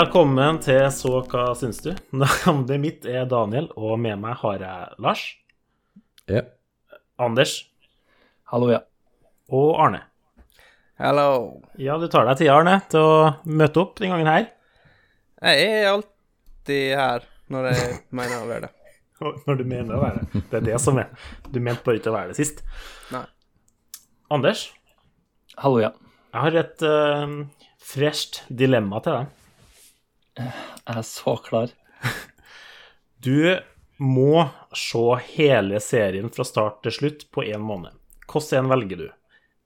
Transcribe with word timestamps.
Velkommen 0.00 0.56
til 0.64 0.86
Så 0.96 1.10
hva 1.28 1.50
syns 1.58 1.82
du? 1.84 1.90
Navnet 2.16 2.78
mitt 2.80 3.02
er 3.04 3.26
Daniel, 3.28 3.66
og 3.76 3.98
med 4.00 4.16
meg 4.22 4.38
har 4.40 4.62
jeg 4.62 5.00
Lars, 5.04 5.24
Ja. 6.30 6.40
Anders 7.20 7.66
Hallo, 8.48 8.70
ja. 8.72 8.78
og 9.52 9.74
Arne. 9.84 9.98
Hallo. 10.96 11.58
Ja, 11.76 11.98
du 12.00 12.06
tar 12.08 12.24
deg 12.24 12.38
tida, 12.40 12.54
Arne, 12.56 12.78
til 12.88 13.04
å 13.04 13.18
møte 13.44 13.82
opp 13.82 14.00
den 14.00 14.14
gangen 14.14 14.30
her. 14.30 14.46
Jeg 15.42 15.66
er 15.66 15.88
alltid 15.90 16.94
her 16.96 17.26
når 17.52 17.68
jeg 17.68 17.98
mener 18.22 18.38
å 18.38 18.48
være 18.48 18.70
det. 18.70 18.94
Når 19.50 19.58
du 19.58 19.64
mener 19.74 19.98
å 19.98 20.00
være 20.00 20.22
det. 20.22 20.42
Det 20.46 20.60
er 20.62 20.64
det 20.70 20.78
som 20.80 21.02
er. 21.02 21.10
Du 21.50 21.58
mente 21.60 21.84
bare 21.84 22.00
ikke 22.00 22.14
å 22.14 22.16
være 22.16 22.32
det 22.32 22.38
sist. 22.40 22.64
Nei. 23.12 23.26
Anders, 24.32 24.64
Hallo, 25.60 25.82
ja. 25.84 25.92
jeg 26.32 26.46
har 26.46 26.58
et 26.62 26.86
uh, 26.88 27.36
fresht 27.84 28.40
dilemma 28.48 29.02
til 29.04 29.18
deg. 29.18 29.36
Jeg 30.40 30.96
er 30.96 31.06
så 31.06 31.36
klar. 31.44 31.74
Du 33.20 33.58
må 34.00 34.46
se 34.72 35.02
hele 35.34 35.76
serien 35.84 36.30
fra 36.32 36.44
start 36.48 36.78
til 36.86 36.94
slutt 36.96 37.26
på 37.34 37.44
én 37.44 37.60
måned. 37.60 37.92
Hvilken 38.24 38.62
en 38.64 38.70
velger 38.72 38.96
du? 38.96 39.08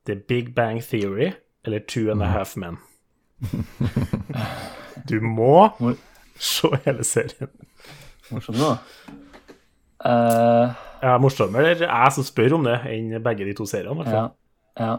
The 0.08 0.16
Big 0.16 0.54
Bang 0.56 0.82
Theory 0.82 1.32
eller 1.64 1.78
Two 1.86 2.10
and 2.10 2.22
a 2.22 2.26
Half 2.26 2.56
Men? 2.56 2.80
Du 5.08 5.20
må 5.20 5.70
se 6.40 6.70
hele 6.84 7.04
serien. 7.04 7.50
Morsom, 8.32 8.56
da. 8.58 8.72
Uh, 10.04 10.74
Ja, 11.04 11.18
morsommere 11.20 11.74
er 11.74 11.82
jeg 11.84 12.12
som 12.16 12.24
spør 12.24 12.56
om 12.56 12.64
det, 12.64 12.78
enn 12.88 13.12
begge 13.24 13.44
de 13.44 13.52
to 13.56 13.66
seriene. 13.68 14.06
i 14.06 14.14
ja. 14.14 14.24
Ja, 14.80 14.94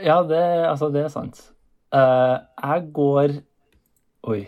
ja 0.00 0.22
det, 0.24 0.40
altså, 0.70 0.88
det 0.94 1.04
er 1.04 1.12
sant. 1.12 1.42
Uh, 1.92 2.40
jeg 2.62 2.88
går 2.96 3.38
Oi. 4.28 4.40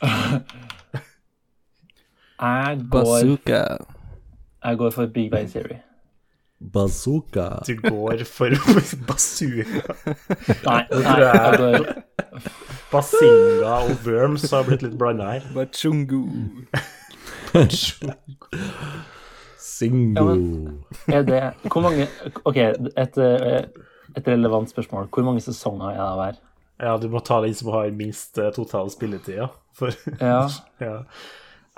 jeg 2.40 2.80
går 2.90 3.04
Bazooka. 3.04 3.64
Jeg 4.64 4.78
går 4.78 4.90
for 4.90 5.06
Big 5.06 5.30
Bang 5.30 5.48
Theory. 5.50 5.76
Bazooka. 6.72 7.48
Du 7.66 7.74
går 7.88 8.24
for 8.28 8.48
bazooka. 9.08 9.92
Nei, 10.66 10.82
nei 10.90 11.20
jeg- 11.20 11.58
går 11.58 11.86
Basinga 12.92 13.74
og 13.86 13.90
Worms 14.06 14.50
har 14.50 14.62
blitt 14.66 14.82
litt 14.82 14.98
blanda 14.98 15.30
her. 15.32 15.40
Bachungu. 15.54 16.26
Singo. 19.58 20.34
Ja, 21.08 21.18
Er 21.18 21.22
det 21.22 21.52
Hvor 21.72 21.80
mange 21.80 22.06
OK, 22.44 22.56
et, 22.56 23.18
eh, 23.18 23.62
et 24.16 24.28
relevant 24.28 24.70
spørsmål. 24.70 25.06
Hvor 25.12 25.22
mange 25.24 25.40
sesonger 25.40 25.90
er 25.90 26.02
det 26.02 26.14
hver? 26.20 26.32
Ja, 26.80 26.96
du 26.98 27.08
må 27.12 27.20
ta 27.24 27.40
den 27.44 27.54
som 27.54 27.68
har 27.74 27.90
minst 27.92 28.38
eh, 28.40 28.50
total 28.56 28.90
spilletid, 28.92 29.36
ja. 29.42 29.48
For 29.76 29.92
Ja. 30.20 30.42
ja. 30.82 30.96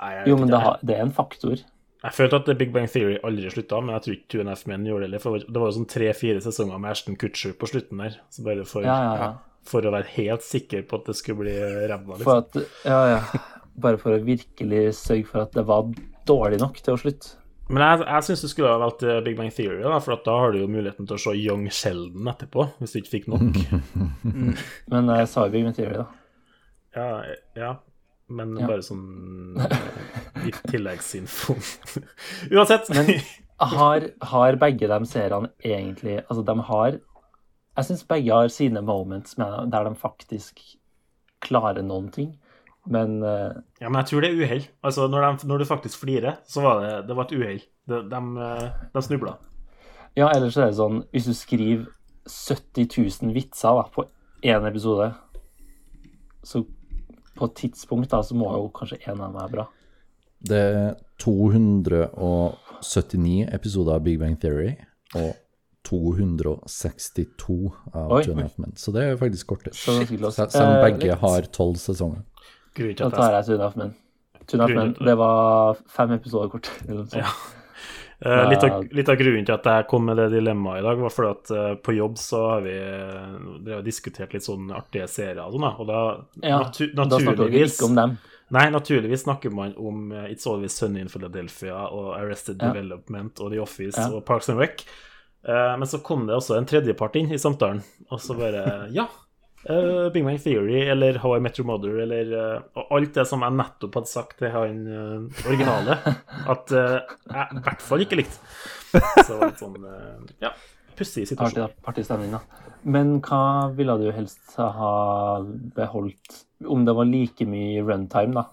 Nei, 0.03 0.11
Jo, 0.27 0.37
men 0.39 0.49
det, 0.51 0.59
har, 0.63 0.79
det 0.83 0.95
er 0.97 1.03
en 1.05 1.13
faktor. 1.15 1.59
jeg 2.03 2.15
følte 2.17 2.39
at 2.41 2.49
Big 2.59 2.73
Bang 2.75 2.89
Theory 2.91 3.17
aldri 3.23 3.51
slutta, 3.53 3.79
men 3.83 3.93
jeg 3.95 4.03
tror 4.05 4.15
ikke 4.17 4.29
Two 4.33 4.41
and 4.43 4.49
a 4.49 4.55
Half 4.55 4.65
Men 4.67 4.85
gjorde 4.87 5.05
det 5.05 5.09
heller. 5.11 5.23
For 5.23 5.43
det 5.43 5.59
var 5.61 5.69
jo 5.71 5.75
sånn 5.77 5.89
tre-fire 5.93 6.41
sesonger 6.43 6.81
med 6.83 6.91
Ashton 6.95 7.15
Kutcher 7.19 7.53
på 7.59 7.69
slutten 7.71 8.01
der. 8.03 8.17
Så 8.33 8.43
bare 8.47 8.65
for, 8.67 8.83
Ja, 8.87 8.97
ja, 9.05 9.13
ja. 9.21 9.29
for 9.69 9.85
å 9.87 9.93
være 9.93 10.09
helt 10.17 10.43
sikker 10.43 10.83
på 10.89 10.99
at 10.99 11.11
det 11.11 11.15
skulle 11.19 11.43
bli 11.45 11.53
ræva, 11.91 12.17
For 12.23 12.41
liksom. 12.41 12.63
at, 12.65 12.89
ja, 12.89 13.01
ja. 13.15 13.43
Bare 13.83 13.97
for 14.01 14.13
å 14.17 14.23
virkelig 14.23 14.83
sørge 14.99 15.25
for 15.29 15.45
at 15.47 15.55
det 15.55 15.63
var 15.69 15.87
dårlig 16.29 16.59
nok 16.61 16.81
til 16.83 16.93
å 16.93 16.99
slutte. 16.99 17.37
Men 17.69 17.79
jeg, 17.85 17.99
jeg 18.09 18.25
syns 18.27 18.41
du 18.43 18.47
skulle 18.51 18.71
ha 18.73 18.79
valgt 18.81 19.03
eh, 19.07 19.21
Big 19.23 19.37
Bang 19.39 19.51
Theory, 19.55 19.79
da, 19.85 19.95
for 20.03 20.19
da 20.25 20.33
har 20.41 20.51
du 20.51 20.59
jo 20.59 20.67
muligheten 20.67 21.07
til 21.07 21.15
å 21.15 21.21
se 21.23 21.31
Young 21.39 21.63
Sheldon 21.71 22.27
etterpå, 22.27 22.65
hvis 22.81 22.91
du 22.95 22.99
ikke 22.99 23.13
fikk 23.13 23.29
nok. 23.31 23.61
Men 24.91 25.11
jeg 25.15 25.29
sa 25.31 25.45
jo 25.47 25.53
Big 25.53 25.63
Bang 25.63 25.77
Theory, 25.77 26.01
da. 26.01 26.09
Ja, 26.93 27.07
ja. 27.57 27.71
men 28.29 28.51
Ja. 28.59 28.67
bare 28.69 28.83
sånn 28.85 29.55
eh, 29.63 29.87
i 30.45 30.51
tilleggsinfo. 30.69 31.55
Uansett. 32.53 32.91
Men 32.93 33.09
har, 33.73 34.05
har 34.33 34.59
begge 34.61 34.89
de 34.91 34.99
seriene 35.07 35.49
egentlig 35.63 36.19
Altså, 36.25 36.43
de 36.43 36.55
har 36.67 36.95
Jeg 36.97 37.87
syns 37.87 38.03
begge 38.09 38.33
har 38.33 38.49
sine 38.53 38.81
moments 38.85 39.37
med, 39.39 39.71
der 39.73 39.87
de 39.87 39.95
faktisk 39.97 40.59
klarer 41.43 41.81
noen 41.85 42.11
ting, 42.13 42.33
men 42.85 43.23
uh, 43.23 43.51
Ja, 43.79 43.89
men 43.89 43.95
jeg 44.01 44.07
tror 44.09 44.21
det 44.23 44.29
er 44.31 44.41
uhell. 44.41 44.65
Altså, 44.83 45.07
når, 45.07 45.19
de, 45.25 45.47
når 45.47 45.57
du 45.57 45.65
faktisk 45.69 45.99
flirer, 46.03 46.33
så 46.47 46.61
var 46.61 46.79
det, 46.83 47.07
det 47.07 47.15
var 47.17 47.23
et 47.27 47.37
uhell. 47.37 47.61
De, 47.89 47.95
de, 48.11 48.19
eh, 48.39 48.69
de 48.93 49.01
snubla. 49.03 49.33
Ja, 50.15 50.29
ellers 50.31 50.55
er 50.55 50.65
det 50.69 50.77
sånn 50.77 51.01
Hvis 51.11 51.25
du 51.27 51.33
skriver 51.35 51.85
70 52.23 52.87
000 53.25 53.35
vitser 53.35 53.75
da, 53.75 53.83
på 53.91 54.05
én 54.43 54.67
episode, 54.67 55.13
så 56.43 56.63
på 57.33 57.45
et 57.49 57.55
tidspunkt 57.57 58.11
da, 58.11 58.23
så 58.23 58.35
må 58.37 58.51
jo 58.53 58.69
kanskje 58.75 58.97
en 59.07 59.19
av 59.19 59.25
dem 59.25 59.33
være 59.39 59.51
bra. 59.55 59.65
Det 60.43 60.59
er 60.59 60.95
279 61.23 63.47
episoder 63.55 63.93
av 63.95 64.01
Big 64.05 64.19
Bang 64.21 64.37
Theory 64.39 64.71
og 65.19 65.31
262 65.87 67.71
av 67.91 68.11
Oi. 68.15 68.23
And 68.31 68.51
Men. 68.57 68.71
Så 68.79 68.91
det 68.95 69.01
er 69.03 69.17
faktisk 69.19 69.47
kortest. 69.51 69.83
Selv 69.83 69.99
om 69.99 70.03
Eh, 70.03 70.07
begge 70.85 71.15
har 71.19 71.41
tolv 71.51 71.75
sesonger. 71.75 72.23
Grunnen 72.73 72.97
til 72.97 73.05
at 73.07 73.17
tar 73.17 73.35
jeg 73.37 73.59
Half 73.61 73.75
Men. 73.79 73.93
Tune 74.47 74.67
Men, 74.73 74.95
det 74.99 75.13
var 75.19 75.77
fem 75.87 76.15
episoder 76.17 76.49
kort. 76.51 76.71
Ja. 77.13 77.29
Eh, 78.23 78.49
litt, 78.49 78.63
av, 78.63 78.85
litt 78.95 79.09
av 79.11 79.17
grunnen 79.19 79.43
til 79.43 79.51
at 79.51 79.65
jeg 79.67 79.85
kom 79.91 80.05
med 80.07 80.15
det 80.15 80.29
dilemmaet 80.31 80.79
i 80.79 80.83
dag, 80.85 80.99
var 81.01 81.11
fordi 81.11 81.31
at 81.33 81.49
eh, 81.51 81.71
på 81.83 81.95
jobb 81.97 82.13
så 82.21 82.43
har 82.53 82.61
vi 82.63 82.75
uh, 82.79 83.81
diskutert 83.83 84.31
litt 84.31 84.45
sånn 84.45 84.69
artige 84.71 85.09
serier 85.11 85.41
og 85.43 85.57
sånn. 85.57 85.65
Og 85.67 85.89
da, 85.89 86.03
Ja, 86.39 86.61
natu 86.63 86.85
Da 86.95 87.19
snakker 87.19 87.51
vi 87.51 87.65
ikke 87.65 87.89
om 87.89 87.97
dem. 87.99 88.15
Nei, 88.53 88.67
naturligvis 88.69 89.25
snakker 89.25 89.51
man 89.51 89.73
om 89.81 90.11
eh, 90.11 90.29
It's 90.31 90.47
Always 90.47 90.75
Sunny 90.77 91.01
in 91.03 91.09
Philadelphia 91.11 91.87
og 91.89 92.13
Arrested 92.19 92.61
Ja. 92.61 92.71
Development 92.71 93.41
og 93.41 93.51
The 93.51 93.59
Office 93.63 93.99
Ja. 93.99 94.11
og 94.13 94.25
Parks 94.29 94.49
and 94.53 94.61
Rec. 94.61 94.85
Eh, 95.47 95.73
men 95.79 95.87
så 95.89 95.99
kom 95.99 96.27
det 96.27 96.35
også 96.37 96.55
en 96.57 96.67
tredjepart 96.69 97.17
inn 97.19 97.31
i 97.33 97.41
samtalen, 97.41 97.81
og 98.11 98.21
så 98.21 98.37
bare 98.37 98.63
Ja. 98.97 99.09
Eh, 99.69 100.09
Big 100.13 100.25
Bang 100.25 100.39
Theory 100.41 100.81
eller 100.89 101.17
How 101.23 101.37
I 101.37 101.39
Met 101.39 101.59
Your 101.59 101.67
Mother 101.67 101.99
eller 102.03 102.33
uh, 102.33 102.83
alt 102.89 103.13
det 103.15 103.25
som 103.29 103.43
jeg 103.45 103.55
nettopp 103.57 103.97
hadde 103.99 104.11
sagt 104.11 104.37
til 104.41 104.51
han 104.53 104.81
uh, 104.87 105.45
originale, 105.47 105.97
at 106.53 106.73
jeg 106.73 107.59
i 107.59 107.63
hvert 107.63 107.85
fall 107.85 108.05
ikke 108.05 108.19
likte. 108.21 108.39
Så 109.25 109.39
litt 109.41 109.61
sånn 109.61 109.79
Ja, 110.43 110.53
pussig 110.97 111.25
situasjon. 111.31 111.65
Artig, 111.65 111.87
artig 111.89 112.05
stemning, 112.07 112.35
da. 112.35 112.69
Men 112.83 113.17
hva 113.23 113.71
ville 113.73 113.95
du 114.01 114.09
helst 114.13 114.57
ha 114.59 115.41
beholdt, 115.75 116.43
om 116.67 116.83
det 116.85 116.95
var 116.97 117.09
like 117.09 117.47
mye 117.47 117.81
runtime, 117.87 118.35
da, 118.35 118.47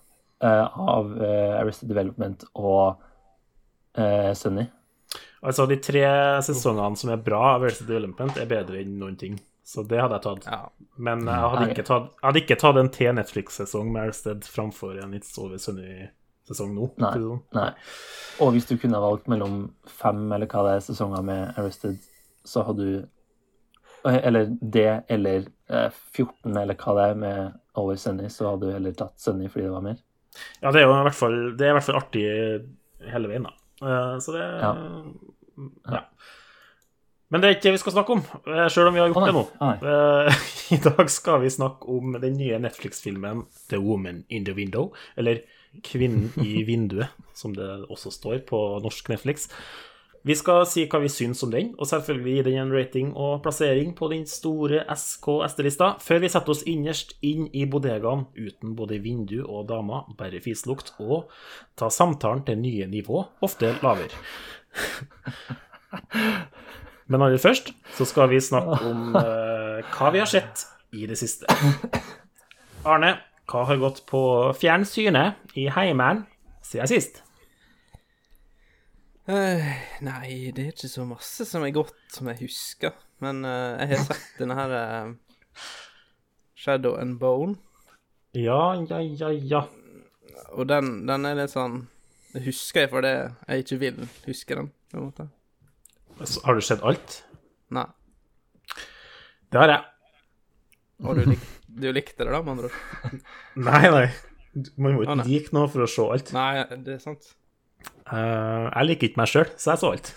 av 0.70 1.10
Arrested 1.20 1.90
Development 1.90 2.46
og 2.54 3.02
Sunny? 4.38 4.64
Altså, 5.42 5.66
de 5.66 5.80
tre 5.82 6.06
sesongene 6.46 6.96
som 7.00 7.12
er 7.12 7.20
bra 7.26 7.56
av 7.56 7.64
Arrested 7.66 7.90
Development, 7.90 8.38
er 8.38 8.48
bedre 8.48 8.80
enn 8.80 8.98
noen 9.02 9.18
ting. 9.20 9.36
Så 9.70 9.84
det 9.86 10.00
hadde 10.02 10.16
jeg 10.18 10.24
tatt. 10.24 10.46
Ja. 10.50 10.64
Men 10.98 11.20
jeg 11.28 11.50
hadde 11.52 11.66
ikke 11.70 11.84
tatt, 11.86 12.08
jeg 12.16 12.26
hadde 12.26 12.40
ikke 12.42 12.56
tatt 12.58 12.78
en 12.80 12.88
T-Netflix-sesong 12.96 13.92
med 13.94 14.02
Arrested 14.08 14.48
framfor 14.50 14.96
en 15.04 15.12
It's 15.14 15.30
Over 15.38 15.60
Sunny-sesong 15.62 16.72
nå. 16.74 16.88
Nei. 17.04 17.12
sånn. 17.14 17.38
Nei. 17.54 17.68
Og 18.42 18.50
hvis 18.56 18.66
du 18.66 18.74
kunne 18.82 18.98
valgt 19.04 19.30
mellom 19.30 19.60
fem 20.00 20.24
eller 20.34 20.50
hva 20.50 20.64
det 20.66 20.72
er 20.78 20.84
sesonger 20.88 21.22
med 21.28 21.60
Arrested, 21.60 22.00
så 22.50 22.64
hadde 22.66 22.88
du 22.88 22.96
eh, 24.08 24.18
Eller 24.26 24.50
det, 24.60 24.88
eller 25.12 25.46
eh, 25.70 25.90
14, 26.16 26.56
eller 26.56 26.74
hva 26.80 26.96
det 26.98 27.06
er 27.12 27.22
med 27.22 27.40
Over 27.78 28.00
Sunny, 28.00 28.26
så 28.32 28.50
hadde 28.50 28.66
du 28.66 28.74
heller 28.74 28.96
tatt 28.98 29.14
Sunny 29.22 29.46
fordi 29.52 29.68
det 29.68 29.74
var 29.76 29.86
mer. 29.86 30.00
Ja, 30.62 30.72
det 30.74 30.82
er 30.82 30.88
jo 30.88 30.96
i 30.96 31.02
hvert 31.06 31.18
fall, 31.20 31.38
det 31.58 31.66
er 31.68 31.72
i 31.74 31.78
hvert 31.78 31.86
fall 31.86 32.00
artig 32.00 32.26
hele 33.14 33.30
veien, 33.30 33.46
da. 33.46 33.54
Eh, 33.86 34.18
Så 34.24 34.34
det 34.34 34.42
Ja. 34.64 34.74
ja. 35.94 36.02
Men 37.30 37.42
det 37.42 37.46
er 37.46 37.56
ikke 37.56 37.66
det 37.68 37.76
vi 37.76 37.82
skal 37.84 37.94
snakke 37.94 38.14
om, 38.16 38.22
sjøl 38.44 38.70
selv 38.74 38.90
om 38.90 38.96
vi 38.96 39.02
har 39.02 39.10
gjort 39.12 39.28
det 39.28 39.34
nå. 39.36 39.44
Eh, 39.62 40.30
I 40.74 40.78
dag 40.82 41.06
skal 41.14 41.38
vi 41.44 41.50
snakke 41.54 41.82
om 41.94 42.04
den 42.18 42.34
nye 42.40 42.58
Netflix-filmen 42.62 43.44
The 43.70 43.78
Woman 43.82 44.24
in 44.28 44.42
the 44.48 44.54
Window, 44.56 44.84
eller 45.16 45.34
Kvinnen 45.86 46.32
i 46.42 46.62
vinduet, 46.68 47.08
som 47.34 47.54
det 47.54 47.68
også 47.86 48.10
står 48.10 48.38
på 48.48 48.58
norsk 48.82 49.08
Netflix. 49.12 49.46
Vi 50.26 50.34
skal 50.36 50.66
si 50.68 50.82
hva 50.90 50.98
vi 51.00 51.08
syns 51.08 51.40
om 51.46 51.52
den, 51.54 51.70
og 51.80 51.86
selvfølgelig 51.88 52.32
gi 52.34 52.42
den 52.50 52.58
en 52.60 52.74
rating 52.74 53.12
og 53.16 53.38
plassering 53.44 53.94
på 53.96 54.10
den 54.12 54.26
store 54.28 54.82
SK-SD-lista, 54.92 55.94
før 56.04 56.18
vi 56.20 56.28
setter 56.34 56.52
oss 56.52 56.66
innerst 56.68 57.14
inn 57.24 57.46
i 57.56 57.64
bodegaen 57.70 58.26
uten 58.36 58.74
både 58.76 58.98
vindu 59.00 59.38
og 59.46 59.70
damer, 59.70 60.10
bare 60.18 60.42
fislukt, 60.44 60.92
og 61.00 61.30
ta 61.78 61.88
samtalen 61.88 62.44
til 62.44 62.60
nye 62.60 62.86
nivå, 62.90 63.22
ofte 63.46 63.72
lavere. 63.80 64.18
Men 67.10 67.24
aller 67.26 67.42
først 67.42 67.72
så 67.96 68.06
skal 68.06 68.30
vi 68.30 68.38
snakke 68.42 68.76
om 68.86 69.16
uh, 69.18 69.80
hva 69.96 70.10
vi 70.14 70.20
har 70.22 70.30
sett 70.30 70.62
i 70.94 71.08
det 71.10 71.16
siste. 71.18 71.50
Arne, 72.86 73.16
hva 73.50 73.64
har 73.66 73.80
gått 73.82 74.04
på 74.06 74.20
fjernsynet 74.58 75.58
i 75.58 75.66
heimen 75.74 76.22
siden 76.62 76.90
sist? 76.90 77.18
Uh, 79.26 79.66
nei, 80.06 80.52
det 80.54 80.62
er 80.62 80.70
ikke 80.70 80.90
så 80.90 81.06
masse 81.06 81.46
som 81.50 81.66
er 81.66 81.74
godt 81.74 81.98
som 82.14 82.30
jeg 82.30 82.44
husker. 82.44 82.94
Men 83.22 83.42
uh, 83.42 83.74
jeg 83.82 83.90
har 83.96 84.06
sett 84.06 84.38
denne 84.38 84.58
her 84.60 84.76
Shadow 86.54 86.94
and 86.94 87.18
Bone. 87.18 87.58
Ja, 88.38 88.78
ja, 88.86 89.02
ja, 89.02 89.34
ja. 89.34 89.64
Og 90.54 90.70
den, 90.70 91.08
den 91.10 91.26
er 91.26 91.34
litt 91.34 91.50
sånn 91.50 91.88
Det 92.30 92.44
husker 92.44 92.84
jeg 92.84 92.90
fordi 92.92 93.10
jeg 93.10 93.64
ikke 93.64 93.78
vil 93.82 94.02
huske 94.28 94.54
den, 94.54 94.70
på 94.92 95.00
en 95.00 95.08
måte. 95.10 95.26
Har 96.20 96.54
du 96.54 96.64
sett 96.64 96.82
alt? 96.84 97.22
Nei. 97.72 97.86
Det 99.50 99.58
har 99.58 99.72
jeg. 99.72 99.84
Og 101.00 101.16
du, 101.16 101.22
lik, 101.32 101.44
du 101.80 101.86
likte 101.94 102.24
det, 102.26 102.32
da, 102.32 102.42
med 102.44 102.58
andre 102.58 102.68
ord? 102.68 103.20
Nei, 103.70 103.84
nei. 103.88 104.08
Man 104.76 104.96
må 104.96 105.04
ikke 105.04 105.14
ah, 105.14 105.28
like 105.28 105.54
noe 105.54 105.70
for 105.70 105.86
å 105.86 105.88
se 105.88 106.04
alt. 106.12 106.32
Nei, 106.34 106.64
det 106.84 106.96
er 106.96 107.02
sant. 107.02 107.30
Uh, 108.10 108.66
jeg 108.66 108.88
liker 108.88 109.08
ikke 109.08 109.20
meg 109.22 109.30
sjøl, 109.30 109.46
så 109.54 109.72
jeg 109.72 109.80
så 109.80 109.92
alt. 109.94 110.10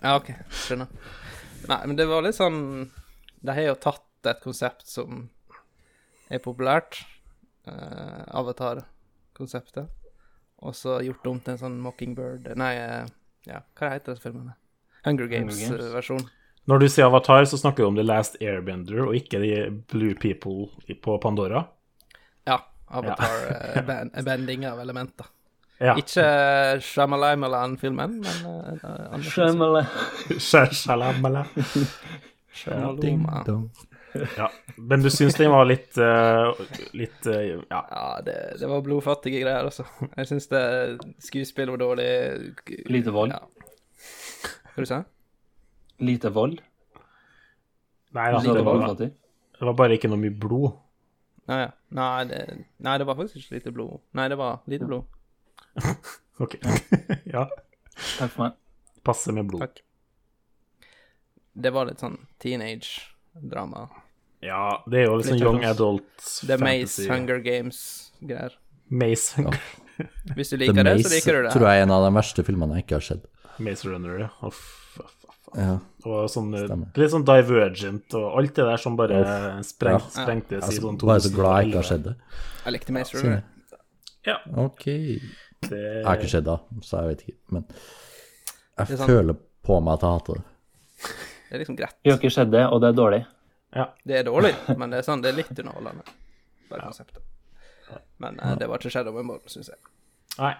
Ja, 0.00 0.14
OK. 0.16 0.30
Skjønner. 0.64 1.12
Nei, 1.68 1.78
men 1.84 1.98
det 2.00 2.06
var 2.10 2.24
litt 2.24 2.36
sånn 2.36 2.58
De 3.40 3.52
har 3.56 3.68
jo 3.70 3.76
tatt 3.80 4.28
et 4.28 4.40
konsept 4.44 4.88
som 4.88 5.28
er 6.32 6.40
populært, 6.44 7.02
uh, 7.68 8.24
Avatar-konseptet, 8.40 9.92
og 10.64 10.76
så 10.76 10.98
gjort 11.04 11.22
det 11.22 11.32
om 11.32 11.40
til 11.44 11.54
en 11.54 11.60
sånn 11.60 11.80
Mockingbird 11.84 12.48
Nei, 12.58 12.72
uh, 12.80 13.04
ja, 13.48 13.60
hva 13.76 13.92
heter 13.92 14.16
disse 14.16 14.24
filmene? 14.24 14.56
Hunger 15.04 15.28
Games. 15.30 15.60
Games-versjon. 15.60 16.24
Når 16.64 16.80
du 16.80 16.88
sier 16.88 17.10
Avatar, 17.10 17.44
så 17.44 17.58
snakker 17.60 17.84
du 17.84 17.90
om 17.90 17.96
The 17.98 18.06
Last 18.06 18.38
Airbender, 18.40 19.04
og 19.04 19.16
ikke 19.18 19.40
de 19.42 19.52
Blue 19.92 20.14
People 20.16 20.70
på 21.04 21.18
Pandora. 21.20 21.66
Ja. 22.48 22.62
Avatar-banding 22.88 24.64
av 24.70 24.80
elementer. 24.80 25.28
Ja. 25.82 25.96
Ikke 25.98 26.22
men 26.22 27.24
eh, 27.74 27.78
film. 27.80 28.00
Skjømmele. 29.26 29.82
Shalamala. 30.38 31.44
Shyamalan. 32.54 33.44
dong. 33.48 33.66
Ja. 34.38 34.46
Men 34.76 35.02
du 35.02 35.10
syns 35.10 35.34
den 35.34 35.50
var 35.50 35.66
litt 35.66 35.98
uh, 35.98 36.54
Litt 36.94 37.26
uh, 37.26 37.40
Ja. 37.66 37.80
Ja, 37.90 38.04
det, 38.22 38.36
det 38.60 38.68
var 38.70 38.84
blodfattige 38.86 39.42
greier, 39.42 39.66
altså. 39.66 39.82
Jeg 40.14 40.30
syns 40.30 40.46
det 40.52 40.64
skuespillet 41.26 41.74
var 41.74 41.82
dårlig. 41.82 42.08
Lite 42.86 43.14
vold. 43.14 43.34
Ja. 43.34 43.42
Hva 44.74 44.82
du 44.82 44.90
sa 44.90 45.02
Lite 46.02 46.30
vold. 46.34 46.58
Nei 48.14 48.30
da, 48.30 48.40
det 48.42 48.62
var, 48.66 48.94
det 48.98 49.66
var 49.68 49.76
bare 49.78 49.94
ikke 49.96 50.10
noe 50.10 50.18
mye 50.18 50.34
blod. 50.34 50.72
Nei, 51.50 51.60
ja. 51.64 51.70
nei, 51.94 52.24
det, 52.30 52.38
nei, 52.82 52.94
det 52.98 53.06
var 53.06 53.18
faktisk 53.18 53.40
ikke 53.42 53.58
lite 53.58 53.72
blod. 53.74 54.00
Nei, 54.16 54.28
det 54.32 54.38
var 54.40 54.62
lite 54.70 54.88
blod. 54.90 55.04
Ok. 56.42 56.56
ja. 57.34 57.44
Takk 58.18 58.32
for 58.32 58.40
meg. 58.42 58.54
Passe 59.06 59.30
med 59.30 59.46
blod. 59.46 59.62
Takk. 59.62 59.76
Det 61.54 61.70
var 61.70 61.86
litt 61.86 62.00
sånn 62.02 62.16
teenage-drama. 62.42 63.84
Ja, 64.42 64.80
det 64.90 65.04
er 65.04 65.06
jo 65.06 65.20
litt 65.20 65.28
sånn 65.28 65.38
young 65.38 65.60
sånn- 65.60 65.68
adult 65.70 66.24
The 66.48 66.58
Maze. 66.58 67.06
Hunger 67.06 67.38
Games-greier. 67.44 68.56
Maze 68.90 69.38
Hunger. 69.38 69.60
Hvis 70.34 70.50
du 70.50 70.56
The 70.56 70.64
liker 70.64 70.88
det, 70.90 70.96
så 71.06 71.12
liker 71.14 71.38
du 71.38 71.46
det. 71.46 71.52
tror 71.54 71.68
jeg 71.70 71.84
er 71.84 71.86
en 71.86 71.94
av 71.94 72.02
de 72.08 72.10
verste 72.18 72.42
filmene 72.46 72.80
jeg 72.80 72.88
ikke 72.88 72.98
har 72.98 73.06
sett. 73.12 73.30
Maze 73.58 73.84
Runner, 73.88 74.18
ja. 74.18 74.28
Uff, 74.42 74.60
uff, 75.00 75.14
uff. 75.28 75.38
Ja. 75.56 75.78
Og 76.04 76.28
sånn, 76.32 76.54
eh, 76.56 76.66
litt 76.98 77.10
sånn 77.12 77.24
Divergent 77.24 78.14
og 78.18 78.38
alt 78.40 78.54
det 78.54 78.64
der 78.64 78.76
som 78.82 78.96
bare 78.96 79.20
spreng, 79.62 79.98
Ja. 80.00 80.08
sprengtes 80.10 80.62
i 80.62 80.66
Altså, 80.66 80.80
sånn 80.82 80.98
bare 80.98 81.20
så 81.20 81.32
glad 81.34 81.60
jeg 81.62 81.68
ikke 81.70 81.76
har 81.82 81.88
sett 81.90 82.02
det. 82.02 82.14
Jeg 82.64 82.72
likte 82.72 82.92
Maze 82.92 83.14
Runner. 83.18 83.44
Ja, 84.26 84.38
Ok. 84.56 84.84
det, 84.84 85.70
Jeg 85.70 86.04
har 86.06 86.16
ikke 86.16 86.30
sett 86.30 86.44
det, 86.44 86.58
så 86.82 87.02
jeg 87.02 87.08
vet 87.16 87.22
ikke. 87.28 87.38
Men 87.50 87.64
jeg 88.78 88.86
sånn- 88.98 89.06
føler 89.06 89.36
på 89.64 89.80
meg 89.82 89.94
at 89.94 90.00
jeg 90.00 90.10
hater 90.10 90.34
det. 90.34 90.44
Det 91.50 91.54
er 91.54 91.58
liksom 91.64 91.76
greit. 91.76 91.94
Vi 92.02 92.10
har 92.10 92.18
ikke 92.18 92.32
sett 92.32 92.50
det, 92.50 92.64
og 92.66 92.80
det 92.80 92.88
er 92.88 92.92
dårlig. 93.02 93.26
ja. 93.76 93.86
Det 94.06 94.16
er 94.16 94.24
dårlig, 94.24 94.54
men 94.78 94.90
det 94.90 94.98
er 94.98 95.02
sånn, 95.12 95.22
det 95.22 95.32
er 95.32 95.36
litt 95.36 95.48
underholdende. 95.58 96.02
Bare 96.70 96.80
konseptet. 96.80 97.22
Men 98.18 98.38
eh, 98.40 98.54
det 98.56 98.66
var 98.68 98.78
ikke 98.78 98.90
Shadow 98.90 99.16
and 99.18 99.28
Bone, 99.28 99.40
syns 99.46 99.68
jeg. 99.68 99.76
Nei. 100.38 100.54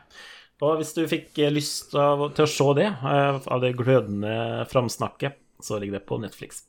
Og 0.62 0.77
hvis 0.79 0.93
du 0.97 1.03
fikk 1.11 1.39
eh, 1.43 1.51
lyst 1.53 1.95
av, 1.99 2.23
til 2.37 2.47
å 2.47 2.51
se 2.51 2.67
det, 2.79 2.87
eh, 2.93 3.41
av 3.51 3.61
det 3.65 3.73
glødende 3.79 4.65
framsnakket, 4.71 5.37
så 5.65 5.79
ligger 5.81 5.99
det 5.99 6.06
på 6.06 6.19
Netflix. 6.23 6.62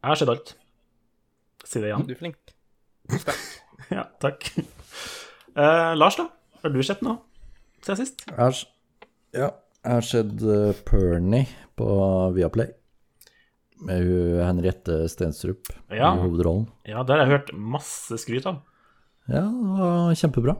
Jeg 0.00 0.08
har 0.14 0.16
sett 0.20 0.32
alt. 0.32 0.54
Si 1.68 1.80
det 1.82 1.90
igjen. 1.90 2.06
Du 2.08 2.14
er 2.16 2.20
flink. 2.22 2.38
Sterk. 3.16 3.46
Ja, 3.90 4.04
takk. 4.22 4.44
Eh, 5.58 5.92
Lars, 5.98 6.14
da? 6.20 6.28
Har 6.62 6.70
du 6.70 6.78
sett 6.86 7.00
noe 7.02 7.16
siden 7.82 7.98
sist? 7.98 8.20
Jeg 8.28 8.36
har, 8.38 8.58
ja, 9.34 9.48
jeg 9.80 9.96
har 9.96 10.04
sett 10.06 10.44
uh, 10.44 10.70
Pernie 10.86 11.48
på 11.80 11.86
Viaplay. 12.36 12.68
Med 13.82 14.04
hun 14.04 14.36
Henriette 14.44 15.00
Stensrup 15.10 15.72
Ja. 15.88 16.12
i 16.12 16.20
hovedrollen. 16.22 16.68
Ja, 16.86 17.02
det 17.02 17.16
har 17.16 17.24
jeg 17.24 17.32
hørt 17.32 17.50
masse 17.56 18.18
skryt 18.20 18.46
av. 18.46 18.60
Ja, 19.26 19.42
det 19.48 19.80
var 19.80 20.14
kjempebra. 20.20 20.54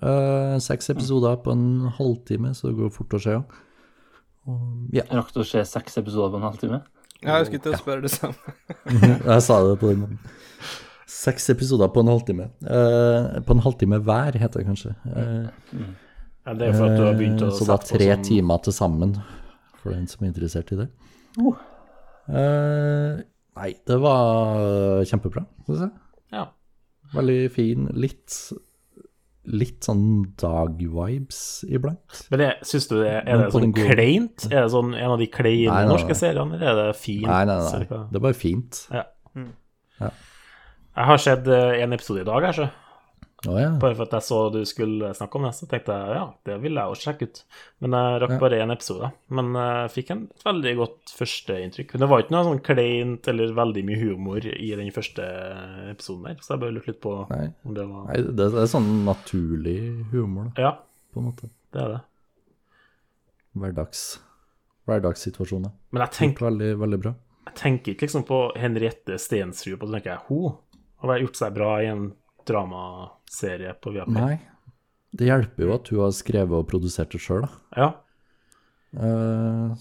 Eh, 0.00 0.56
seks 0.64 0.88
episoder 0.94 1.36
på 1.44 1.52
en 1.52 1.90
halvtime, 1.98 2.54
så 2.56 2.70
det 2.70 2.78
går 2.78 2.92
fort 2.94 3.14
å 3.18 3.20
se. 3.22 3.34
ja. 3.36 3.42
Og, 4.48 4.88
ja, 4.96 5.04
Rakk 5.12 5.30
du 5.34 5.40
å 5.42 5.46
se 5.46 5.60
seks 5.68 5.98
episoder 6.00 6.32
på 6.32 6.40
en 6.40 6.46
halvtime? 6.48 6.80
Ja, 7.22 7.36
jeg 7.38 7.46
skulle 7.52 7.62
til 7.62 7.74
å 7.76 7.78
spørre 7.78 8.02
det 8.02 8.10
samme. 8.10 8.54
jeg 9.30 9.42
sa 9.46 9.58
det 9.68 9.76
på 9.78 9.90
den 9.92 10.00
måten. 10.02 10.18
Seks 11.12 11.44
episoder 11.52 11.90
på 11.94 12.02
en 12.02 12.10
halvtime. 12.10 12.48
Uh, 12.64 13.36
på 13.46 13.54
en 13.54 13.62
halvtime 13.62 14.00
hver, 14.02 14.38
heter 14.40 14.62
det 14.62 14.66
kanskje. 14.70 14.94
Eh, 15.12 15.84
Ja, 16.42 16.54
det 16.58 16.66
er 16.66 16.72
for 16.74 16.88
at 16.90 16.96
du 16.98 17.04
har 17.06 17.14
begynt 17.14 17.44
å 17.46 17.52
uh, 17.52 17.54
Så 17.54 17.68
det 17.68 17.74
er 17.76 17.84
tre 17.92 18.08
sånn- 18.16 18.24
timer 18.26 18.58
til 18.66 18.74
sammen, 18.74 19.12
for 19.78 19.94
den 19.94 20.08
som 20.10 20.24
er 20.24 20.32
interessert 20.32 20.72
i 20.74 20.80
det. 20.80 20.88
Oh. 21.38 21.54
Eh, 22.26 23.20
nei, 23.60 23.68
det 23.86 23.98
var 24.02 25.04
kjempebra, 25.06 25.44
synes 25.68 25.84
jeg. 25.84 25.92
Ja. 26.34 26.48
Veldig 27.14 27.38
fin. 27.54 27.86
Litt, 27.94 28.34
litt 29.50 29.86
sånn 29.88 30.04
dag-vibes 30.38 31.40
iblant. 31.66 32.20
Men 32.30 32.42
det, 32.44 32.50
syns 32.68 32.86
du 32.90 32.98
det 33.00 33.14
er 33.24 33.40
det 33.40 33.48
sånn 33.54 33.72
kleint? 33.74 34.46
Er 34.50 34.60
det 34.60 34.68
sånn 34.74 34.92
en 34.94 35.14
av 35.16 35.18
de 35.18 35.26
kleine 35.32 35.80
norske 35.88 36.14
seriene, 36.18 36.60
eller 36.60 36.84
er 36.86 36.92
det 36.92 37.00
fint? 37.00 37.26
Nei, 37.26 37.42
nei, 37.50 37.58
nei. 37.64 38.02
Det 38.12 38.20
er 38.20 38.24
bare 38.28 38.38
fint. 38.38 38.84
Ja. 38.94 39.02
Mm. 39.34 39.50
Ja. 39.98 40.12
Jeg 40.92 41.08
har 41.08 41.22
sett 41.24 41.48
eh, 41.48 41.82
en 41.82 41.96
episode 41.96 42.22
i 42.22 42.28
dag, 42.28 42.46
her, 42.46 42.70
Å 43.42 43.56
ja. 43.58 43.70
Bare 43.82 43.96
for 43.98 44.06
at 44.06 44.12
jeg 44.14 44.22
så 44.22 44.36
du 44.54 44.60
skulle 44.70 45.08
snakke 45.18 45.34
om 45.34 45.42
det, 45.48 45.50
så 45.58 45.66
tenkte 45.66 45.94
jeg 45.98 46.14
ja, 46.14 46.26
det 46.46 46.60
vil 46.62 46.76
jeg 46.78 46.92
også 46.92 47.08
sjekke 47.08 47.26
ut. 47.26 47.40
Men 47.82 47.96
jeg 47.98 48.20
rakk 48.22 48.34
Ja. 48.36 48.38
bare 48.38 48.60
én 48.62 48.70
episode. 48.70 49.08
Men 49.34 49.48
jeg 49.58 49.90
fikk 49.96 50.12
en 50.14 50.20
veldig 50.44 50.74
godt 50.78 51.14
førsteinntrykk. 51.18 51.90
Men 51.96 52.04
det 52.04 52.08
var 52.12 52.22
ikke 52.22 52.34
noe 52.36 52.44
sånn 52.46 52.62
kleint 52.62 53.26
eller 53.32 53.52
veldig 53.58 53.84
mye 53.88 53.98
humor 54.04 54.46
i 54.46 54.70
den 54.78 54.92
første 54.94 55.26
episoden 55.90 56.22
der, 56.30 56.38
så 56.38 56.54
jeg 56.54 56.60
bare 56.62 56.76
lurte 56.76 56.92
litt 56.92 57.00
på 57.02 57.16
Nei. 57.34 57.48
om 57.66 57.74
det 57.74 57.88
var 57.90 58.06
Nei, 58.12 58.20
det, 58.30 58.46
er 58.62 58.70
sånn 58.70 58.90
naturlig 59.10 59.78
humor, 60.14 60.52
da, 60.54 60.62
Ja, 60.68 60.72
på 61.12 61.18
en 61.18 61.26
måte. 61.32 61.50
det 61.74 61.82
er 61.82 61.88
det. 61.96 62.00
Hverdags, 63.58 64.04
hverdagssituasjoner. 64.88 65.72
Men 65.92 66.06
jeg 66.06 66.14
tenker, 66.16 66.46
Veldig, 66.46 66.70
veldig 66.80 67.00
bra. 67.02 67.14
jeg 67.50 67.54
tenker 67.58 67.92
ikke 67.96 68.06
liksom 68.06 68.24
på 68.24 68.38
Henriette 68.56 69.18
Stensrud, 69.18 69.82
og 69.82 69.88
så 69.88 69.94
tenker 69.98 70.14
jeg 70.14 70.26
hun 70.30 71.10
har 71.10 71.18
gjort 71.26 71.36
seg 71.42 71.54
bra 71.58 71.72
i 71.82 71.86
en 71.90 72.12
dramaserie 72.48 73.74
på 73.80 73.94
Viaplay. 73.94 74.38
Nei. 74.38 74.78
Det 75.12 75.28
hjelper 75.28 75.66
jo 75.66 75.74
at 75.74 75.90
hun 75.92 76.00
har 76.06 76.14
skrevet 76.16 76.56
og 76.56 76.68
produsert 76.70 77.12
det 77.12 77.20
sjøl, 77.20 77.44
da. 77.44 77.52
Ja, 77.76 77.90
Uh, 78.92 79.72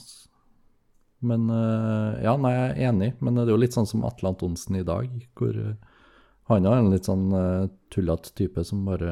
men 1.20 1.50
uh, 1.50 2.24
Ja, 2.24 2.36
nei, 2.40 2.54
jeg 2.56 2.70
er 2.70 2.92
enig, 2.92 3.10
men 3.20 3.36
det 3.36 3.46
er 3.46 3.54
jo 3.54 3.62
litt 3.62 3.76
sånn 3.76 3.90
som 3.90 4.06
Atle 4.08 4.32
Antonsen 4.32 4.80
i 4.80 4.86
dag, 4.88 5.10
hvor 5.38 5.58
eh, 5.58 5.76
han 6.50 6.68
er 6.68 6.80
en 6.80 6.94
litt 6.94 7.10
sånn 7.10 7.28
uh, 7.36 7.68
tullete 7.94 8.34
type 8.38 8.64
som 8.68 8.86
bare 8.88 9.12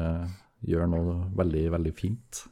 gjør 0.66 0.88
noe 0.90 1.18
veldig, 1.38 1.68
veldig 1.76 1.92
fint. 1.96 2.42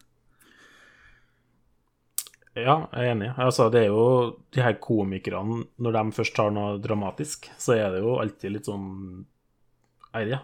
Ja, 2.59 2.89
jeg 2.91 3.03
er 3.03 3.11
enig. 3.13 3.33
Altså, 3.39 3.69
det 3.71 3.85
er 3.85 3.91
jo 3.93 4.05
de 4.55 4.63
her 4.65 4.79
komikerne, 4.83 5.65
når 5.79 5.99
de 5.99 6.05
først 6.17 6.35
tar 6.39 6.55
noe 6.55 6.79
dramatisk, 6.83 7.51
så 7.61 7.77
er 7.77 7.93
det 7.95 8.01
jo 8.03 8.17
alltid 8.23 8.57
litt 8.57 8.71
sånn 8.71 8.87
Nei, 10.09 10.23
vet 10.25 10.39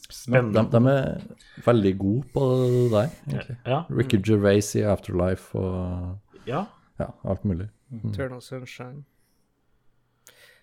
ikke. 0.00 0.42
De, 0.54 0.64
de 0.72 0.92
er 0.92 1.66
veldig 1.66 1.92
gode 1.98 2.24
på 2.34 2.48
det 2.50 2.90
der, 2.92 3.14
egentlig. 3.28 3.56
Ja. 3.66 3.82
Ricky 3.90 4.20
Gervais 4.28 4.74
i 4.74 4.84
Afterlife 4.86 5.58
og 5.58 6.46
ja. 6.46 6.64
ja, 7.00 7.08
alt 7.24 7.44
mulig. 7.44 7.68
Eternal 8.04 8.42
Sunshine. 8.42 9.04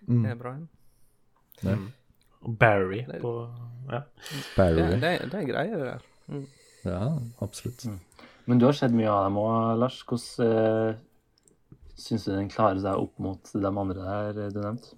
Mm. 0.08 0.24
Det 0.24 0.32
er 0.32 0.36
bra. 0.36 0.56
Ja. 1.64 1.76
Barry 2.60 3.04
på 3.22 3.34
Ja. 3.92 4.02
Barry. 4.56 4.76
Det, 4.76 5.02
det, 5.02 5.32
det 5.32 5.42
er 5.42 5.46
greier, 5.46 5.78
det 5.78 5.86
der. 5.86 6.08
Mm. 6.28 6.48
Ja, 6.86 7.18
absolutt. 7.42 7.86
Men 8.46 8.60
du 8.60 8.66
har 8.66 8.74
sett 8.78 8.94
mye 8.96 9.10
av 9.12 9.28
dem 9.28 9.38
òg, 9.42 9.78
Lars. 9.82 10.00
Hvordan 10.08 10.48
uh, 10.48 11.80
syns 12.00 12.26
du 12.26 12.32
den 12.34 12.50
klarer 12.50 12.80
seg 12.82 13.02
opp 13.04 13.20
mot 13.22 13.52
de 13.54 13.70
andre 13.70 14.00
der 14.00 14.46
eh, 14.46 14.52
du 14.54 14.62
nevnte? 14.64 14.96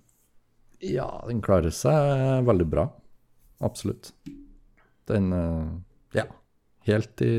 Ja, 0.82 1.08
den 1.28 1.42
klarer 1.46 1.74
seg 1.74 2.46
veldig 2.48 2.68
bra. 2.70 2.88
Absolutt. 3.62 4.12
Den 5.10 5.32
eh, 5.36 5.72
Ja, 6.18 6.26
helt 6.88 7.22
i 7.26 7.34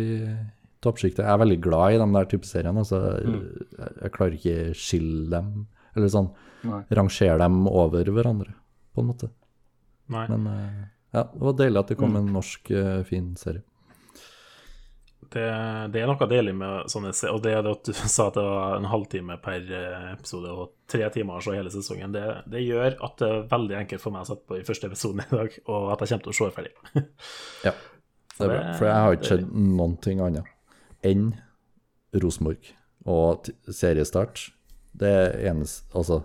toppsjiktet. 0.83 1.23
Jeg 1.25 1.31
er 1.33 1.43
veldig 1.43 1.61
glad 1.63 1.95
i 1.95 2.01
de 2.01 2.09
der 2.17 2.31
type 2.31 2.49
seriene. 2.49 2.83
Altså, 2.83 3.01
jeg, 3.23 3.93
jeg 4.03 4.15
klarer 4.17 4.39
ikke 4.39 4.57
skille 4.79 5.29
dem, 5.31 5.53
eller 5.95 6.11
sånn 6.13 6.33
Nei. 6.67 6.83
rangere 6.99 7.39
dem 7.43 7.61
over 7.71 8.11
hverandre, 8.17 8.55
på 8.95 9.03
en 9.03 9.11
måte. 9.13 9.31
Nei. 10.13 10.25
Men 10.33 10.49
eh, 10.51 10.81
ja, 11.13 11.27
det 11.29 11.45
var 11.45 11.59
deilig 11.59 11.83
at 11.83 11.93
det 11.93 11.99
kom 12.01 12.17
en 12.19 12.33
norsk 12.35 12.73
eh, 12.75 13.03
fin 13.09 13.33
serie. 13.39 13.65
Det, 15.33 15.45
det 15.95 16.01
er 16.03 16.11
noe 16.11 16.27
deilig 16.29 16.53
med 16.59 16.91
sånne 16.93 17.13
Og 17.31 17.39
det 17.45 17.55
det 17.65 17.71
at 17.71 17.89
du 17.89 17.93
sa 18.15 18.27
at 18.29 18.37
det 18.37 18.45
var 18.45 18.77
en 18.77 18.89
halvtime 18.91 19.39
per 19.45 19.71
eh, 19.79 20.09
episode 20.13 20.53
og 20.53 20.75
tre 20.93 21.09
timer 21.15 21.41
så 21.45 21.55
hele 21.57 21.73
sesongen. 21.73 22.13
Det, 22.13 22.25
det 22.53 22.65
gjør 22.67 22.99
at 22.99 23.17
det 23.23 23.31
er 23.31 23.47
veldig 23.53 23.79
enkelt 23.81 24.05
for 24.05 24.15
meg 24.15 24.27
å 24.27 24.31
sette 24.33 24.49
på 24.51 24.59
i 24.61 24.67
første 24.67 24.91
episoden 24.91 25.25
i 25.25 25.31
dag, 25.33 25.57
og 25.65 25.89
at 25.95 26.05
jeg 26.05 26.13
kommer 26.13 26.27
til 26.27 26.35
å 26.35 26.39
se 26.41 26.51
ferdig. 26.59 26.75
Ja, 27.69 27.73
det 28.37 28.45
er 28.45 28.53
bra. 28.53 28.61
For 28.81 28.89
jeg 28.89 29.07
har 29.07 29.17
ikke 29.17 29.31
sett 29.33 29.49
noen 29.53 29.97
ting 30.05 30.21
annet 30.25 30.53
enn 31.07 31.33
Rosenborg 32.23 32.73
og 33.09 33.49
seriestart. 33.73 34.51
Det 34.93 35.09
er 35.09 35.35
eneste 35.51 35.89
Altså, 35.97 36.21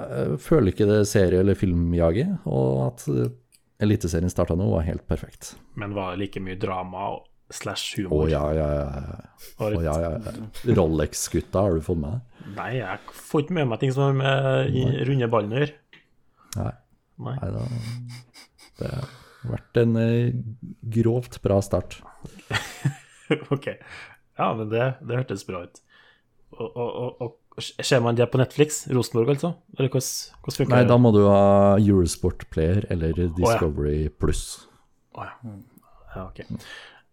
jeg 0.00 0.38
føler 0.40 0.72
ikke 0.72 0.86
det 0.88 1.00
er 1.02 1.08
serie- 1.08 1.42
eller 1.42 1.58
filmjaget, 1.58 2.38
og 2.48 2.86
at 2.86 3.04
Eliteserien 3.80 4.30
starta 4.30 4.54
nå, 4.56 4.66
var 4.74 4.84
helt 4.84 5.06
perfekt. 5.08 5.54
Men 5.80 5.94
var 5.96 6.12
det 6.12 6.20
like 6.20 6.40
mye 6.44 6.58
drama 6.60 7.14
slash 7.54 7.98
Å 7.98 8.02
humor? 8.04 8.28
ja, 8.30 8.42
ja, 8.56 8.68
ja. 8.78 9.16
Oh, 9.60 9.76
ja, 9.82 9.94
ja. 10.04 10.12
ja. 10.18 10.74
Rolex-gutta, 10.76 11.66
har 11.66 11.78
du 11.78 11.84
fått 11.84 12.00
med 12.02 12.16
deg? 12.16 12.52
Nei, 12.56 12.70
jeg 12.80 13.16
får 13.30 13.44
ikke 13.44 13.56
med 13.58 13.70
meg 13.70 13.82
ting 13.82 13.92
som 13.94 14.08
har 14.08 14.16
med 14.20 14.76
i 14.76 14.84
runde 15.08 15.28
ballen 15.30 15.54
å 15.54 15.60
gjøre. 15.60 15.74
Nei. 16.56 16.72
Nei. 17.20 17.36
Nei 17.42 17.50
da. 17.54 17.64
Det 18.80 18.92
har 18.94 19.10
vært 19.50 19.82
en 19.82 19.98
eh, 20.00 20.32
grovt 20.96 21.38
bra 21.44 21.60
start. 21.64 22.00
ok. 23.54 23.68
Ja, 24.40 24.50
men 24.56 24.70
det, 24.72 24.86
det 25.04 25.20
hørtes 25.20 25.44
bra 25.48 25.64
ut. 25.66 25.82
Og, 26.56 26.72
og, 26.74 27.20
og, 27.20 27.36
Ser 27.60 28.00
man 28.00 28.16
det 28.16 28.24
på 28.32 28.38
Netflix? 28.40 28.86
Rosenborg, 28.88 29.34
altså? 29.34 29.50
Eller 29.76 29.90
hvordan, 29.92 30.38
hvordan 30.40 30.56
funker 30.56 30.72
Nei, 30.72 30.84
det? 30.86 30.88
da 30.88 30.96
må 31.02 31.10
du 31.12 31.18
ha 31.26 31.42
Eurosport 31.76 32.46
Player 32.54 32.86
eller 32.94 33.18
Discovery 33.36 34.06
Pluss. 34.22 34.44
Å, 35.18 35.26
ja. 35.26 35.52
ja, 36.14 36.22
ok. 36.24 36.40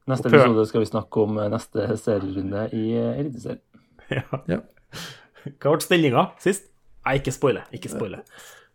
Neste 0.08 0.30
episode 0.32 0.64
skal 0.70 0.84
vi 0.84 0.88
snakke 0.90 1.24
om 1.24 1.38
eh, 1.42 1.50
neste 1.52 1.88
serierunde 2.00 2.68
i 2.76 2.84
eh, 2.96 3.20
Eliteserien. 3.20 3.64
Ja. 4.12 4.24
Ja. 4.48 4.60
Hva 5.60 5.74
ble 5.74 5.84
stillinga 5.84 6.24
sist? 6.44 6.70
Nei, 7.08 7.18
ikke 7.20 7.34
spoile. 7.36 7.66
Ikke 7.76 7.92
spoile. 7.92 8.22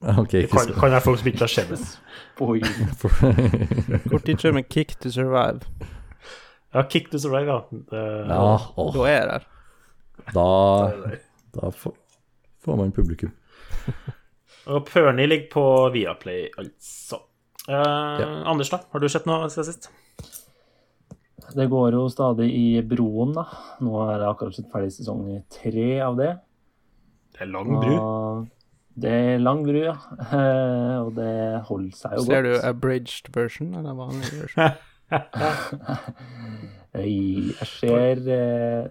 Okay, 0.02 0.46
kan, 0.50 0.72
kan 0.74 0.90
være 0.90 1.00
folk 1.04 1.20
som 1.20 1.28
ikke 1.30 1.44
har 1.44 1.52
sett 1.52 1.68
det. 1.70 1.80
Hvor 4.10 4.18
tid 4.26 4.46
med 4.56 4.68
Kick 4.68 4.96
to 5.00 5.12
Survive? 5.14 5.60
Ja, 6.74 6.82
Kick 6.90 7.10
to 7.12 7.20
Survive, 7.22 7.46
ja. 7.46 7.58
Det, 7.70 8.02
Ja, 8.28 8.40
åh, 8.76 8.94
Da 8.96 9.04
er 9.06 9.14
jeg 9.14 9.28
der. 9.28 9.46
da, 10.34 10.46
da 11.54 11.70
får, 11.70 11.94
får 12.64 12.76
man 12.80 12.92
publikum. 12.92 13.32
Og 14.66 14.86
Pernie 14.86 15.26
ligger 15.26 15.48
på 15.52 15.64
Viaplay, 15.94 16.48
altså. 16.58 17.22
Eh, 17.68 18.48
Anders, 18.48 18.70
da? 18.72 18.82
Har 18.92 18.98
du 19.02 19.08
sett 19.08 19.26
noe 19.26 19.48
siden 19.52 19.70
sist? 19.70 19.90
Det 21.50 21.66
går 21.70 21.96
jo 21.96 22.06
stadig 22.12 22.48
i 22.54 22.66
Broen, 22.86 23.34
da. 23.36 23.44
Nå 23.82 23.98
er 24.06 24.22
det 24.22 24.30
akkurat 24.30 24.56
sett 24.56 24.70
ferdig 24.72 24.92
sesong 24.94 25.26
tre 25.52 25.88
av 26.04 26.18
det. 26.20 26.32
Det 27.34 27.44
er 27.46 27.50
lang 27.50 27.72
bru. 27.72 27.92
Og 27.96 28.46
det 29.02 29.12
er 29.12 29.42
lang 29.42 29.62
bru, 29.66 29.80
ja. 29.82 29.96
Eh, 30.28 30.96
Og 31.04 31.12
det 31.16 31.34
holder 31.68 31.98
seg 31.98 32.16
jo 32.18 32.26
Ser 32.28 32.46
du 32.46 32.52
abridged 32.60 33.32
version 33.34 33.74
eller 33.78 33.96
vanlig 33.98 34.32
version? 34.36 34.80
Jeg 36.92 37.68
ser 37.68 38.20
eh, 38.28 38.90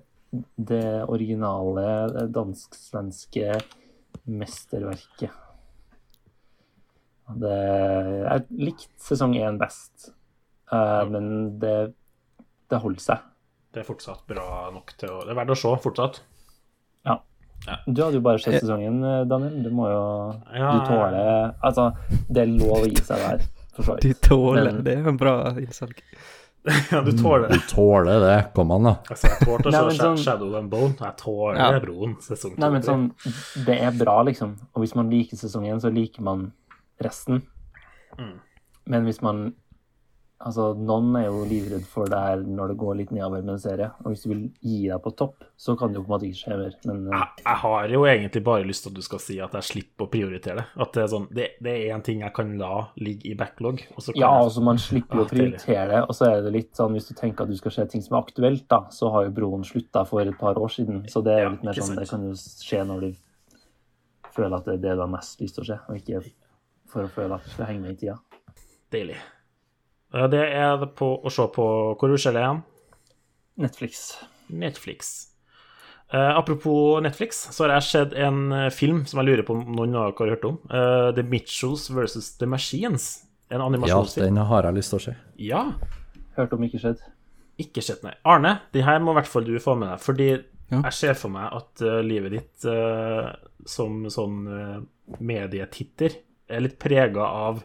det 0.58 0.86
originale 1.05 2.25
dansk-svenske 2.34 3.60
mesterverket. 4.25 5.38
Det, 7.41 7.58
jeg 8.25 8.60
likte 8.60 9.05
sesong 9.05 9.38
én 9.39 9.60
best, 9.62 10.10
eh, 10.74 11.03
men 11.08 11.27
det, 11.62 11.93
det 12.72 12.80
holder 12.82 13.04
seg. 13.04 13.28
Det 13.72 13.84
er 13.84 13.88
fortsatt 13.88 14.25
bra 14.28 14.70
nok 14.74 14.92
til 15.00 15.12
å 15.13 15.22
Det 15.25 15.32
er 15.32 15.38
verdt 15.42 15.54
å 15.54 15.60
se 15.60 15.72
fortsatt. 15.84 16.22
Ja. 17.08 17.18
Du 17.86 18.00
hadde 18.01 18.18
jo 18.18 18.24
bare 18.25 18.40
sett 18.42 18.58
sesongen, 18.63 19.00
Daniel. 19.30 19.62
Du 19.63 19.70
må 19.75 19.86
jo 19.92 20.04
Ja, 20.58 20.72
Du 20.80 20.88
tåler 20.90 21.54
Altså, 21.63 21.92
det 22.28 22.42
er 22.42 22.54
lov 22.58 22.80
å 22.82 22.88
gi 22.90 23.04
seg 23.06 23.22
der, 23.22 23.44
for 23.75 23.84
så 23.86 23.96
vidt. 24.00 24.01
Du 24.01 24.28
tåler 24.30 24.72
Men- 24.72 24.84
Det 24.84 24.96
er 24.98 25.08
en 25.13 25.18
bra 25.22 25.36
innsalg. 25.62 26.01
Ja, 26.92 27.00
du 27.01 27.12
tåler 27.18 27.48
det. 27.50 27.58
Du 27.58 27.68
tåler 27.74 28.20
det, 28.22 28.54
kom 28.54 28.70
an 28.72 28.84
da. 28.84 28.96
Altså, 29.10 29.30
jeg 29.32 29.48
tålte 29.48 29.70
å 29.70 29.72
se 29.92 29.98
sånn- 29.98 30.18
Shadow 30.24 30.56
and 30.60 30.70
Bone. 30.70 30.94
Jeg 31.00 31.18
tåler 31.18 31.58
Ja. 31.58 31.80
Broen 31.80 32.16
sesong 32.22 32.56
to. 32.56 32.62
Nei, 32.62 32.70
men 32.70 32.82
sånn 32.86 33.08
Det 33.66 33.80
er 33.82 33.92
bra, 33.98 34.22
liksom. 34.24 34.58
Og 34.75 34.84
hvis 34.84 34.94
man 34.96 35.10
liker 35.10 35.38
sesongen, 35.38 35.80
så 35.82 35.90
liker 35.94 36.22
man 36.22 36.51
resten. 37.01 37.42
Mm. 38.18 38.40
Men 38.88 39.06
hvis 39.06 39.22
man 39.22 39.54
Altså, 40.48 40.72
noen 40.78 41.16
er 41.20 41.28
jo 41.28 41.44
livredd 41.48 41.84
for 41.90 42.10
det 42.10 42.20
her 42.20 42.42
når 42.46 42.72
det 42.72 42.78
går 42.82 42.98
litt 43.00 43.12
nedover 43.16 43.44
med 43.46 43.54
en 43.56 43.62
serie. 43.62 43.90
Og 44.02 44.14
hvis 44.14 44.24
du 44.26 44.30
vil 44.32 44.44
gi 44.60 44.80
deg 44.88 45.02
på 45.04 45.14
topp, 45.20 45.46
så 45.60 45.76
kan 45.80 45.94
det 45.94 46.00
jo 46.00 46.04
på 46.06 46.12
en 46.12 46.16
måte 46.16 46.28
ikke 46.30 46.40
skje 46.40 46.58
mer. 46.60 46.76
Men 46.90 47.02
eh, 47.08 47.16
jeg, 47.16 47.44
jeg 47.46 47.60
har 47.64 47.96
jo 47.96 48.02
egentlig 48.10 48.44
bare 48.48 48.68
lyst 48.68 48.86
til 48.86 48.94
at 48.94 49.00
du 49.00 49.06
skal 49.06 49.24
si 49.24 49.38
at 49.44 49.58
jeg 49.60 49.70
slipper 49.70 50.08
å 50.08 50.12
prioritere 50.12 50.58
det. 50.62 50.68
At 50.86 50.94
det 50.98 51.04
er 51.04 51.12
sånn 51.14 51.28
Det, 51.32 51.48
det 51.64 51.74
er 51.76 51.96
én 51.96 52.06
ting 52.06 52.24
jeg 52.26 52.36
kan 52.38 52.54
la 52.60 52.74
ligge 53.02 53.32
i 53.32 53.36
backlog, 53.38 53.84
og 53.96 54.04
så 54.04 54.14
kan 54.14 54.22
ja, 54.24 54.32
altså 54.44 54.66
man 54.66 54.82
slipper 54.82 55.22
jo 55.22 55.28
å 55.28 55.32
prioritere 55.32 55.88
det. 55.94 56.04
Og 56.08 56.18
så 56.18 56.30
er 56.30 56.46
det 56.46 56.56
litt 56.58 56.72
sånn 56.78 56.96
hvis 56.98 57.12
du 57.12 57.16
tenker 57.18 57.46
at 57.46 57.52
du 57.52 57.60
skal 57.60 57.76
se 57.78 57.88
ting 57.94 58.06
som 58.06 58.18
er 58.18 58.26
aktuelt, 58.26 58.68
da, 58.72 58.84
så 58.94 59.12
har 59.16 59.28
jo 59.28 59.36
Broen 59.42 59.66
slutta 59.68 60.06
for 60.10 60.26
et 60.26 60.40
par 60.40 60.60
år 60.60 60.74
siden. 60.74 61.04
Så 61.12 61.24
det 61.26 61.38
er 61.38 61.46
jo 61.46 61.54
litt 61.56 61.68
mer 61.68 61.78
sånn. 61.78 61.98
Det 62.00 62.10
kan 62.10 62.26
jo 62.30 62.34
skje 62.38 62.86
når 62.88 63.06
du 63.08 63.12
føler 64.32 64.58
at 64.58 64.68
det 64.68 64.78
er 64.78 64.84
det 64.88 64.96
du 64.96 65.04
har 65.04 65.12
mest 65.12 65.42
lyst 65.44 65.58
til 65.60 65.66
å 65.66 65.70
se, 65.74 65.78
og 65.88 66.00
ikke 66.00 66.24
for 66.92 67.08
å 67.08 67.12
føle 67.12 67.38
at 67.38 67.46
du 67.46 67.54
skal 67.54 67.70
henge 67.72 67.86
med 67.86 67.96
i 67.96 68.02
tida. 68.04 68.18
Deilig. 68.92 69.20
Eh, 70.13 70.27
Det 70.27 70.44
er 70.53 70.77
det 70.82 70.91
på 71.00 71.13
å 71.24 71.32
se 71.32 71.46
på 71.56 71.65
Hvor 71.98 72.10
er 72.12 72.18
det 72.36 72.41
igjen? 72.44 72.63
Netflix. 73.62 74.18
Netflix. 74.50 75.27
Uh, 76.13 76.36
apropos 76.38 77.00
Netflix, 77.01 77.38
så 77.56 77.63
har 77.63 77.77
jeg 77.77 77.84
sett 77.88 78.13
en 78.20 78.51
eh, 78.51 78.70
film 78.75 79.06
som 79.08 79.22
jeg 79.22 79.30
lurer 79.30 79.46
på 79.48 79.53
om 79.56 79.62
noen 79.77 79.94
av 79.96 80.10
dere 80.10 80.25
har 80.25 80.32
hørt 80.34 80.48
om. 80.50 80.58
Uh, 80.68 81.12
The 81.15 81.24
Mitchells 81.24 81.86
versus 81.96 82.34
The 82.41 82.50
Machines. 82.51 83.06
En 83.50 83.62
animasjonsfilm. 83.63 84.25
Ja, 84.25 84.27
den 84.27 84.41
har 84.50 84.68
jeg 84.68 84.75
lyst 84.75 84.91
til 84.91 85.00
å 85.00 85.03
se. 85.06 85.13
Ja, 85.39 85.62
Hørt 86.36 86.51
om 86.56 86.63
ikke 86.68 86.80
skjedd. 86.84 87.00
ikke 87.60 87.84
sett, 87.84 88.03
nei. 88.03 88.12
Arne, 88.27 88.58
de 88.74 88.84
her 88.84 89.00
må 89.03 89.12
i 89.13 89.20
hvert 89.22 89.32
fall 89.32 89.48
du 89.48 89.56
få 89.60 89.77
med 89.80 89.88
deg, 89.94 90.00
fordi 90.03 90.30
Ja. 90.72 90.82
jeg 90.89 90.94
ser 90.94 91.13
for 91.20 91.30
meg 91.32 91.48
at 91.53 91.82
uh, 91.84 92.01
livet 92.03 92.32
ditt 92.32 92.68
som 93.68 94.03
sånn 94.12 94.38
uh, 94.48 94.77
medietitter 95.20 96.15
er 96.50 96.63
litt 96.63 96.77
prega 96.80 97.24
av 97.24 97.63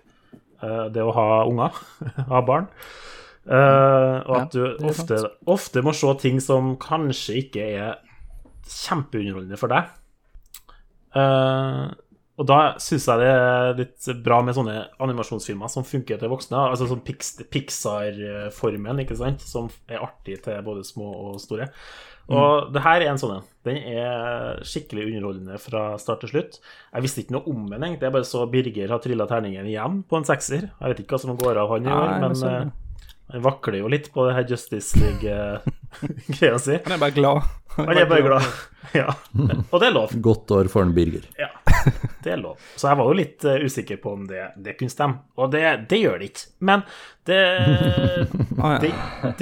det 0.62 1.02
å 1.04 1.12
ha 1.16 1.26
unger, 1.48 1.76
ha 2.32 2.40
barn. 2.46 2.70
Eh, 3.46 4.16
og 4.26 4.32
at 4.40 4.56
du 4.56 4.88
ofte, 4.88 5.20
ofte 5.46 5.82
må 5.86 5.92
se 5.94 6.10
ting 6.22 6.40
som 6.42 6.74
kanskje 6.82 7.38
ikke 7.44 7.68
er 7.78 8.00
kjempeunderholdende 8.66 9.60
for 9.60 9.70
deg. 9.70 9.92
Uh, 11.16 11.94
og 12.36 12.44
da 12.50 12.58
syns 12.82 13.06
jeg 13.08 13.22
det 13.22 13.28
er 13.32 13.78
litt 13.78 14.08
bra 14.24 14.42
med 14.44 14.56
sånne 14.58 14.74
animasjonsfilmer 15.00 15.70
som 15.72 15.86
funker 15.88 16.18
til 16.20 16.32
voksne. 16.32 16.58
Altså 16.58 16.88
sånn 16.90 17.00
Pixar-formen, 17.06 19.00
ikke 19.04 19.16
sant, 19.16 19.40
som 19.46 19.70
er 19.88 20.04
artig 20.04 20.42
til 20.44 20.60
både 20.66 20.84
små 20.84 21.08
og 21.30 21.38
store. 21.40 21.70
Og 22.32 22.72
det 22.74 22.82
her 22.82 23.02
er 23.04 23.12
en 23.12 23.20
sånn 23.20 23.36
en. 23.36 23.44
Den 23.66 23.76
er 23.90 24.62
skikkelig 24.66 25.08
underholdende 25.08 25.58
fra 25.62 25.84
start 25.98 26.24
til 26.24 26.32
slutt. 26.32 26.58
Jeg 26.94 27.04
visste 27.04 27.22
ikke 27.22 27.36
noe 27.36 27.50
om 27.50 27.68
den, 27.70 27.82
egentlig. 27.82 28.06
Jeg 28.08 28.14
bare 28.16 28.28
så 28.28 28.42
Birger 28.50 28.94
ha 28.94 28.98
trilla 29.02 29.26
terningen 29.30 29.66
igjen 29.66 30.00
på 30.06 30.18
en 30.18 30.26
sekser. 30.26 30.68
Jeg 30.70 30.92
vet 30.92 31.02
ikke 31.02 31.16
hva 31.16 31.22
som 31.22 31.38
går 31.38 31.62
av 31.62 31.70
han 31.74 31.86
i 31.86 31.94
år, 31.94 32.16
men 32.22 32.72
han 33.32 33.42
vakler 33.42 33.80
jo 33.80 33.88
litt 33.90 34.12
på 34.14 34.22
det 34.28 34.34
her 34.36 34.44
Justice 34.52 34.98
League-greia 35.00 36.58
si. 36.62 36.76
Han 36.84 36.94
er 36.94 37.00
bare 37.02 37.14
glad. 37.16 37.46
Han 37.76 37.90
er 37.98 38.06
bare 38.08 38.22
glad. 38.24 38.44
Ja. 38.94 39.10
Og 39.70 39.80
det 39.82 39.88
er 39.88 39.94
lov. 39.96 40.12
Godt 40.22 40.52
år 40.54 40.68
for 40.72 40.86
en 40.86 40.92
Birger. 40.96 41.24
Ja, 41.36 41.48
det 42.22 42.32
er 42.36 42.38
lov. 42.40 42.60
Så 42.78 42.86
jeg 42.88 42.98
var 43.00 43.10
jo 43.10 43.16
litt 43.18 43.44
eh, 43.44 43.64
usikker 43.66 43.98
på 44.00 44.12
om 44.14 44.22
det, 44.30 44.44
det 44.62 44.76
kunne 44.78 44.94
stemme. 44.94 45.18
Og 45.42 45.50
det, 45.52 45.64
det 45.90 45.98
gjør 46.00 46.22
det 46.22 46.28
ikke. 46.30 46.44
Men 46.70 46.84
det, 47.26 47.40
Ah, 48.62 48.78
det. 48.80 48.92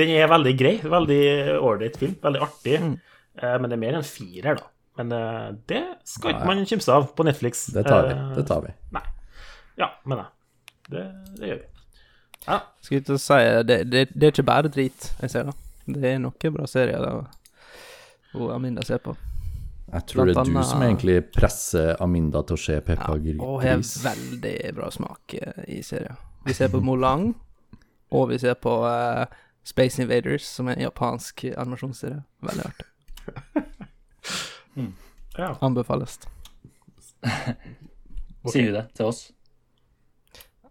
Den 0.00 0.14
er 0.16 0.30
veldig 0.32 0.54
grei. 0.58 0.72
Veldig 0.96 1.20
ålreit 1.60 1.98
film. 2.00 2.16
Veldig 2.24 2.42
artig. 2.48 2.78
Mm. 2.82 2.96
Eh, 3.36 3.56
Men 3.60 3.68
det 3.68 3.76
er 3.78 3.82
mer 3.84 4.00
enn 4.00 4.08
firer, 4.08 4.58
da. 4.62 4.70
Men 4.98 5.12
eh, 5.14 5.46
det 5.70 5.84
skal 6.08 6.34
ikke 6.34 6.48
man 6.50 6.64
kimse 6.70 6.96
av 6.96 7.12
på 7.18 7.26
Netflix. 7.28 7.66
Det 7.74 7.84
tar 7.86 8.08
vi. 8.08 8.16
Det 8.40 8.46
tar 8.48 8.64
vi. 8.64 8.74
Nei. 8.96 9.04
Ja, 9.78 9.92
men. 10.08 10.24
Det, 10.88 11.04
det 11.38 11.52
gjør 11.52 11.62
vi. 11.62 11.70
Ja. 12.44 12.58
Skal 12.84 13.00
ikke 13.00 13.18
si 13.20 13.38
det, 13.64 13.78
det, 13.88 14.08
det 14.12 14.26
er 14.28 14.34
ikke 14.34 14.46
bare 14.46 14.68
drit 14.72 15.10
jeg 15.22 15.32
ser, 15.32 15.48
da. 15.48 15.54
Det 15.84 16.10
er 16.14 16.20
noen 16.20 16.54
bra 16.56 16.66
serier 16.68 17.00
der 17.00 17.24
og 18.34 18.50
Aminda 18.50 18.82
ser 18.84 18.98
på. 18.98 19.14
Jeg 19.92 20.06
tror 20.10 20.26
det 20.26 20.36
er 20.36 20.48
du 20.48 20.62
som 20.66 20.82
egentlig 20.82 21.18
presser 21.34 21.94
Aminda 22.02 22.42
til 22.46 22.56
å 22.56 22.60
se 22.60 22.78
Peppa 22.82 23.14
Gris. 23.20 23.38
Og 23.38 23.60
har 23.62 23.78
veldig 23.78 24.54
bra 24.74 24.88
smak 24.90 25.36
eh, 25.38 25.60
i 25.76 25.82
serien. 25.86 26.16
Vi 26.44 26.56
ser 26.56 26.72
på 26.72 26.80
Molang, 26.84 27.28
og 28.10 28.28
vi 28.32 28.38
ser 28.42 28.56
på 28.60 28.72
uh, 28.84 29.24
Space 29.64 30.02
Invaders, 30.02 30.44
som 30.44 30.68
er 30.68 30.76
en 30.76 30.86
japansk 30.88 31.44
animasjonsserie. 31.52 32.24
Veldig 32.44 32.66
artig. 32.66 32.88
ja. 35.38 35.54
Anbefales. 35.60 36.18
Sier 38.50 38.66
du 38.68 38.74
det 38.76 38.84
til 38.98 39.08
oss? 39.08 39.22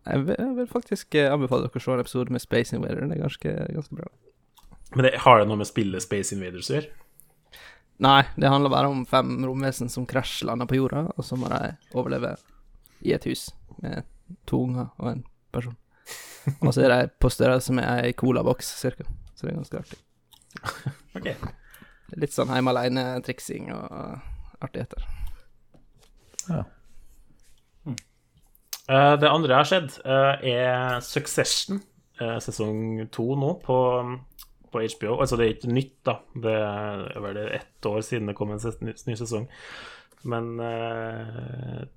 Jeg 0.04 0.26
vil, 0.28 0.36
jeg 0.36 0.56
vil 0.58 0.68
faktisk 0.68 1.16
eh, 1.16 1.32
anbefale 1.32 1.68
dere 1.68 1.80
å 1.80 1.84
se 1.84 1.94
en 1.94 2.04
episode 2.04 2.36
med 2.36 2.44
Space 2.44 2.76
Invader. 2.76 3.08
Det 3.08 3.18
er 3.18 3.24
ganske, 3.24 3.54
ganske 3.78 4.00
bra. 4.00 4.10
Men 4.94 5.08
det, 5.08 5.14
har 5.24 5.40
det 5.40 5.48
noe 5.50 5.62
med 5.62 5.70
spillet 5.70 6.04
Space 6.04 6.36
Invaders 6.36 6.70
å 6.70 6.78
gjøre? 6.78 6.92
Nei, 8.04 8.24
det 8.36 8.50
handler 8.50 8.74
bare 8.74 8.90
om 8.92 9.06
fem 9.08 9.38
romvesen 9.46 9.90
som 9.90 10.08
krasjlander 10.10 10.68
på 10.68 10.80
jorda, 10.80 11.06
og 11.16 11.26
så 11.26 11.38
må 11.40 11.48
de 11.54 11.76
overleve 11.94 12.34
i 13.06 13.14
et 13.16 13.26
hus 13.30 13.48
med 13.84 14.04
to 14.50 14.64
unger 14.66 14.90
og 14.98 15.10
en 15.14 15.24
person. 15.54 15.78
Og 16.60 16.74
så 16.76 16.84
er 16.84 16.92
de 16.92 17.12
på 17.22 17.32
størrelse 17.32 17.74
med 17.76 17.88
ei 17.88 18.12
colaboks, 18.18 18.74
cirka. 18.82 19.06
Så 19.36 19.48
det 19.48 19.54
er 19.54 19.62
ganske 19.62 19.84
artig. 19.86 20.02
Ok. 21.14 21.30
Litt 22.18 22.34
sånn 22.34 22.50
hjemme 22.50 22.74
aleine-triksing 22.74 23.70
og 23.74 24.64
artigheter. 24.66 25.06
Ja. 26.50 26.64
Eh, 28.94 29.14
det 29.22 29.30
andre 29.32 29.54
jeg 29.56 29.62
har 29.64 29.70
sett, 29.70 29.96
eh, 30.06 30.44
er 30.54 31.00
Succession, 31.06 31.80
eh, 32.22 32.36
sesong 32.44 33.08
to 33.16 33.26
nå, 33.40 33.54
på, 33.64 33.78
på 34.74 34.84
HBO. 34.84 35.16
Altså, 35.24 35.40
det 35.40 35.48
er 35.48 35.56
ikke 35.56 35.74
nytt, 35.74 35.96
da. 36.06 36.18
Det 36.46 36.54
er 36.60 37.24
vel 37.26 37.40
ett 37.48 37.90
år 37.90 38.04
siden 38.06 38.30
det 38.30 38.36
kom 38.38 38.54
en 38.54 38.62
ses- 38.62 38.82
ny, 38.84 39.16
sesong. 39.20 39.48
Men 40.24 40.54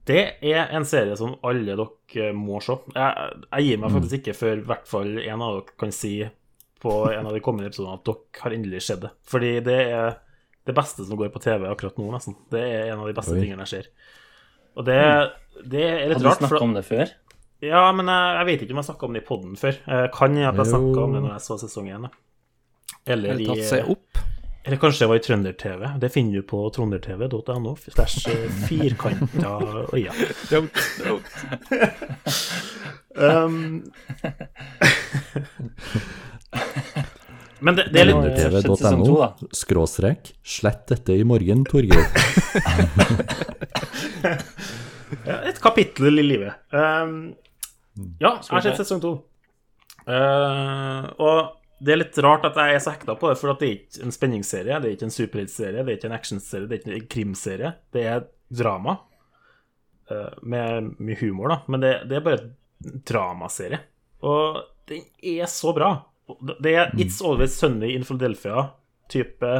det 0.09 0.17
er 0.43 0.73
en 0.75 0.85
serie 0.89 1.15
som 1.19 1.37
alle 1.47 1.77
dere 1.79 2.33
må 2.35 2.59
se. 2.65 2.75
Jeg, 2.97 3.37
jeg 3.53 3.67
gir 3.69 3.79
meg 3.79 3.93
faktisk 3.95 4.17
ikke 4.19 4.35
før 4.35 4.57
i 4.59 4.65
hvert 4.67 4.89
fall 4.91 5.13
en 5.23 5.45
av 5.47 5.61
dere 5.61 5.77
kan 5.79 5.95
si 5.95 6.17
på 6.83 6.95
en 7.13 7.29
av 7.31 7.37
de 7.37 7.43
kommende 7.45 7.71
episodene 7.71 7.95
at 8.01 8.09
dere 8.09 8.43
har 8.43 8.57
endelig 8.57 8.83
sett 8.89 9.05
det. 9.05 9.13
Fordi 9.31 9.53
det 9.69 9.79
er 9.95 10.17
det 10.67 10.75
beste 10.75 11.07
som 11.07 11.21
går 11.21 11.31
på 11.37 11.45
TV 11.45 11.69
akkurat 11.71 12.01
nå, 12.03 12.09
nesten. 12.17 12.35
Det 12.51 12.65
er 12.67 12.91
en 12.91 13.05
av 13.05 13.07
de 13.07 13.15
beste 13.15 13.37
Oi. 13.37 13.45
tingene 13.45 13.63
jeg 13.63 13.73
ser. 13.77 13.91
Og 14.77 14.85
det, 14.91 14.99
det 15.65 15.83
er 15.87 16.09
litt 16.11 16.17
Hadde 16.19 16.25
du 16.25 16.29
rart, 16.29 16.39
for 16.41 16.47
snakka 16.49 16.65
om 16.67 16.75
det 16.77 16.85
før? 16.89 17.07
ja, 17.65 17.85
men 17.97 18.07
jeg, 18.13 18.25
jeg 18.37 18.45
vet 18.51 18.61
ikke 18.67 18.75
om 18.77 18.81
jeg 18.83 18.89
snakka 18.91 19.03
om 19.09 19.13
det 19.17 19.23
i 19.23 19.27
poden 19.27 19.55
før. 19.57 19.75
Jeg 19.87 20.11
Kan 20.15 20.37
jeg 20.37 20.47
at 20.51 20.57
jeg 20.61 20.67
snakka 20.75 20.99
om 21.07 21.13
det 21.17 21.23
når 21.25 21.33
jeg 21.37 21.43
så 21.47 21.55
sesong 21.65 21.87
én. 21.89 22.05
Eller, 23.07 23.29
Eller 23.33 23.47
tatt 23.49 23.65
seg 23.71 23.81
opp. 23.95 24.11
eller 24.67 24.79
kanskje 24.83 25.01
det 25.05 25.09
var 25.13 25.17
i 25.17 25.25
Trønder-TV. 25.25 25.81
Det 26.03 26.11
finner 26.13 26.33
du 26.41 26.43
på 26.51 26.59
trøndertv.no 26.75 27.73
slash 27.87 28.19
eh, 28.33 28.49
firkanta 28.67 29.53
øyne. 29.95 30.25
Um, 33.17 33.81
men 37.65 37.73
det, 37.79 37.87
det 37.89 37.97
er 38.03 38.07
litt 38.11 38.37
Trøndertv.no 38.37 39.49
skråstrek 39.57 40.35
slett 40.45 40.85
dette 40.93 41.13
i 41.17 41.25
morgen, 41.25 41.65
Torgeir. 41.65 42.05
Et 45.51 45.61
kapittel 45.63 46.19
i 46.19 46.25
livet. 46.25 46.55
Um, 46.73 47.35
ja, 48.21 48.33
jeg 48.41 48.51
har 48.57 48.65
sett 48.67 48.81
sesong 48.83 49.01
to. 49.05 49.13
Uh, 50.07 51.07
og 51.23 51.53
det 51.83 51.93
er 51.95 52.01
litt 52.01 52.19
rart 52.25 52.45
at 52.49 52.57
jeg 52.61 52.75
er 52.77 52.83
så 52.83 52.93
hekta 52.95 53.15
på 53.21 53.29
det, 53.31 53.39
for 53.41 53.53
det 53.53 53.67
er 53.69 53.75
ikke 53.77 54.05
en 54.07 54.15
spenningsserie, 54.15 54.79
det 54.81 54.89
er 54.89 54.95
ikke 54.97 55.09
en 55.09 55.15
superheltserie, 55.17 55.83
det 55.85 55.93
er 55.93 55.99
ikke 55.99 56.09
en 56.11 56.17
actionserie, 56.17 56.67
det 56.71 56.77
er 56.77 56.81
ikke 56.83 56.95
en 57.01 57.09
krimserie. 57.17 57.73
Det 57.93 58.05
er 58.13 58.25
drama. 58.63 58.97
uh, 60.11 60.31
med 60.43 60.93
mye 61.03 61.17
humor, 61.21 61.49
da. 61.51 61.57
Men 61.69 61.83
det, 61.83 61.95
det 62.11 62.17
er 62.21 62.27
bare 62.27 62.43
en 62.45 63.01
dramaserie. 63.09 63.81
Og 64.23 64.61
den 64.89 65.03
er 65.23 65.47
så 65.51 65.73
bra. 65.77 65.91
Det 66.63 66.73
er 66.75 66.93
It's 66.99 67.19
Always 67.25 67.55
Sunny 67.59 67.93
in 67.95 68.05
Philadelphia-type 68.07 69.51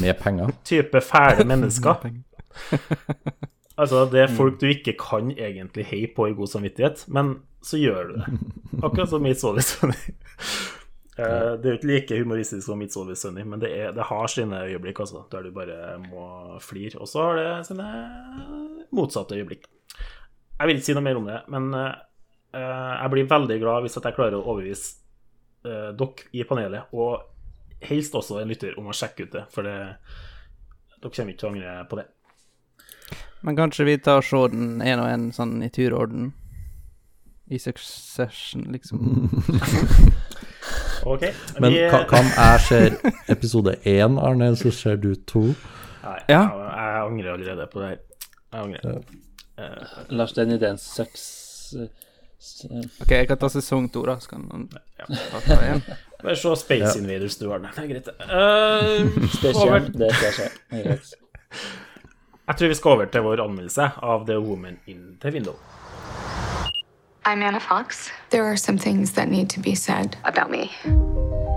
Med 0.00 0.14
penger. 0.20 0.52
type 0.64 1.00
fæle 1.04 1.44
mennesker. 1.52 1.94
Altså, 3.82 4.04
det 4.12 4.20
er 4.22 4.30
folk 4.36 4.60
du 4.60 4.68
ikke 4.70 4.94
kan 5.00 5.32
egentlig 5.34 5.84
heie 5.90 6.10
på 6.14 6.28
i 6.30 6.36
god 6.38 6.50
samvittighet, 6.52 7.04
men 7.12 7.34
så 7.66 7.80
gjør 7.80 8.12
du 8.12 8.14
det. 8.20 8.28
Akkurat 8.86 9.10
som 9.10 9.26
It's 9.26 9.44
Always 9.48 9.74
Sunny. 9.74 9.98
Eh, 11.20 11.58
Det 11.60 11.68
er 11.68 11.74
jo 11.74 11.76
ikke 11.76 11.88
like 11.90 12.16
humoristisk 12.22 12.64
som 12.64 12.80
It's 12.80 12.96
Always 12.96 13.20
Sunny, 13.20 13.42
men 13.44 13.60
det, 13.60 13.68
er, 13.76 13.90
det 13.92 14.06
har 14.08 14.30
sine 14.32 14.62
øyeblikk 14.64 15.02
altså, 15.04 15.26
der 15.28 15.42
du 15.44 15.50
bare 15.52 15.98
må 16.06 16.22
flire. 16.64 16.96
Og 17.04 17.08
så 17.10 17.26
har 17.26 17.36
det 17.36 17.66
sine 17.68 17.84
motsatte 18.96 19.36
øyeblikk. 19.36 19.66
Jeg 20.56 20.70
vil 20.70 20.78
ikke 20.80 20.86
si 20.86 20.96
noe 20.96 21.04
mer 21.04 21.20
om 21.20 21.28
det, 21.28 21.36
men 21.52 21.68
eh, 21.76 21.92
jeg 22.56 23.12
blir 23.12 23.28
veldig 23.28 23.58
glad 23.60 23.84
hvis 23.84 23.98
jeg 24.00 24.16
klarer 24.16 24.38
å 24.38 24.42
overbevise 24.46 24.94
eh, 25.68 25.90
dere 26.00 26.26
i 26.32 26.46
panelet, 26.48 26.96
og 26.96 27.28
helst 27.84 28.16
også 28.16 28.40
en 28.40 28.48
lytter, 28.48 28.78
om 28.80 28.88
å 28.88 28.96
sjekke 28.96 29.26
ut 29.28 29.36
det, 29.36 29.44
for 29.52 29.68
det, 29.68 29.76
dere 30.96 31.12
kommer 31.12 31.34
ikke 31.34 31.42
til 31.44 31.50
å 31.50 31.52
angre 31.52 31.76
på 31.92 32.00
det. 32.00 32.06
Men 33.42 33.56
kanskje 33.58 33.84
vi 33.88 33.96
tar 33.98 34.22
ser 34.22 34.46
den 34.52 34.80
én 34.82 35.00
og 35.02 35.08
én 35.10 35.30
sånn 35.34 35.56
i 35.66 35.68
turorden? 35.74 36.32
I 37.50 37.58
succession, 37.58 38.68
liksom. 38.72 39.28
Ok, 41.04 41.24
Men 41.58 41.72
vi, 41.74 41.80
ka- 41.90 42.04
kan 42.06 42.24
jeg 42.30 42.60
se 42.62 42.78
episode 43.32 43.72
én, 43.90 44.14
Arne, 44.22 44.52
så 44.56 44.70
ser 44.70 44.96
du 45.02 45.14
to? 45.26 45.40
Nei, 46.04 46.18
Ja. 46.30 46.42
jeg, 46.46 46.68
jeg 46.78 47.00
angrer 47.02 47.32
allerede 47.32 47.66
på 47.72 47.80
det 47.82 47.88
her. 47.88 47.98
Jeg 48.52 48.60
angrer. 48.62 49.02
Lars, 50.14 50.32
den 50.38 50.54
ideen 50.54 50.78
sucks. 50.78 51.24
OK, 53.02 53.10
jeg 53.10 53.26
kan 53.28 53.38
ta 53.42 53.48
sesong 53.50 53.90
to, 53.92 54.04
da. 54.06 54.14
Så 54.22 54.30
kan 54.30 54.46
man 54.46 54.68
ta 54.70 55.42
ta 55.48 55.58
igjen. 55.58 55.82
Bare 56.22 56.36
se 56.38 56.54
Space 56.62 56.94
Invaders, 57.02 57.36
du, 57.42 57.48
Arne. 57.52 57.70
Det 57.74 57.82
er 57.82 57.90
greit. 57.90 58.08
Uh, 58.22 59.10
det. 59.42 59.54
Skjer. 59.58 59.90
Det 59.98 60.12
skal 60.14 60.36
skje. 60.38 60.48
Det 60.70 60.78
er 60.78 60.84
greit. 60.86 61.16
Jeg 62.48 62.56
tror 62.56 62.68
vi 62.68 62.74
skal 62.74 62.90
over 62.90 63.04
til 63.04 63.22
vår 63.22 63.40
anmeldelse 63.44 63.90
av 64.02 64.26
The 64.26 64.40
Woman 64.40 64.78
in 64.86 65.16
the 65.20 65.30
Window. 65.30 65.54
I'm 67.24 67.42
Anna 67.42 67.60
Fox. 67.60 68.10
There 68.30 68.44
are 68.44 68.56
some 68.56 68.78
things 68.78 69.12
that 69.12 69.28
need 69.28 69.48
to 69.50 69.60
be 69.60 69.74
said. 69.74 70.16
About 70.24 70.50
me. 70.50 70.70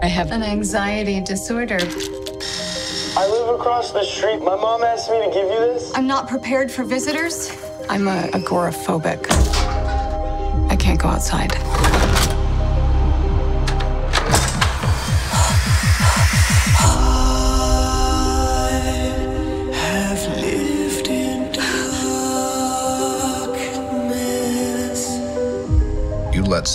I 0.03 0.07
have 0.07 0.31
an 0.31 0.43
anxiety 0.43 1.21
disorder. 1.21 1.79
I 3.17 3.25
live 3.27 3.59
across 3.59 3.91
the 3.91 4.03
street. 4.03 4.39
My 4.43 4.55
mom 4.55 4.83
asked 4.83 5.09
me 5.09 5.17
to 5.25 5.31
give 5.33 5.47
you 5.49 5.59
this. 5.73 5.91
I'm 5.95 6.05
not 6.05 6.27
prepared 6.27 6.69
for 6.69 6.83
visitors. 6.83 7.49
I'm 7.89 8.07
a 8.07 8.29
agoraphobic. 8.33 9.25
I 10.69 10.75
can't 10.75 10.99
go 10.99 11.07
outside. 11.07 11.55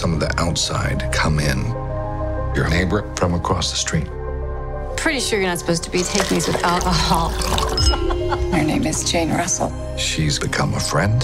Some 0.00 0.14
of 0.14 0.20
the 0.20 0.32
outside 0.40 1.06
come 1.12 1.38
in. 1.38 1.58
Your 2.56 2.70
neighbor 2.70 3.04
from 3.16 3.34
across 3.34 3.70
the 3.70 3.76
street. 3.76 4.08
Pretty 4.96 5.20
sure 5.20 5.38
you're 5.38 5.48
not 5.48 5.58
supposed 5.58 5.84
to 5.84 5.90
be 5.90 6.02
taking 6.02 6.36
these 6.36 6.46
with 6.46 6.64
alcohol. 6.64 7.28
Her 8.50 8.62
name 8.62 8.86
is 8.86 9.04
Jane 9.04 9.28
Russell. 9.28 9.70
She's 9.98 10.38
become 10.38 10.72
a 10.72 10.80
friend. 10.80 11.22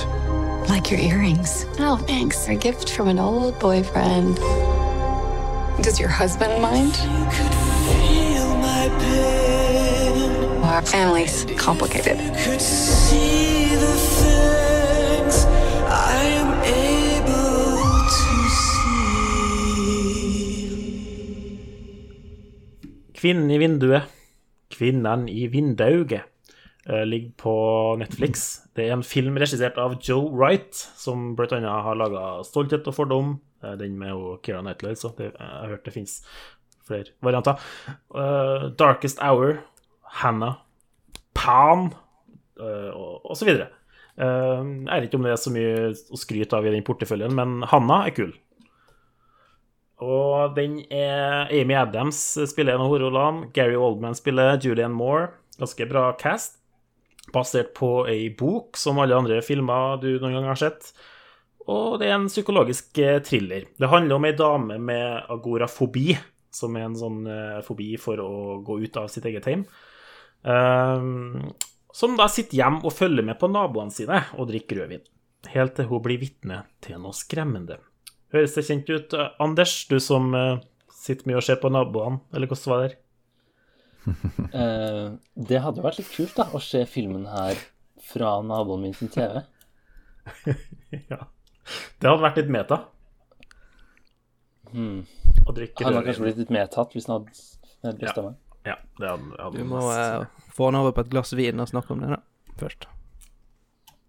Like 0.68 0.90
your 0.90 1.00
earrings. 1.00 1.64
Oh, 1.78 1.96
thanks. 1.96 2.48
A 2.48 2.54
gift 2.54 2.90
from 2.90 3.08
an 3.08 3.18
old 3.18 3.58
boyfriend. 3.58 4.36
Does 5.82 5.98
your 5.98 6.10
husband 6.10 6.60
mind? 6.60 6.94
Our 10.64 10.82
family's 10.82 11.46
complicated. 11.56 12.18
Kvinnen 23.16 23.50
i 23.50 23.58
vinduet. 23.60 24.12
Kvinnen 24.72 25.28
i 25.30 25.46
vindauget 25.48 26.26
eh, 26.88 27.04
ligger 27.06 27.32
på 27.40 27.54
Netflix. 28.00 28.46
Det 28.76 28.86
er 28.86 28.96
en 28.96 29.06
film 29.06 29.38
regissert 29.40 29.78
av 29.80 29.96
Joe 30.02 30.28
Wright, 30.34 30.74
som 30.74 31.34
bl.a. 31.38 31.60
har 31.60 31.98
laga 31.98 32.42
'Stolthet 32.44 32.88
og 32.90 32.96
fordom', 32.96 33.38
eh, 33.62 33.76
den 33.78 33.98
med 33.98 34.42
Keira 34.42 34.60
Knightley, 34.60 34.94
så 34.94 35.14
jeg 35.18 35.32
har 35.38 35.68
hørt 35.68 35.84
det 35.84 35.94
fins 35.94 36.20
flere 36.86 37.14
varianter. 37.22 37.56
Uh, 38.14 38.70
'Darkest 38.76 39.18
Hour', 39.18 39.62
'Hannah', 40.20 40.60
'Pan' 41.34 41.94
uh, 42.60 42.92
og. 42.94 43.36
Eh, 44.16 44.60
jeg 44.64 44.88
vet 44.88 45.06
ikke 45.10 45.18
om 45.18 45.26
det 45.26 45.32
er 45.34 45.40
så 45.40 45.52
mye 45.52 45.72
å 45.92 46.18
skryte 46.18 46.56
av 46.56 46.66
i 46.66 46.72
den 46.72 46.84
porteføljen, 46.86 47.34
men 47.36 47.60
Hanna 47.68 48.06
er 48.06 48.14
kul. 48.16 48.32
Og 50.04 50.52
den 50.56 50.80
er 50.92 51.48
Amy 51.54 51.76
Adams 51.78 52.18
spiller 52.50 52.76
en 52.76 52.84
av 52.84 52.90
hovedrollene. 52.90 53.50
Gary 53.56 53.76
Oldman 53.78 54.16
spiller 54.18 54.58
Julianne 54.60 54.96
Moore. 54.96 55.30
Ganske 55.56 55.88
bra 55.88 56.10
cast. 56.20 56.58
Basert 57.32 57.72
på 57.74 58.04
ei 58.10 58.28
bok, 58.30 58.76
som 58.78 59.00
alle 59.02 59.16
andre 59.16 59.40
filmer 59.42 59.96
du 60.02 60.12
noen 60.20 60.36
gang 60.36 60.50
har 60.52 60.60
sett. 60.60 60.92
Og 61.66 61.98
det 61.98 62.10
er 62.10 62.18
en 62.20 62.28
psykologisk 62.30 62.98
eh, 63.02 63.18
thriller. 63.24 63.66
Det 63.74 63.90
handler 63.90 64.18
om 64.18 64.28
ei 64.28 64.36
dame 64.38 64.76
med 64.78 65.32
agorafobi, 65.32 66.12
som 66.54 66.76
er 66.78 66.86
en 66.86 66.98
sånn 66.98 67.24
eh, 67.26 67.58
fobi 67.66 67.96
for 67.98 68.20
å 68.22 68.60
gå 68.66 68.78
ut 68.84 69.00
av 69.00 69.08
sitt 69.10 69.26
eget 69.26 69.48
hjem. 69.50 69.64
Ehm, 70.46 71.50
som 71.96 72.14
da 72.18 72.28
sitter 72.30 72.60
hjemme 72.60 72.84
og 72.86 72.94
følger 72.94 73.26
med 73.26 73.40
på 73.40 73.50
naboene 73.50 73.94
sine 73.94 74.22
og 74.36 74.46
drikker 74.52 74.84
rødvin. 74.84 75.02
Helt 75.50 75.76
til 75.78 75.90
hun 75.90 76.04
blir 76.04 76.20
vitne 76.22 76.62
til 76.84 77.00
noe 77.02 77.16
skremmende. 77.16 77.80
Høres 78.34 78.56
det 78.56 78.66
kjent 78.66 78.90
ut? 78.90 79.14
Eh, 79.14 79.34
Anders, 79.42 79.74
du 79.90 79.98
som 80.02 80.34
eh, 80.34 80.62
sitter 80.92 81.30
mye 81.30 81.38
og 81.40 81.46
ser 81.46 81.60
på 81.62 81.70
naboene, 81.72 82.22
eller 82.34 82.50
hvordan 82.50 82.72
var 82.72 82.86
det? 82.86 82.96
uh, 84.06 85.14
det 85.50 85.62
hadde 85.62 85.80
jo 85.80 85.86
vært 85.86 86.00
litt 86.00 86.12
kult 86.14 86.36
da, 86.38 86.48
å 86.54 86.62
se 86.62 86.82
filmen 86.90 87.26
her 87.30 87.58
fra 88.06 88.36
naboen 88.46 88.84
min 88.86 88.94
sin 88.94 89.10
TV. 89.12 89.40
ja. 91.12 91.22
Det 91.98 92.06
hadde 92.08 92.22
vært 92.22 92.40
litt 92.42 92.52
meta. 92.54 92.80
Hmm. 94.72 95.04
Å 95.46 95.54
drikke 95.54 95.86
Han 95.86 95.94
hadde 95.94 96.08
kanskje 96.08 96.26
blitt 96.26 96.42
litt 96.42 96.52
medtatt 96.54 96.94
hvis 96.94 97.06
han 97.06 97.22
hadde 97.22 97.98
bestemt 98.00 98.28
meg. 98.30 98.42
Ja, 98.66 98.80
det 98.98 99.10
hadde, 99.12 99.38
hadde 99.38 99.62
Du 99.62 99.70
må 99.70 99.82
eh, 99.94 100.26
få 100.54 100.70
han 100.70 100.78
over 100.80 100.94
på 100.94 101.06
et 101.06 101.12
glass 101.12 101.30
vin 101.38 101.62
og 101.62 101.70
snakke 101.70 101.94
om 101.94 102.02
det, 102.02 102.16
da. 102.16 102.22
Først. 102.58 102.88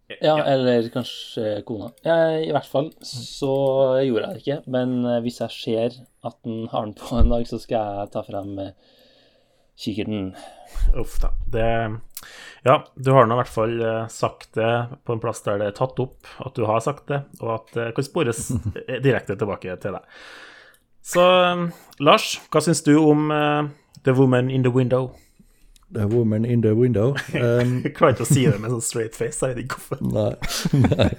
Ja, 0.08 0.44
eller 0.44 0.88
kanskje 0.90 1.62
kona. 1.68 1.90
Ja, 2.02 2.16
I 2.40 2.52
hvert 2.56 2.70
fall 2.72 2.94
så 3.04 3.52
gjorde 4.08 4.30
jeg 4.30 4.36
det 4.38 4.44
ikke. 4.44 4.60
Men 4.72 5.02
eh, 5.04 5.20
hvis 5.26 5.42
jeg 5.44 5.52
ser 5.52 5.98
at 6.28 6.38
den 6.48 6.70
har 6.72 6.86
den 6.86 6.96
på 6.96 7.20
en 7.20 7.34
dag, 7.34 7.44
så 7.50 7.60
skal 7.60 8.00
jeg 8.00 8.14
ta 8.14 8.24
frem 8.24 8.54
eh, 8.64 8.94
kikkerten. 9.76 10.30
Uff 10.96 11.20
da. 11.24 11.34
Det 11.52 11.68
Ja, 12.64 12.80
du 12.96 13.12
har 13.14 13.28
nå 13.28 13.36
i 13.36 13.42
hvert 13.42 13.52
fall 13.52 13.76
eh, 13.84 14.08
sagt 14.12 14.56
det 14.56 14.72
på 15.04 15.16
en 15.16 15.24
plass 15.24 15.44
der 15.44 15.60
det 15.60 15.74
er 15.74 15.78
tatt 15.78 16.00
opp 16.00 16.32
at 16.44 16.56
du 16.56 16.64
har 16.68 16.80
sagt 16.84 17.12
det, 17.12 17.22
og 17.44 17.58
at 17.60 17.76
det 17.76 17.92
kan 17.98 18.08
spores 18.08 18.48
direkte 19.06 19.36
tilbake 19.36 19.76
til 19.84 20.00
deg. 20.00 20.24
Så 21.08 21.24
Lars, 22.04 22.34
hva 22.52 22.64
syns 22.64 22.84
du 22.84 22.98
om 23.00 23.30
The 24.04 24.16
Woman 24.16 24.50
in 24.52 24.64
the 24.64 24.72
Window? 24.72 25.14
The 25.94 26.06
woman 26.08 26.44
in 26.46 26.62
the 26.62 26.74
window. 26.76 27.14
Um, 27.34 27.78
Jeg 27.86 27.94
klarer 27.96 28.16
ikke 28.18 28.26
å 28.26 28.30
si 28.30 28.44
det 28.44 28.58
med 28.60 28.74
sånn 28.74 28.84
straight 28.84 29.16
face, 29.16 29.40
jeg 29.46 29.56
vet 29.56 29.64
ikke 29.64 29.78
hvorfor. 29.80 30.02
Nei. 30.04 30.34
nei. 30.98 31.12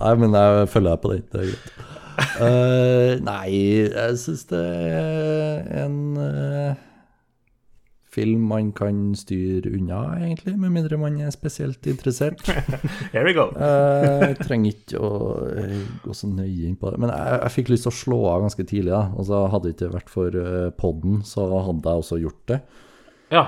nei, 0.00 0.12
men 0.22 0.36
jeg 0.38 0.68
følger 0.72 0.94
deg 0.94 1.02
på 1.02 1.10
den. 1.12 1.24
Det 1.32 1.40
er 1.40 1.50
greit. 1.50 1.88
Uh, 2.40 3.12
nei, 3.24 3.48
jeg 3.88 4.16
syns 4.20 4.42
det 4.50 4.60
er 4.60 5.68
en 5.84 5.94
uh, 6.20 6.72
film 8.10 8.42
man 8.50 8.72
kan 8.76 8.98
styre 9.16 9.70
unna, 9.76 10.00
egentlig, 10.18 10.56
med 10.58 10.72
mindre 10.74 10.98
man 11.00 11.16
er 11.22 11.30
spesielt 11.32 11.86
interessert. 11.88 12.42
Here 13.14 13.24
we 13.28 13.32
go. 13.36 13.48
uh, 13.56 14.24
Jeg 14.26 14.40
trenger 14.42 14.72
ikke 14.74 15.00
å 15.04 15.12
gå 16.04 16.16
så 16.16 16.28
nøye 16.32 16.68
inn 16.72 16.76
på 16.80 16.92
det. 16.92 17.00
Men 17.04 17.12
jeg, 17.14 17.40
jeg 17.44 17.54
fikk 17.58 17.72
lyst 17.74 17.86
til 17.88 17.92
å 17.92 17.98
slå 18.02 18.20
av 18.34 18.44
ganske 18.48 18.66
tidlig. 18.72 18.92
da. 18.96 19.04
Altså, 19.16 19.44
hadde 19.52 19.68
det 19.68 19.76
ikke 19.78 19.92
vært 19.98 20.12
for 20.16 20.40
uh, 20.40 20.68
podden, 20.80 21.20
så 21.28 21.46
hadde 21.54 21.84
jeg 21.92 22.04
også 22.06 22.20
gjort 22.24 22.44
det. 22.52 22.60
Ja. 23.30 23.44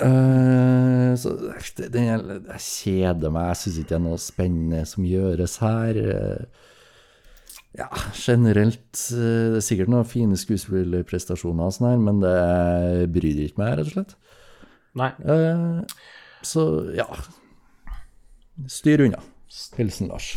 Uh, 0.00 1.12
så 1.20 1.34
det, 1.76 1.90
det, 1.92 2.02
jeg 2.02 2.62
kjeder 2.64 3.32
meg. 3.34 3.52
Jeg 3.52 3.60
syns 3.62 3.78
ikke 3.82 3.92
det 3.92 3.98
er 3.98 4.04
noe 4.06 4.20
spennende 4.22 4.82
som 4.88 5.06
gjøres 5.06 5.58
her. 5.62 6.00
Uh, 6.02 6.70
ja, 7.78 7.86
generelt 8.16 9.04
uh, 9.14 9.52
Det 9.54 9.60
er 9.62 9.64
sikkert 9.64 9.92
noen 9.92 10.08
fine 10.08 10.36
skuespillerprestasjoner, 10.40 11.68
og 11.68 11.76
sånn 11.76 11.90
her, 11.92 12.02
men 12.08 12.20
det 12.24 13.12
bryr 13.14 13.46
ikke 13.46 13.62
meg, 13.62 13.78
rett 13.78 13.92
og 13.92 13.96
slett. 13.96 14.18
Nei. 14.98 15.12
Eh, 15.24 15.84
så 16.44 16.62
ja 16.96 17.06
Styr 18.68 19.00
unna. 19.06 19.20
Hilsen 19.76 20.10
Lars. 20.10 20.34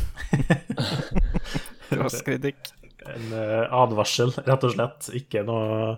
Rask 1.99 2.25
kritikk. 2.25 2.71
En 3.05 3.34
eh, 3.36 3.73
advarsel, 3.75 4.31
rett 4.47 4.63
og 4.65 4.73
slett. 4.73 5.10
Ikke 5.19 5.43
noe, 5.45 5.91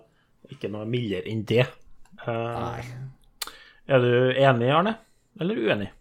ikke 0.51 0.69
noe 0.73 0.87
mildere 0.89 1.29
enn 1.31 1.45
det. 1.47 1.67
Eh, 2.27 2.89
Er 3.87 4.03
du 4.03 4.33
enig, 4.35 4.71
Arne? 4.73 4.97
Eller 5.39 5.61
uenig? 5.63 5.91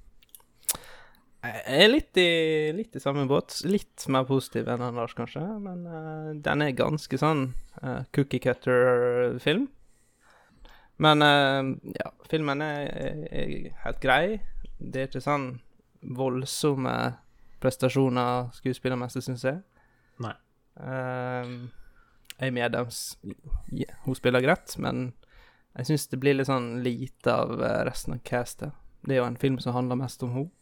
Jeg 1.47 1.83
er 1.85 1.91
litt 1.93 2.19
i, 2.19 2.31
litt 2.75 2.97
i 2.99 3.03
samme 3.03 3.27
båt. 3.31 3.61
Litt 3.69 4.09
mer 4.11 4.25
positiv 4.27 4.67
enn 4.73 4.83
Lars, 4.97 5.15
kanskje. 5.15 5.45
Men 5.63 5.85
uh, 5.87 6.33
den 6.43 6.65
er 6.65 6.73
ganske 6.75 7.21
sånn 7.21 7.45
uh, 7.83 8.03
cookie 8.17 8.43
cutter-film. 8.43 9.69
Men 10.99 11.23
uh, 11.23 11.71
ja, 11.95 12.11
filmen 12.31 12.65
er, 12.65 12.91
er, 13.31 13.55
helt 13.85 14.03
grei. 14.03 14.41
Det 14.79 15.05
er 15.05 15.11
ikke 15.11 15.23
sånn 15.23 15.49
voldsomme 16.17 16.97
prestasjoner 17.63 18.51
skuespillermessig, 18.57 19.23
syns 19.29 19.47
jeg. 19.47 19.63
Nei. 20.25 20.35
Uh, 20.81 21.69
Amy 22.43 22.61
Adams 22.61 23.15
ja, 23.73 23.95
hun 24.05 24.19
spiller 24.19 24.43
greit, 24.45 24.75
men 24.83 25.13
jeg 25.77 25.91
syns 25.91 26.07
det 26.09 26.21
blir 26.21 26.37
litt 26.39 26.49
sånn 26.49 26.79
lite 26.85 27.33
av 27.33 27.59
eh, 27.61 27.83
resten 27.85 28.17
av 28.17 28.23
castet. 28.25 28.73
Det 29.05 29.15
er 29.15 29.21
jo 29.21 29.27
en 29.29 29.41
film 29.41 29.59
som 29.61 29.77
handler 29.77 29.99
mest 30.01 30.23
om 30.25 30.33
henne, 30.33 30.53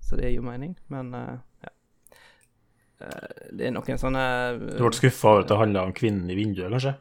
så 0.00 0.16
det 0.16 0.30
gir 0.30 0.38
jo 0.38 0.46
mening, 0.46 0.72
men 0.92 1.12
eh, 1.14 1.34
ja. 1.66 1.72
Eh, 3.04 3.42
det 3.58 3.68
er 3.68 3.74
noen 3.76 4.00
sånne 4.00 4.22
Du 4.62 4.80
ble 4.80 4.94
skuffa 4.96 5.34
over 5.34 5.44
at 5.44 5.52
det 5.52 5.58
handla 5.60 5.84
om 5.84 5.92
kvinnen 5.96 6.32
i 6.32 6.38
vinduet, 6.38 6.72
kanskje? 6.72 6.94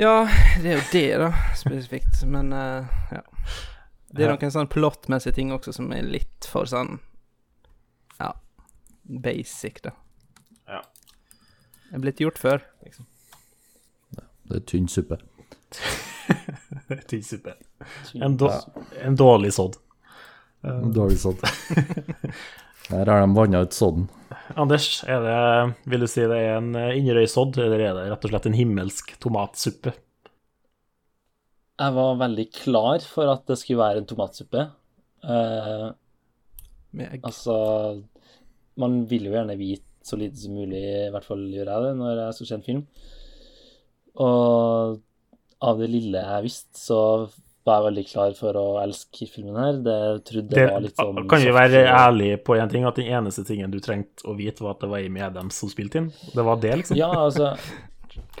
Ja, 0.00 0.26
det 0.60 0.72
er 0.72 0.74
jo 0.74 0.88
det, 0.92 1.06
da, 1.22 1.28
spesifikt. 1.56 2.18
Men 2.28 2.50
ja. 2.52 3.22
Det 4.12 4.26
er 4.26 4.34
noen 4.34 4.52
sånn 4.52 4.68
plottmessige 4.68 5.38
ting 5.38 5.54
også 5.56 5.72
som 5.78 5.88
er 5.96 6.04
litt 6.04 6.48
for 6.50 6.68
sånn 6.68 6.98
Ja, 8.18 8.34
basic, 9.24 9.80
da. 9.86 9.94
Ja. 10.68 10.82
Det 11.86 11.96
er 11.96 12.04
blitt 12.04 12.20
gjort 12.20 12.42
før, 12.42 12.60
liksom. 12.84 13.08
Det 14.12 14.60
er 14.60 14.68
tynn 14.68 14.90
suppe. 14.92 15.22
Tynn 17.08 17.24
suppe. 17.26 17.56
En, 18.14 18.38
en 19.02 19.18
dårlig 19.18 19.52
sådd. 19.56 19.78
Dårlig 20.94 21.18
sådd. 21.20 21.42
Her 22.88 23.06
har 23.10 23.20
de 23.20 23.34
vanna 23.34 23.62
ut 23.66 23.76
sådden. 23.76 24.08
Anders, 24.58 24.88
er 25.06 25.22
det, 25.22 25.36
vil 25.90 26.02
du 26.02 26.08
si 26.10 26.24
det 26.26 26.38
er 26.38 26.58
en 26.58 26.74
eh, 26.78 26.96
Inderøy-sodd, 27.00 27.58
eller 27.62 27.82
er 27.82 27.94
det 27.96 28.08
rett 28.10 28.26
og 28.26 28.32
slett 28.32 28.48
en 28.50 28.58
himmelsk 28.58 29.14
tomatsuppe? 29.22 29.94
Jeg 31.76 31.94
var 31.98 32.20
veldig 32.22 32.46
klar 32.56 33.04
for 33.04 33.30
at 33.30 33.44
det 33.50 33.58
skulle 33.60 33.82
være 33.82 34.02
en 34.02 34.08
tomatsuppe. 34.08 34.68
Eh, 35.26 35.88
altså 37.26 37.56
Man 38.80 39.02
vil 39.10 39.28
jo 39.28 39.34
gjerne 39.34 39.58
vite 39.58 39.84
så 40.06 40.16
lite 40.18 40.38
som 40.38 40.54
mulig, 40.54 40.80
i 40.80 41.10
hvert 41.10 41.26
fall 41.26 41.40
gjør 41.50 41.66
jeg 41.72 41.82
det, 41.82 41.94
når 41.98 42.20
jeg 42.20 42.34
skal 42.36 42.48
se 42.48 42.56
en 42.56 42.66
film. 42.66 42.82
Og 44.22 45.00
av 45.62 45.78
det 45.80 45.88
lille 45.88 46.18
jeg 46.20 46.42
visste, 46.44 46.78
så 46.78 47.28
var 47.66 47.74
jeg 47.80 47.84
veldig 47.88 48.04
klar 48.06 48.34
for 48.38 48.52
å 48.60 48.64
elske 48.82 49.26
filmen 49.26 49.56
her. 49.58 49.72
Det 49.82 50.24
trodde 50.28 50.54
Det, 50.54 50.60
jeg 50.60 50.70
var 50.70 50.80
litt 50.84 50.96
sånn 51.00 51.28
kan 51.28 51.40
vi 51.42 51.50
være 51.56 51.80
ærlige 51.90 52.36
på 52.46 52.54
én 52.60 52.70
ting, 52.70 52.84
at 52.86 52.94
den 53.00 53.06
eneste 53.10 53.42
tingen 53.48 53.70
du 53.72 53.80
trengte 53.82 54.22
å 54.28 54.36
vite, 54.38 54.62
var 54.62 54.70
at 54.76 54.80
det 54.84 54.90
var 54.92 54.98
Amy 55.02 55.20
Adams 55.26 55.54
som 55.58 55.68
spilte 55.72 55.98
inn? 55.98 56.12
Det 56.34 56.44
var 56.46 56.56
det, 56.62 56.76
liksom? 56.82 56.96
Ja, 57.00 57.10
altså 57.24 57.56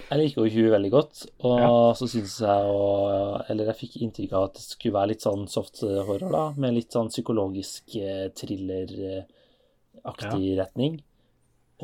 Jeg 0.08 0.18
liker 0.22 0.46
jo 0.46 0.50
hun 0.62 0.70
veldig 0.72 0.90
godt, 0.94 1.26
og 1.44 1.58
Ja. 1.60 1.92
så 1.98 2.06
syns 2.08 2.38
jeg 2.40 2.64
og 2.70 3.42
Eller 3.50 3.64
jeg 3.72 3.76
fikk 3.82 3.96
inntrykk 4.06 4.32
av 4.32 4.42
at 4.44 4.54
det 4.54 4.62
skulle 4.62 4.94
være 4.94 5.08
litt 5.12 5.22
sånn 5.26 5.48
soft 5.48 5.80
horror, 5.82 6.30
da, 6.32 6.52
med 6.56 6.74
litt 6.78 6.92
sånn 6.94 7.08
psykologisk 7.10 7.82
eh, 7.96 8.28
thriller-aktig 8.32 10.54
retning. 10.60 11.00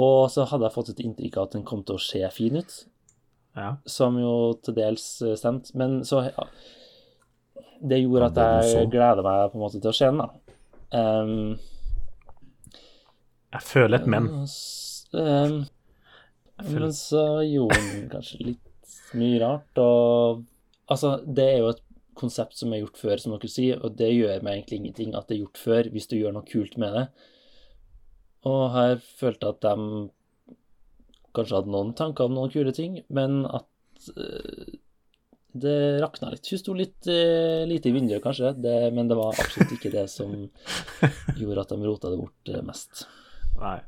Og 0.00 0.30
så 0.32 0.46
hadde 0.48 0.64
jeg 0.68 0.72
fått 0.76 0.92
et 0.94 1.02
inntrykk 1.04 1.36
av 1.36 1.42
at 1.50 1.54
den 1.58 1.66
kom 1.68 1.82
til 1.84 1.98
å 1.98 2.00
se 2.00 2.22
fin 2.32 2.56
ut, 2.56 2.72
Ja. 3.56 3.74
som 3.84 4.16
jo 4.16 4.54
til 4.64 4.76
dels 4.78 5.04
eh, 5.22 5.36
stemte. 5.36 5.74
Men 5.76 6.00
så 6.08 6.22
ja, 6.30 6.46
Det 7.82 7.98
gjorde 8.00 8.30
at 8.30 8.40
jeg 8.64 8.88
gleder 8.92 9.22
meg 9.26 9.50
på 9.52 9.58
en 9.58 9.64
måte 9.64 9.80
til 9.82 9.90
å 9.90 9.96
se 9.96 10.08
den, 10.08 10.22
da. 10.22 10.30
Um, 10.92 11.58
Jeg 13.52 13.64
føler 13.64 13.98
et 13.98 14.06
men. 14.08 14.28
um, 15.12 15.56
men 16.62 16.92
så 16.94 17.24
gjorde 17.44 17.80
han 17.80 18.08
kanskje 18.12 18.44
litt 18.52 18.98
mye 19.18 19.40
rart, 19.42 19.80
og 19.82 20.44
Altså, 20.92 21.22
det 21.24 21.44
er 21.46 21.58
jo 21.62 21.68
et 21.72 21.82
konsept 22.18 22.58
som 22.58 22.72
er 22.74 22.82
gjort 22.82 22.98
før, 23.00 23.20
som 23.22 23.32
dere 23.32 23.48
sier, 23.48 23.78
og 23.80 23.94
det 23.96 24.10
gjør 24.12 24.42
meg 24.44 24.58
egentlig 24.58 24.80
ingenting 24.80 25.14
at 25.16 25.28
det 25.28 25.36
er 25.36 25.44
gjort 25.44 25.60
før, 25.62 25.88
hvis 25.94 26.08
du 26.10 26.16
gjør 26.18 26.34
noe 26.36 26.48
kult 26.48 26.74
med 26.80 26.96
det. 26.98 27.04
Og 28.50 28.64
her 28.74 28.98
følte 29.20 29.48
jeg 29.48 29.56
at 29.56 29.64
de 29.64 30.10
kanskje 31.36 31.58
hadde 31.58 31.72
noen 31.74 31.92
tanker 31.98 32.28
om 32.28 32.36
noen 32.36 32.52
kule 32.52 32.74
ting, 32.76 33.00
men 33.12 33.42
at 33.48 34.08
uh, 34.16 34.74
det 35.52 35.76
rakna 36.00 36.32
litt. 36.32 36.48
Hun 36.48 36.60
sto 36.60 36.74
litt 36.76 37.08
uh, 37.10 37.62
lite 37.68 37.90
i 37.90 37.94
vinduet, 37.94 38.22
kanskje, 38.24 38.54
det, 38.62 38.76
men 38.96 39.08
det 39.10 39.18
var 39.18 39.36
absolutt 39.36 39.74
ikke 39.76 39.92
det 39.92 40.06
som 40.12 40.34
gjorde 41.40 41.64
at 41.64 41.72
de 41.74 41.80
rota 41.84 42.12
det 42.12 42.20
bort 42.20 42.52
eh, 42.52 42.62
mest. 42.66 43.06
Nei. 43.60 43.78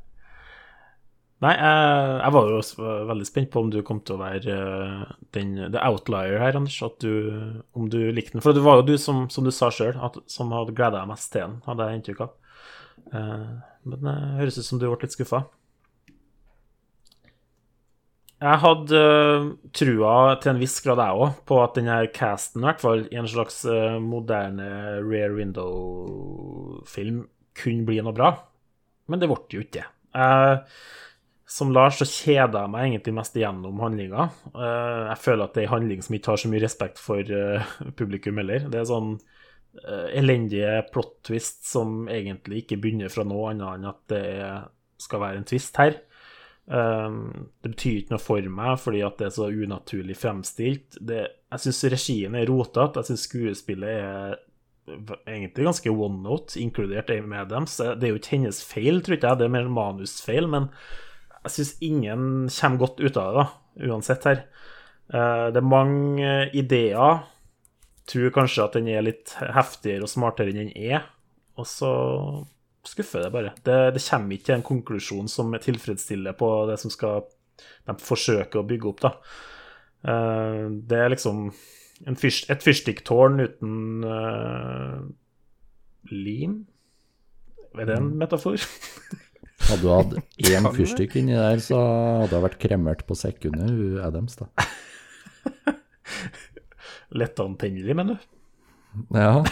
Nei, 1.43 1.51
jeg, 1.51 2.11
jeg 2.21 2.33
var 2.33 2.47
jo 2.47 2.59
også 2.61 2.91
veldig 3.09 3.25
spent 3.27 3.49
på 3.51 3.61
om 3.65 3.71
du 3.73 3.81
kom 3.85 3.99
til 4.05 4.15
å 4.15 4.21
være 4.21 4.53
den 5.35 5.57
the 5.73 5.81
outlier 5.83 6.39
her, 6.39 6.55
Anders. 6.55 6.77
At 6.85 6.95
du, 7.03 7.11
om 7.75 7.89
du 7.91 7.99
likte 8.15 8.37
den. 8.37 8.45
For 8.45 8.55
det 8.55 8.63
var 8.65 8.79
jo 8.79 8.87
du, 8.87 8.95
som, 9.01 9.25
som 9.33 9.45
du 9.45 9.51
sa 9.53 9.67
sjøl, 9.73 9.99
som 10.31 10.53
hadde 10.55 10.73
gleda 10.77 11.01
deg 11.01 11.11
mest 11.11 11.33
til 11.33 11.43
den, 11.43 11.59
hadde 11.67 11.89
jeg 11.89 11.99
inntrykk 11.99 12.23
av. 12.25 12.33
Uh, 13.11 13.51
men 13.85 14.01
det 14.07 14.15
høres 14.39 14.57
ut 14.61 14.69
som 14.69 14.79
du 14.81 14.87
ble 14.87 14.97
litt 15.03 15.17
skuffa. 15.17 15.43
Jeg 18.43 18.59
hadde 18.59 18.99
eh, 18.99 19.45
trua 19.71 20.15
til 20.43 20.51
en 20.51 20.59
viss 20.59 20.81
grad, 20.83 20.99
jeg 20.99 21.19
òg, 21.23 21.37
på 21.47 21.59
at 21.63 21.77
denne 21.77 22.01
casten, 22.15 22.59
i 22.61 22.67
hvert 22.67 22.81
fall 22.83 23.05
i 23.07 23.19
en 23.21 23.29
slags 23.31 23.61
eh, 23.71 23.95
moderne 24.03 24.67
Rare 25.05 25.31
Window-film, 25.37 27.21
kunne 27.55 27.87
bli 27.87 28.01
noe 28.03 28.15
bra. 28.15 28.33
Men 29.07 29.21
det 29.21 29.29
ble 29.31 29.39
jo 29.53 29.63
ikke 29.63 29.79
det. 29.79 29.85
Som 31.55 31.71
Lars 31.71 32.01
så 32.01 32.07
kjeder 32.09 32.65
jeg 32.65 32.73
meg 32.73 32.89
egentlig 32.89 33.13
mest 33.15 33.37
gjennom 33.39 33.79
handlinga. 33.79 34.27
Eh, 34.51 35.01
jeg 35.13 35.21
føler 35.23 35.45
at 35.45 35.55
det 35.55 35.63
er 35.63 35.69
en 35.69 35.75
handling 35.77 36.03
som 36.03 36.17
ikke 36.17 36.33
har 36.33 36.41
så 36.43 36.51
mye 36.51 36.63
respekt 36.65 36.99
for 36.99 37.35
publikum 37.95 38.41
heller. 38.41 38.67
Det 38.67 38.81
er 38.81 38.89
sånn 38.91 39.15
elendige 40.15 40.85
plot 40.91 41.17
twist 41.27 41.65
som 41.67 42.05
egentlig 42.11 42.61
ikke 42.63 42.79
begynner 42.83 43.11
fra 43.11 43.25
noe 43.27 43.49
annet 43.51 43.73
enn 43.75 43.89
at 43.89 44.03
det 44.11 44.27
skal 45.03 45.23
være 45.23 45.39
en 45.39 45.47
twist 45.47 45.79
her. 45.79 45.97
Eh, 46.71 47.19
det 47.61 47.71
betyr 47.75 47.99
ikke 48.01 48.15
noe 48.15 48.23
for 48.23 48.49
meg 48.59 48.79
fordi 48.81 49.03
at 49.05 49.19
det 49.21 49.27
er 49.29 49.35
så 49.37 49.49
unaturlig 49.53 50.17
fremstilt. 50.17 50.97
Det, 51.01 51.21
jeg 51.53 51.65
syns 51.65 51.83
regien 51.93 52.35
er 52.39 52.49
rotete. 52.49 53.01
Jeg 53.03 53.11
syns 53.11 53.27
skuespillet 53.29 53.89
er 53.95 54.37
egentlig 55.25 55.65
ganske 55.65 55.89
one 55.89 56.21
note, 56.21 56.59
inkludert 56.61 57.09
Amy 57.09 57.39
Adams. 57.41 57.77
Det 57.81 58.05
er 58.05 58.11
jo 58.13 58.19
ikke 58.19 58.35
hennes 58.35 58.61
feil, 58.65 58.99
tror 59.01 59.17
ikke 59.17 59.31
jeg, 59.31 59.39
det 59.41 59.47
er 59.47 59.53
mer 59.55 59.69
manusfeil, 59.73 60.45
men 60.51 60.67
jeg 61.45 61.55
syns 61.55 61.71
ingen 61.85 62.27
kommer 62.53 62.81
godt 62.83 63.01
ut 63.01 63.17
av 63.17 63.31
det, 63.31 63.39
da, 63.39 63.89
uansett 63.89 64.27
her. 64.29 64.43
Eh, 65.09 65.47
Det 65.53 65.61
er 65.61 65.71
mange 65.71 66.35
ideer. 66.53 67.23
Tror 68.05 68.29
kanskje 68.29 68.61
at 68.67 68.75
den 68.77 68.87
er 68.93 69.01
litt 69.01 69.33
heftigere 69.41 70.05
og 70.05 70.11
smartere 70.11 70.53
enn 70.53 70.67
den 70.67 70.73
er, 70.77 71.07
og 71.57 71.65
så 71.65 71.89
skuffer 72.89 73.25
det 73.25 73.31
bare. 73.33 73.55
Det, 73.65 73.77
det 73.95 74.03
kommer 74.05 74.35
ikke 74.35 74.49
til 74.49 74.57
en 74.57 74.69
konklusjon 74.69 75.31
som 75.31 75.55
tilfredsstiller 75.61 76.37
på 76.37 76.51
det 76.69 76.77
som 76.81 76.93
skal 76.93 77.25
de 77.87 77.95
forsøker 78.01 78.61
å 78.61 78.67
bygge 78.67 78.89
opp, 78.91 79.03
da. 79.05 79.11
Eh, 80.11 80.63
Det 80.89 81.01
er 81.01 81.13
liksom 81.13 81.49
en 82.05 82.17
fyrst, 82.19 82.49
et 82.51 82.63
fyrstikktårn 82.63 83.39
uten 83.39 84.03
uh, 84.03 85.05
lim. 86.11 86.57
Er 87.79 87.87
det 87.87 87.95
en 88.01 88.09
metafor? 88.19 88.59
Hadde 89.69 89.81
du 89.81 89.87
hatt 89.89 90.17
én 90.51 90.67
fyrstikk 90.75 91.15
inni 91.21 91.37
der, 91.37 91.61
så 91.63 91.79
hadde 91.79 92.35
hun 92.35 92.43
vært 92.43 92.59
kremert 92.61 93.05
på 93.07 93.15
sekundet, 93.17 93.71
hun 93.71 93.95
Adams, 94.03 94.35
da. 94.37 94.49
Lettantennelig, 97.23 97.95
mener 97.97 98.19
du? 98.19 98.34
Ja, 99.15 99.43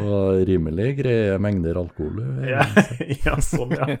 og 0.00 0.42
rimelig 0.48 0.90
greie 1.00 1.38
mengder 1.42 1.80
alkohol. 1.80 2.20
Ja, 2.46 2.66
ja 3.26 3.38
sånn, 3.44 3.74
ja. 3.74 3.96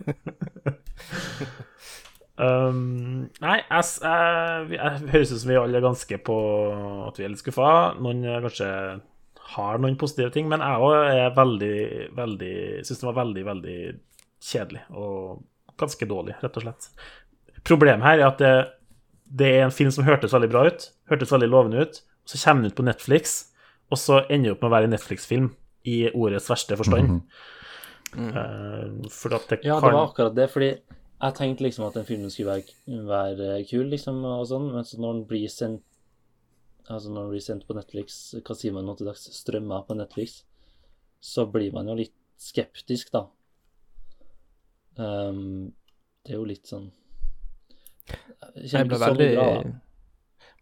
um, 2.38 3.24
nei, 3.42 3.56
jeg, 3.62 3.88
jeg, 4.02 4.70
jeg 4.76 5.10
høres 5.14 5.34
ut 5.34 5.42
som 5.42 5.52
vi 5.52 5.58
alle 5.60 5.80
er 5.80 5.86
ganske 5.88 6.20
på 6.28 6.38
at 7.08 7.18
vi 7.20 7.26
er 7.26 7.34
litt 7.34 7.42
skuffa. 7.42 7.72
Noen 7.98 8.24
eh, 8.28 8.40
kanskje 8.44 8.70
har 9.54 9.80
noen 9.82 9.98
positive 10.00 10.32
ting, 10.34 10.48
men 10.50 10.62
jeg 10.64 10.86
òg 10.86 10.94
er 11.12 11.34
veldig, 11.36 11.76
veldig 12.16 12.54
Syns 12.86 13.02
det 13.02 13.08
var 13.10 13.18
veldig, 13.20 13.44
veldig 13.50 13.78
kjedelig 14.44 14.84
og 14.94 15.42
ganske 15.80 16.08
dårlig, 16.08 16.36
rett 16.42 16.58
og 16.58 16.64
slett. 16.64 16.88
Problemet 17.64 18.06
her 18.06 18.20
er 18.20 18.28
at 18.28 18.40
det, 18.42 18.54
det 19.24 19.50
er 19.56 19.66
en 19.66 19.74
film 19.74 19.92
som 19.94 20.06
hørtes 20.06 20.34
veldig 20.34 20.50
bra 20.52 20.66
ut, 20.68 20.86
hørtes 21.10 21.32
veldig 21.32 21.50
lovende 21.50 21.84
ut, 21.84 22.00
så 22.28 22.40
kommer 22.40 22.64
den 22.64 22.72
ut 22.72 22.78
på 22.78 22.86
Netflix, 22.86 23.34
og 23.90 24.00
så 24.00 24.22
ender 24.28 24.50
det 24.50 24.56
opp 24.56 24.64
med 24.64 24.70
å 24.70 24.74
være 24.74 24.88
en 24.88 24.94
Netflix-film 24.96 25.50
i 25.90 25.98
ordets 26.12 26.48
verste 26.50 26.76
forstand. 26.80 27.20
Eh, 28.14 29.08
for 29.10 29.34
at 29.34 29.48
det 29.50 29.58
Ja, 29.66 29.80
kan 29.80 29.90
det 29.90 29.96
var 29.96 30.08
akkurat 30.08 30.36
det, 30.36 30.48
fordi 30.52 30.70
jeg 31.24 31.34
tenkte 31.34 31.64
liksom 31.66 31.86
at 31.88 31.96
den 31.98 32.06
filmen 32.06 32.30
skulle 32.30 32.60
være, 32.60 33.36
være 33.38 33.64
kul, 33.68 33.88
liksom, 33.90 34.20
og 34.28 34.46
sånn, 34.48 34.68
men 34.74 34.86
så 34.86 35.00
når 35.00 35.18
den 35.18 35.26
blir 35.32 35.50
sendt 35.50 35.82
Altså 36.84 37.08
når 37.08 37.22
den 37.22 37.30
blir 37.32 37.40
sendt 37.40 37.62
på 37.64 37.74
Netflix, 37.78 38.34
hva 38.44 38.54
sier 38.60 38.74
man 38.76 38.84
nå 38.84 38.92
til 38.98 39.08
dags, 39.08 39.22
strømmer 39.32 39.86
på 39.88 39.94
Netflix, 39.96 40.42
så 41.16 41.46
blir 41.48 41.72
man 41.72 41.88
jo 41.88 41.94
litt 41.96 42.12
skeptisk, 42.36 43.08
da. 43.14 43.22
Um, 45.00 45.72
det 46.20 46.34
er 46.34 46.36
jo 46.36 46.44
litt 46.46 46.68
sånn 46.68 46.84
Det 48.04 48.68
Jeg 48.68 48.84
ikke 48.84 48.98
så 49.00 49.08
veldig, 49.08 49.30
bra, 49.32 49.46
da. 49.48 49.72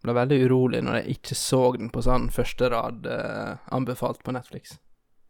Ble 0.03 0.13
veldig 0.17 0.39
urolig 0.49 0.81
når 0.83 0.97
jeg 1.01 1.17
ikke 1.17 1.35
så 1.39 1.61
den 1.77 1.89
på 1.93 2.01
sånn 2.05 2.29
første 2.33 2.69
rad 2.73 3.05
eh, 3.07 3.53
anbefalt 3.75 4.23
på 4.23 4.33
Netflix. 4.35 4.77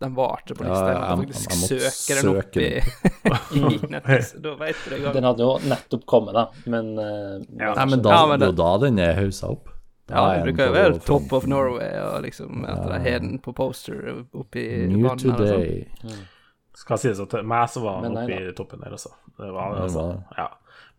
Den 0.02 0.16
varte 0.18 0.56
på 0.58 0.66
på 0.66 0.68
Ja, 0.68 0.80
jeg, 0.90 1.30
jeg- 1.30 1.70
jeg 1.70 1.80
jeg 1.80 1.92
søke 1.94 2.16
den 2.20 2.32
opp 2.36 2.58
i, 2.58 2.72
i 3.60 3.92
Netflix. 3.94 4.34
Da 4.44 4.56
vet 4.60 4.76
du 4.84 4.90
det 4.98 5.14
Den 5.18 5.24
hadde 5.30 5.46
jo 5.46 5.54
nettopp 5.70 6.06
kommet, 6.10 6.34
da, 6.36 6.48
men 6.66 6.90
uh, 6.98 7.38
Ja. 7.60 7.74
Nei, 7.78 7.86
men 7.94 8.02
da, 8.04 8.10
Ja, 8.18 8.26
men 8.28 8.40
det 8.42 8.48
er 8.50 8.52
jo 8.52 8.58
da 8.64 8.72
den 8.84 9.00
er 9.00 9.14
haussa 9.22 9.52
opp. 9.54 9.70
Da 10.10 10.16
Ja, 10.20 10.24
det 10.44 10.50
bruker 10.50 10.68
jo 10.68 10.74
være. 10.76 11.00
Top 11.08 11.32
of 11.38 11.46
Norway, 11.48 11.94
og 12.04 12.18
liksom 12.26 12.66
at 12.68 12.82
de 12.90 12.98
har 13.06 13.20
den 13.24 13.38
på 13.40 13.54
poster 13.56 14.26
oppi 14.36 14.66
New 14.92 15.06
banen 15.08 15.32
her 15.32 15.40
og 15.40 15.48
sånn. 15.48 15.64
today. 15.64 16.18
Skal 16.76 16.98
sies 16.98 17.20
at 17.24 17.38
meg 17.46 17.70
så 17.70 17.86
var 17.86 18.02
han 18.04 18.18
oppi 18.18 18.42
toppen 18.58 18.82
der, 18.84 18.98
altså. 18.98 19.14
Det 19.38 19.54
var, 19.54 19.78
altså 19.86 20.04
ja. 20.38 20.50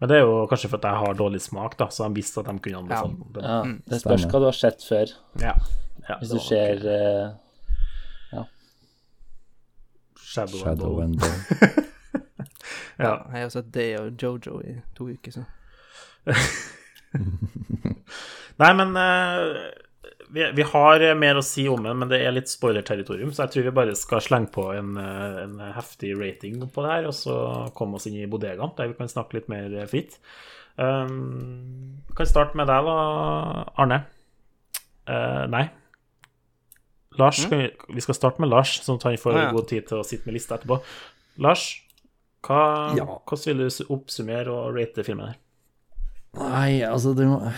Men 0.04 0.10
det 0.10 0.16
er 0.18 0.26
jo 0.26 0.40
kanskje 0.44 0.68
for 0.68 0.76
at 0.82 0.84
jeg 0.84 1.00
har 1.00 1.14
dårlig 1.16 1.38
smak, 1.40 1.78
da, 1.80 1.86
så 1.88 2.04
de 2.04 2.18
visste 2.18 2.42
at 2.42 2.48
de 2.50 2.60
kunne 2.60 2.82
anbefale 2.82 3.14
den. 3.32 3.44
ja, 3.46 3.60
det 3.88 4.00
spørs 4.02 4.26
hva 4.28 4.40
du 4.42 4.44
har 4.44 4.56
sett 4.58 4.84
før. 4.84 5.14
Ja. 5.40 5.54
ja. 6.10 6.16
Hvis 6.20 6.34
du 6.34 6.40
ser 6.44 6.82
ser 6.82 6.90
eh, 8.34 8.44
Shadow, 10.34 10.60
Shadow 10.60 11.00
and 11.00 11.16
Bone. 11.24 11.84
Ja. 12.98 13.14
Jeg 13.32 13.46
har 13.46 13.48
sett 13.48 13.72
det 13.74 13.86
og 13.98 14.12
Jojo 14.22 14.60
i 14.60 14.76
to 14.94 15.08
uker, 15.08 15.32
så. 15.32 15.42
Nei, 18.60 18.70
men 18.76 18.92
eh, 19.00 19.56
vi, 20.32 20.44
vi 20.56 20.62
har 20.62 21.04
mer 21.18 21.36
å 21.36 21.42
si 21.44 21.66
om 21.68 21.82
den, 21.84 21.98
men 21.98 22.08
det 22.08 22.20
er 22.24 22.32
litt 22.32 22.48
spoiler-territorium, 22.50 23.32
så 23.34 23.44
jeg 23.44 23.52
tror 23.54 23.66
vi 23.68 23.74
bare 23.76 23.94
skal 23.98 24.20
slenge 24.24 24.50
på 24.54 24.64
en, 24.74 24.96
eh, 25.00 25.38
en 25.44 25.58
heftig 25.76 26.14
rating 26.20 26.60
på 26.70 26.84
det 26.84 26.90
her, 26.92 27.06
og 27.10 27.14
så 27.18 27.36
komme 27.76 27.96
oss 28.00 28.06
inn 28.10 28.16
i 28.22 28.26
bodegaen, 28.30 28.72
der 28.78 28.88
vi 28.90 28.98
kan 28.98 29.10
snakke 29.10 29.38
litt 29.40 29.48
mer 29.52 29.70
fritt. 29.90 30.18
Um, 30.76 32.02
kan 32.16 32.26
starte 32.26 32.56
med 32.58 32.66
deg, 32.66 32.82
da, 32.88 33.64
Arne. 33.78 34.00
Uh, 35.06 35.44
nei. 35.52 35.68
Lars, 37.20 37.44
skal 37.44 37.60
vi, 37.60 37.68
vi 37.94 38.02
skal 38.02 38.16
starte 38.18 38.42
med 38.42 38.50
Lars, 38.50 38.80
sånn 38.82 38.98
at 38.98 39.04
han 39.06 39.18
får 39.20 39.36
Ah, 39.36 39.42
ja. 39.44 39.52
god 39.54 39.68
tid 39.70 39.86
til 39.86 40.00
å 40.00 40.06
sitte 40.06 40.26
med 40.26 40.34
lista 40.34 40.56
etterpå. 40.58 40.80
Lars, 41.44 41.68
hva, 42.42 42.96
Ja. 42.98 43.04
hvordan 43.06 43.44
vil 43.52 43.68
du 43.70 43.84
oppsummere 43.94 44.50
og 44.50 44.74
rate 44.74 45.04
filmen 45.06 45.28
her? 45.30 45.38
Nei, 46.34 46.82
altså, 46.82 47.14
det 47.14 47.28
var, 47.30 47.54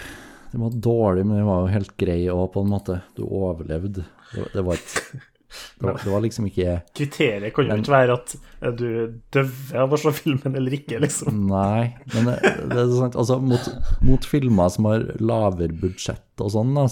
den 0.57 0.65
var 0.65 0.77
dårlig, 0.89 1.23
men 1.29 1.37
den 1.43 1.49
var 1.49 1.63
jo 1.67 1.73
helt 1.77 1.95
grei 2.01 2.21
òg, 2.33 2.47
på 2.55 2.63
en 2.65 2.71
måte. 2.73 3.01
Du 3.17 3.25
overlevde. 3.29 4.07
Det, 4.33 4.41
var- 4.43 4.53
det 4.57 4.65
var 4.71 4.79
et 4.81 4.95
det 5.79 5.87
var, 5.87 5.99
det 6.03 6.11
var 6.11 6.21
liksom 6.25 6.47
ikke 6.51 6.73
Kriteriet 6.99 7.55
kan 7.55 7.69
jo 7.71 7.77
ikke 7.79 7.93
være 7.95 8.15
at 8.19 8.33
du 8.77 8.89
døver 9.33 9.77
av 9.85 9.95
å 9.95 9.99
se 10.03 10.11
filmen 10.19 10.57
eller 10.59 10.75
ikke, 10.77 10.99
liksom. 11.05 11.45
Nei, 11.49 11.93
men 12.17 12.27
det, 12.33 12.41
det 12.73 12.81
er 12.83 12.91
sant. 12.99 13.17
Altså, 13.21 13.37
mot, 13.41 13.69
mot 14.05 14.27
filmer 14.27 14.73
som 14.75 14.89
har 14.91 15.07
lavere 15.23 15.77
budsjett 15.81 16.43
og 16.45 16.51
sånn, 16.57 16.75
da, 16.77 16.89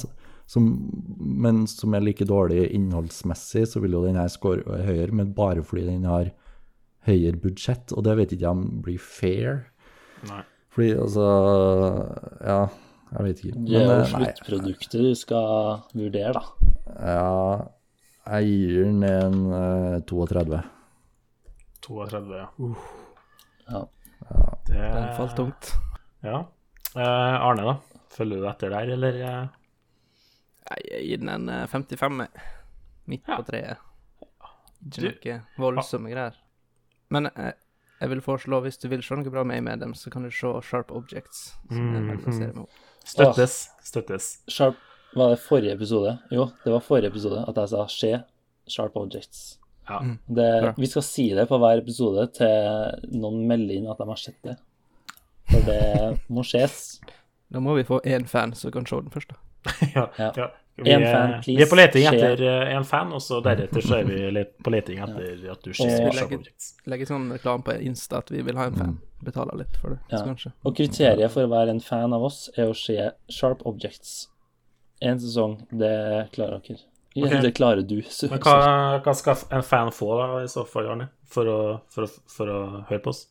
som, 0.54 0.70
men 1.18 1.64
som 1.68 1.96
er 1.98 2.04
like 2.06 2.24
dårlig 2.28 2.68
innholdsmessig, 2.76 3.66
så 3.72 3.82
vil 3.82 3.96
jo 3.98 4.04
den 4.06 4.20
her 4.20 4.30
score 4.32 4.62
høyere, 4.86 5.10
men 5.16 5.34
bare 5.36 5.64
fordi 5.66 5.88
den 5.90 6.04
har 6.08 6.30
høyere 7.08 7.40
budsjett, 7.42 7.92
og 7.96 8.04
det 8.06 8.14
vet 8.20 8.32
ikke 8.36 8.46
jeg 8.46 8.54
om 8.54 8.64
blir 8.86 9.00
fair. 9.02 9.64
Nei. 10.30 10.40
Fordi, 10.72 10.92
altså 11.04 11.24
Ja, 12.44 12.60
jeg 13.14 13.24
vet 13.28 13.40
ikke. 13.44 13.62
Det 13.68 13.76
er 13.78 13.84
jo 13.84 13.90
eh, 13.94 13.98
nei, 13.98 14.10
sluttproduktet 14.12 15.00
du 15.06 15.14
skal 15.14 15.82
vurdere, 15.94 16.32
da. 16.34 16.70
Ja, 16.94 18.34
jeg 18.38 18.48
gir 18.50 18.84
den 18.84 19.02
en 19.08 19.40
uh, 19.52 19.98
32. 20.08 20.62
32, 21.84 22.36
ja. 22.38 22.46
Uh, 22.58 22.76
Ja. 23.68 23.82
det 24.66 24.76
Den 24.94 25.10
falt 25.16 25.36
tungt. 25.36 25.72
Ja. 26.24 26.42
Uh, 26.96 27.00
Arne, 27.48 27.64
da? 27.66 27.74
Følger 28.14 28.40
du 28.40 28.48
etter 28.48 28.70
der, 28.72 28.92
eller? 28.94 29.18
eh? 29.20 29.48
Nei, 30.70 30.78
Jeg 30.90 31.06
gir 31.08 31.18
den 31.24 31.28
en 31.28 31.48
eh, 31.52 31.66
55, 31.68 32.28
midt 33.06 33.28
Ja. 33.28 33.36
på 33.36 33.44
treet. 33.50 33.76
Du- 34.80 35.06
Ikke 35.08 35.42
noe 35.58 35.70
voldsomme 35.72 36.10
greier. 36.12 36.34
Men 37.10 37.28
jeg 37.34 38.08
vil 38.10 38.20
foreslå, 38.20 38.60
hvis 38.64 38.78
du 38.80 38.88
vil 38.88 39.02
se 39.02 39.14
noe 39.16 39.30
bra 39.32 39.44
med 39.44 39.62
med 39.64 39.80
dem, 39.80 39.92
så 39.94 40.10
kan 40.12 40.22
du 40.24 40.30
se 40.30 40.48
Sharp 40.62 40.90
Objects. 40.92 41.54
Som 41.68 41.94
jeg 41.94 42.02
velger 42.08 42.28
å 42.28 42.32
se 42.38 42.48
med. 42.52 42.66
Støttes. 43.04 43.56
Støttes. 43.84 44.30
Sharp 44.48 44.80
Var 45.14 45.30
det 45.30 45.38
forrige 45.38 45.74
episode? 45.76 46.16
Jo, 46.34 46.48
det 46.64 46.72
var 46.72 46.82
forrige 46.82 47.12
episode 47.12 47.44
at 47.46 47.56
jeg 47.56 47.68
sa 47.70 47.84
'skje 47.86 48.24
Sharp 48.66 48.96
Objects'. 48.98 49.58
Ja. 49.88 50.00
Det, 50.26 50.74
vi 50.76 50.86
skal 50.86 51.02
si 51.02 51.28
det 51.36 51.44
på 51.48 51.58
hver 51.60 51.78
episode 51.82 52.26
til 52.34 53.18
noen 53.20 53.44
melder 53.46 53.76
inn 53.76 53.86
at 53.90 54.00
de 54.00 54.08
har 54.08 54.16
sett 54.18 54.40
det. 54.42 54.56
For 55.50 55.60
det 55.68 56.18
må 56.32 56.42
skjes. 56.42 57.00
Da 57.52 57.60
må 57.60 57.76
vi 57.76 57.84
få 57.84 58.00
én 58.00 58.26
fan 58.26 58.54
som 58.56 58.72
kan 58.72 58.86
se 58.88 58.96
den 58.96 59.12
først, 59.12 59.28
da. 59.28 59.36
ja. 59.96 60.06
Ja. 60.18 60.48
Vi, 60.76 60.90
En 60.90 61.04
fan, 61.06 61.32
please. 61.42 61.56
vi 61.56 61.62
er 61.62 61.68
på 61.70 61.76
leting 61.78 62.06
etter 62.10 62.40
eh, 62.42 62.72
en 62.74 62.84
fan, 62.84 63.12
og 63.14 63.20
så 63.22 63.38
deretter 63.44 63.80
så 63.84 64.00
er 64.00 64.08
vi 64.08 64.42
på 64.64 64.72
leting 64.74 64.98
etter 65.04 65.44
at 65.52 65.62
du 65.62 65.72
ser 65.72 65.84
Og- 66.08 66.14
Sharp 66.16 66.30
legger 66.32 66.48
Legge 66.90 67.06
sånn 67.06 67.28
reklame 67.30 67.62
på 67.62 67.76
Insta 67.86 68.18
at 68.18 68.32
vi 68.34 68.42
vil 68.42 68.56
ha 68.58 68.64
en 68.66 68.74
fan. 68.80 68.96
Betaler 69.24 69.56
litt 69.60 69.76
for 69.80 69.90
det, 69.94 69.98
Ja. 70.10 70.24
kanskje. 70.26 70.50
Og 70.66 70.74
kriteriet 70.76 71.30
for 71.30 71.46
å 71.46 71.48
være 71.52 71.70
en 71.70 71.80
fan 71.80 72.12
av 72.12 72.22
oss 72.26 72.50
er 72.58 72.66
å 72.66 72.74
se 72.76 73.10
Sharp 73.30 73.62
Objects. 73.64 74.26
Én 75.00 75.20
sesong, 75.22 75.60
det 75.70 76.32
klarer 76.32 76.60
dere. 76.66 76.80
Ja, 77.14 77.26
okay. 77.28 77.40
Det 77.42 77.54
klarer 77.54 77.86
du. 77.86 78.02
Så, 78.02 78.28
Men 78.30 78.40
hva, 78.40 79.00
hva 79.04 79.14
skal 79.14 79.36
en 79.52 79.62
fan 79.62 79.92
få, 79.94 80.10
da, 80.18 80.42
i 80.42 80.48
så 80.50 80.66
fall, 80.66 80.88
Arne? 80.90 81.08
For 81.30 81.46
å, 81.46 81.80
for 81.88 82.02
å, 82.08 82.10
for 82.26 82.46
å 82.50 82.60
høre 82.90 83.00
på 83.00 83.14
oss? 83.14 83.28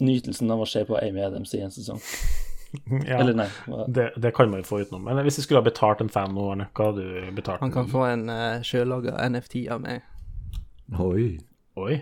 nytelsen 0.00 0.50
av 0.50 0.58
å 0.62 0.66
se 0.66 0.80
på 0.88 0.96
Amy 0.96 1.20
Adams 1.20 1.52
i 1.54 1.60
en 1.60 1.68
sesong. 1.70 2.00
Ja, 3.08 3.18
Eller 3.18 3.34
nei. 3.34 3.48
det, 3.88 4.12
det 4.16 4.30
kan 4.34 4.50
man 4.50 4.62
jo 4.62 4.68
få 4.68 4.80
utenom. 4.84 5.02
Men 5.08 5.22
hvis 5.26 5.40
du 5.40 5.42
skulle 5.42 5.62
ha 5.62 5.66
betalt 5.66 6.02
en 6.04 6.10
fan 6.12 6.34
nå, 6.34 6.44
Arne, 6.52 6.68
hva 6.76 6.90
hadde 6.90 7.06
du 7.06 7.32
betalt? 7.34 7.62
Han 7.64 7.72
kan 7.74 7.88
få 7.90 8.04
en 8.06 8.28
uh, 8.30 8.60
sjølaga 8.66 9.16
NFT 9.26 9.64
av 9.74 9.82
meg. 9.82 10.04
Oi. 10.98 11.32
Oi, 11.80 12.00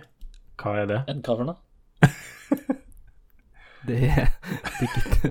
hva 0.61 0.75
er 0.83 0.91
det? 0.91 1.01
En 1.13 1.23
hva 1.25 1.39
for 1.39 1.49
noe? 1.49 1.59
Det 3.89 3.99
er 4.05 4.27
ikke 4.85 5.31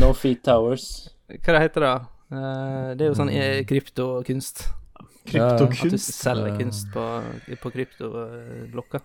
No 0.00 0.10
Feet 0.16 0.42
Towers. 0.44 0.86
Hva 1.30 1.54
det 1.54 1.60
heter 1.62 1.84
det? 1.86 1.92
Uh, 2.32 2.88
det 2.96 3.06
er 3.06 3.10
jo 3.12 3.16
sånn 3.16 3.30
kryptokunst. 3.68 4.66
kryptokunst. 5.28 5.84
At 5.86 5.94
du 5.94 6.00
selger 6.02 6.56
kunst 6.58 6.90
på, 6.92 7.06
på 7.62 7.72
kryptoblokker. 7.76 9.04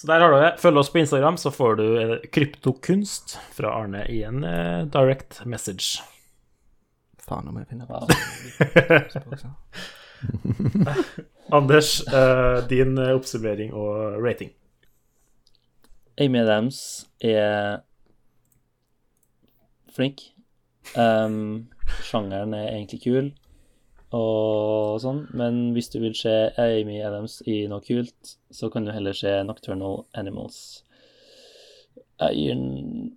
Så 0.00 0.06
der 0.06 0.20
har 0.20 0.32
du 0.32 0.38
det. 0.40 0.54
Følg 0.58 0.78
oss 0.80 0.88
på 0.92 0.98
Instagram, 0.98 1.36
så 1.36 1.50
får 1.52 1.74
du 1.76 1.84
eh, 2.00 2.12
kryptokunst 2.32 3.34
fra 3.52 3.68
Arne 3.82 4.06
i 4.08 4.22
en 4.24 4.44
uh, 4.44 4.86
direct 4.88 5.42
message. 5.44 6.00
Faen, 7.20 7.50
må 7.52 7.60
jeg 7.60 7.68
finne 7.68 7.84
på 7.84 8.00
det. 8.08 8.16
Anders, 11.58 11.90
uh, 12.08 12.64
din 12.70 12.96
oppsummering 12.96 13.76
og 13.76 14.16
rating. 14.24 14.54
Amy 16.16 16.40
Adams 16.46 16.80
er 17.20 17.84
flink. 19.92 20.30
Um, 20.96 21.68
sjangeren 22.08 22.56
er 22.56 22.72
egentlig 22.72 23.04
kul 23.04 23.34
og 24.16 24.98
sånn, 25.02 25.22
men 25.38 25.70
hvis 25.76 25.92
du 25.92 26.00
vil 26.02 26.16
se 26.18 26.32
Amy 26.58 26.98
Adams 27.06 27.38
i 27.46 27.62
noe 27.70 27.82
kult, 27.84 28.34
så 28.50 28.70
kan 28.72 28.86
du 28.86 28.90
heller 28.90 29.14
se 29.14 29.36
Nocturnal 29.46 30.02
Animals. 30.18 30.82
Jeg 32.18 32.34
gir 32.36 32.56
den 32.58 33.12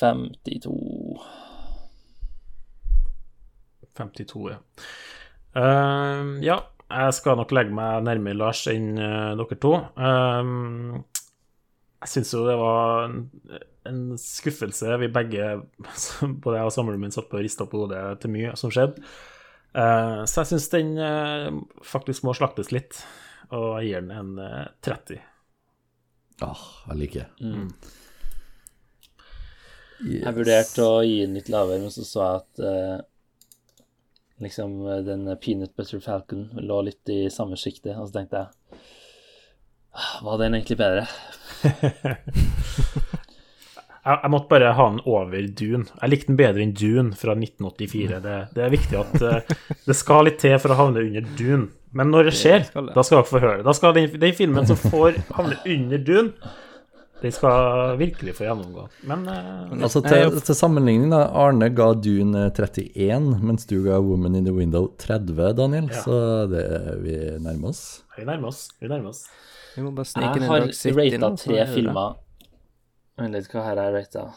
52. 0.00 0.72
52, 3.94 4.46
ja. 4.50 4.56
Uh, 5.54 6.40
ja, 6.42 6.56
jeg 6.88 7.14
skal 7.14 7.36
nok 7.38 7.52
legge 7.54 7.76
meg 7.76 8.02
nærmere 8.08 8.40
Lars 8.40 8.64
enn 8.72 8.96
uh, 8.96 9.36
dere 9.38 9.60
to. 9.60 9.76
Uh, 10.00 11.04
jeg 12.04 12.14
syns 12.16 12.34
jo 12.34 12.42
det 12.48 12.56
var 12.58 13.06
en, 13.10 13.20
en 13.92 14.02
skuffelse. 14.20 14.96
Vi 15.04 15.12
begge, 15.12 15.52
både 16.42 16.58
jeg 16.58 16.72
og 16.72 16.74
samboeren 16.74 17.04
min, 17.04 17.14
satt 17.14 17.28
på 17.30 17.38
og 17.38 17.46
rista 17.46 17.68
på 17.68 17.84
hodet 17.84 18.02
til 18.24 18.34
mye 18.34 18.56
som 18.58 18.72
skjedde. 18.72 19.04
Eh, 19.74 20.20
så 20.30 20.42
jeg 20.42 20.50
syns 20.52 20.68
den 20.70 20.92
eh, 21.02 21.48
faktisk 21.82 22.22
må 22.28 22.34
slaktes 22.36 22.70
litt, 22.74 23.00
og 23.50 23.80
jeg 23.82 23.88
gir 23.90 24.04
den 24.04 24.12
en 24.14 24.38
eh, 24.38 24.68
30. 24.86 25.18
Ah, 26.46 26.62
jeg 26.90 27.00
liker 27.00 27.24
det. 27.24 27.30
Jeg 30.04 30.34
vurderte 30.36 30.84
å 30.84 31.02
gi 31.06 31.20
den 31.22 31.36
litt 31.38 31.48
lavere, 31.52 31.80
men 31.82 31.92
så 31.94 32.04
så 32.06 32.22
jeg 32.22 32.40
at 32.42 32.62
eh, 32.70 32.98
liksom 34.44 34.74
den 35.06 35.26
Peanut 35.40 35.74
Butter 35.78 36.02
Falcon 36.04 36.48
lå 36.58 36.80
litt 36.90 37.08
i 37.14 37.20
samme 37.32 37.56
sjiktet, 37.58 37.96
og 37.96 38.08
så 38.10 38.18
tenkte 38.18 38.42
jeg 38.42 38.80
"Ah, 39.94 40.16
Var 40.26 40.38
den 40.42 40.54
egentlig 40.58 40.78
bedre? 40.78 41.06
Jeg, 44.04 44.18
jeg 44.20 44.32
måtte 44.34 44.50
bare 44.50 44.72
ha 44.76 44.88
den 44.90 45.00
over 45.08 45.46
Dune. 45.56 45.86
Jeg 45.96 46.12
likte 46.12 46.28
den 46.28 46.40
bedre 46.40 46.60
enn 46.64 46.74
Dune 46.76 47.16
fra 47.16 47.32
1984. 47.38 48.18
Det, 48.24 48.34
det 48.56 48.64
er 48.66 48.74
viktig 48.74 48.98
at 49.00 49.14
uh, 49.22 49.54
det 49.88 49.96
skal 49.96 50.28
litt 50.28 50.36
til 50.42 50.58
for 50.60 50.74
å 50.74 50.80
havne 50.82 51.06
under 51.06 51.30
Dune. 51.38 51.70
Men 51.94 52.10
når 52.12 52.28
det 52.28 52.34
skjer, 52.36 52.66
skal 52.68 52.90
det. 52.90 52.96
da 52.96 53.04
skal 53.06 53.20
dere 53.20 53.30
få 53.30 53.40
høre 53.40 53.56
det. 53.60 53.66
Da 53.68 53.74
skal 53.78 53.96
den, 53.96 54.10
den 54.20 54.36
filmen 54.36 54.68
som 54.68 54.76
får 54.82 55.16
havne 55.38 55.56
under 55.76 56.02
Dune, 56.04 56.52
den 57.22 57.32
skal 57.32 57.94
virkelig 57.96 58.34
få 58.36 58.44
gjennomgå. 58.44 58.84
Men 59.08 59.22
uh, 59.30 59.72
Altså 59.78 60.02
til, 60.04 60.36
til 60.44 60.58
sammenligning, 60.58 61.08
da. 61.14 61.22
Arne 61.40 61.70
ga 61.72 61.86
Dune 61.96 62.50
31, 62.50 63.30
mens 63.40 63.64
du 63.70 63.78
ga 63.86 64.02
Woman 64.04 64.36
in 64.36 64.44
the 64.44 64.52
Window 64.52 64.90
30, 65.00 65.54
Daniel. 65.56 65.88
Ja. 65.88 66.02
Så 66.04 66.18
det, 66.52 66.66
vi 67.06 67.16
nærmer 67.40 67.72
oss. 67.72 68.02
vi 68.18 68.28
nærmer 68.28 68.52
oss. 68.52 68.66
Vi 68.82 68.92
nærmer 68.92 69.14
oss. 69.14 69.24
Vi 69.74 69.82
må 69.82 69.94
bare 69.96 70.06
snike 70.06 70.42
Jeg 70.42 70.50
har 70.50 70.66
Dark 70.66 70.76
City 70.76 71.16
rata 71.16 71.32
tre 71.40 71.64
filmer. 71.72 72.20
Vent 73.20 73.36
litt, 73.36 73.48
hva 73.52 73.68
her 73.68 73.78
er 73.78 73.94
rata? 73.94 74.28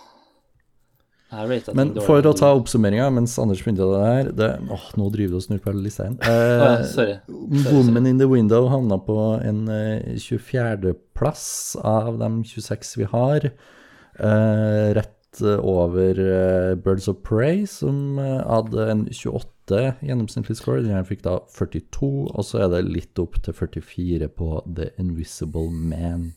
Men 1.75 1.89
for 2.05 2.23
å 2.23 2.31
ta 2.39 2.53
oppsummeringa 2.55 3.09
mens 3.11 3.33
Anders 3.41 3.59
begynte 3.59 3.83
det 3.89 4.03
her 4.05 4.29
det, 4.31 4.47
åh, 4.71 4.85
Nå 4.95 5.09
driver 5.11 5.35
du 5.35 5.39
og 5.41 5.43
snur 5.43 5.59
på 5.59 5.73
hele 5.73 5.83
lista 5.83 6.05
igjen. 6.05 6.19
Eh, 6.27 6.85
sorry. 6.87 7.17
Sorry, 7.27 7.73
Woman 7.73 8.07
in 8.07 8.21
the 8.21 8.29
Window 8.31 8.69
havna 8.71 8.99
på 9.03 9.17
en 9.43 9.65
eh, 9.67 10.15
24.-plass 10.15 11.75
av 11.83 12.21
de 12.21 12.31
26 12.47 12.95
vi 13.01 13.09
har. 13.11 13.49
Eh, 13.49 14.87
rett 14.95 15.41
over 15.43 16.23
eh, 16.23 16.75
Birds 16.79 17.09
of 17.11 17.19
Prey, 17.27 17.65
som 17.67 18.17
eh, 18.23 18.39
hadde 18.47 18.87
en 18.93 19.03
28 19.11 19.83
gjennomsnittlig 20.07 20.55
score. 20.61 20.85
Den 20.85 20.95
her 20.95 21.05
fikk 21.07 21.25
da 21.27 21.41
42, 21.51 22.11
og 22.31 22.47
så 22.47 22.63
er 22.63 22.71
det 22.71 22.85
litt 22.87 23.19
opp 23.19 23.35
til 23.43 23.57
44 23.57 24.31
på 24.31 24.61
The 24.79 24.93
Invisible 24.95 25.67
Man. 25.75 26.31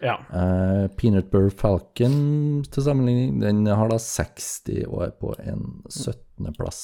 Ja. 0.00 0.16
Uh, 0.32 0.88
Peanut 0.96 1.30
Burr 1.30 1.50
Falcon 1.50 2.64
til 2.72 2.84
sammenligning, 2.84 3.40
den 3.42 3.66
har 3.66 3.90
da 3.92 3.98
60 4.00 4.86
og 4.88 5.02
er 5.04 5.12
på 5.20 5.34
en 5.44 5.82
17.-plass. 5.90 6.80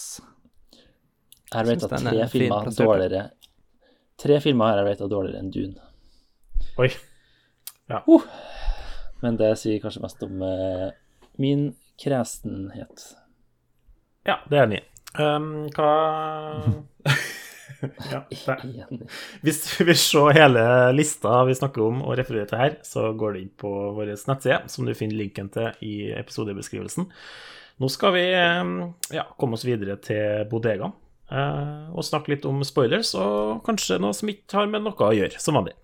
Jeg 1.47 1.57
har 1.57 1.71
at 1.71 1.85
rata 1.87 2.01
tre 2.03 2.29
filmer 2.29 2.69
er 2.69 2.77
dårligere. 2.77 3.25
Tre 4.21 4.41
filmer 4.45 4.73
har 4.73 4.81
jeg 4.81 4.89
rata 4.91 5.09
dårligere 5.09 5.41
enn 5.45 5.53
Dune. 5.55 5.89
Oi. 6.83 6.91
Men 9.23 9.39
det 9.41 9.55
sier 9.61 9.81
kanskje 9.81 10.03
mest 10.05 10.25
om 10.27 10.43
uh, 10.43 10.91
min 11.41 11.71
kresenhet. 12.03 13.07
Ja, 14.27 14.41
det 14.51 14.59
er 14.59 14.65
jeg 14.65 14.69
enig 14.69 14.83
i. 14.83 14.87
Um, 15.17 15.51
hva 15.73 15.91
ja, 18.13 18.23
Hvis 19.45 19.63
du 19.65 19.85
vil 19.89 19.99
se 19.99 20.23
hele 20.37 20.65
lista 20.95 21.43
vi 21.49 21.57
snakker 21.59 21.85
om 21.87 22.03
og 22.05 22.17
refererer 22.21 22.49
til 22.51 22.63
her, 22.63 22.79
så 22.87 23.11
går 23.19 23.37
det 23.37 23.45
inn 23.45 23.53
på 23.59 23.73
vår 23.97 24.15
nettside, 24.15 24.63
som 24.73 24.87
du 24.87 24.95
finner 24.97 25.21
linken 25.21 25.51
til 25.53 25.87
i 25.87 25.95
episodebeskrivelsen. 26.17 27.09
Nå 27.77 27.91
skal 27.93 28.15
vi 28.17 28.25
ja, 28.33 29.27
komme 29.37 29.59
oss 29.59 29.67
videre 29.69 29.99
til 30.01 30.47
bodegaen 30.49 30.95
eh, 31.29 31.93
og 31.93 32.07
snakke 32.09 32.33
litt 32.33 32.49
om 32.49 32.65
spoilers, 32.65 33.13
og 33.21 33.61
kanskje 33.67 34.01
noe 34.01 34.17
som 34.17 34.33
ikke 34.33 34.63
har 34.63 34.73
med 34.73 34.87
noe 34.87 34.97
å 34.97 35.13
gjøre, 35.17 35.43
som 35.43 35.59
vanlig. 35.61 35.77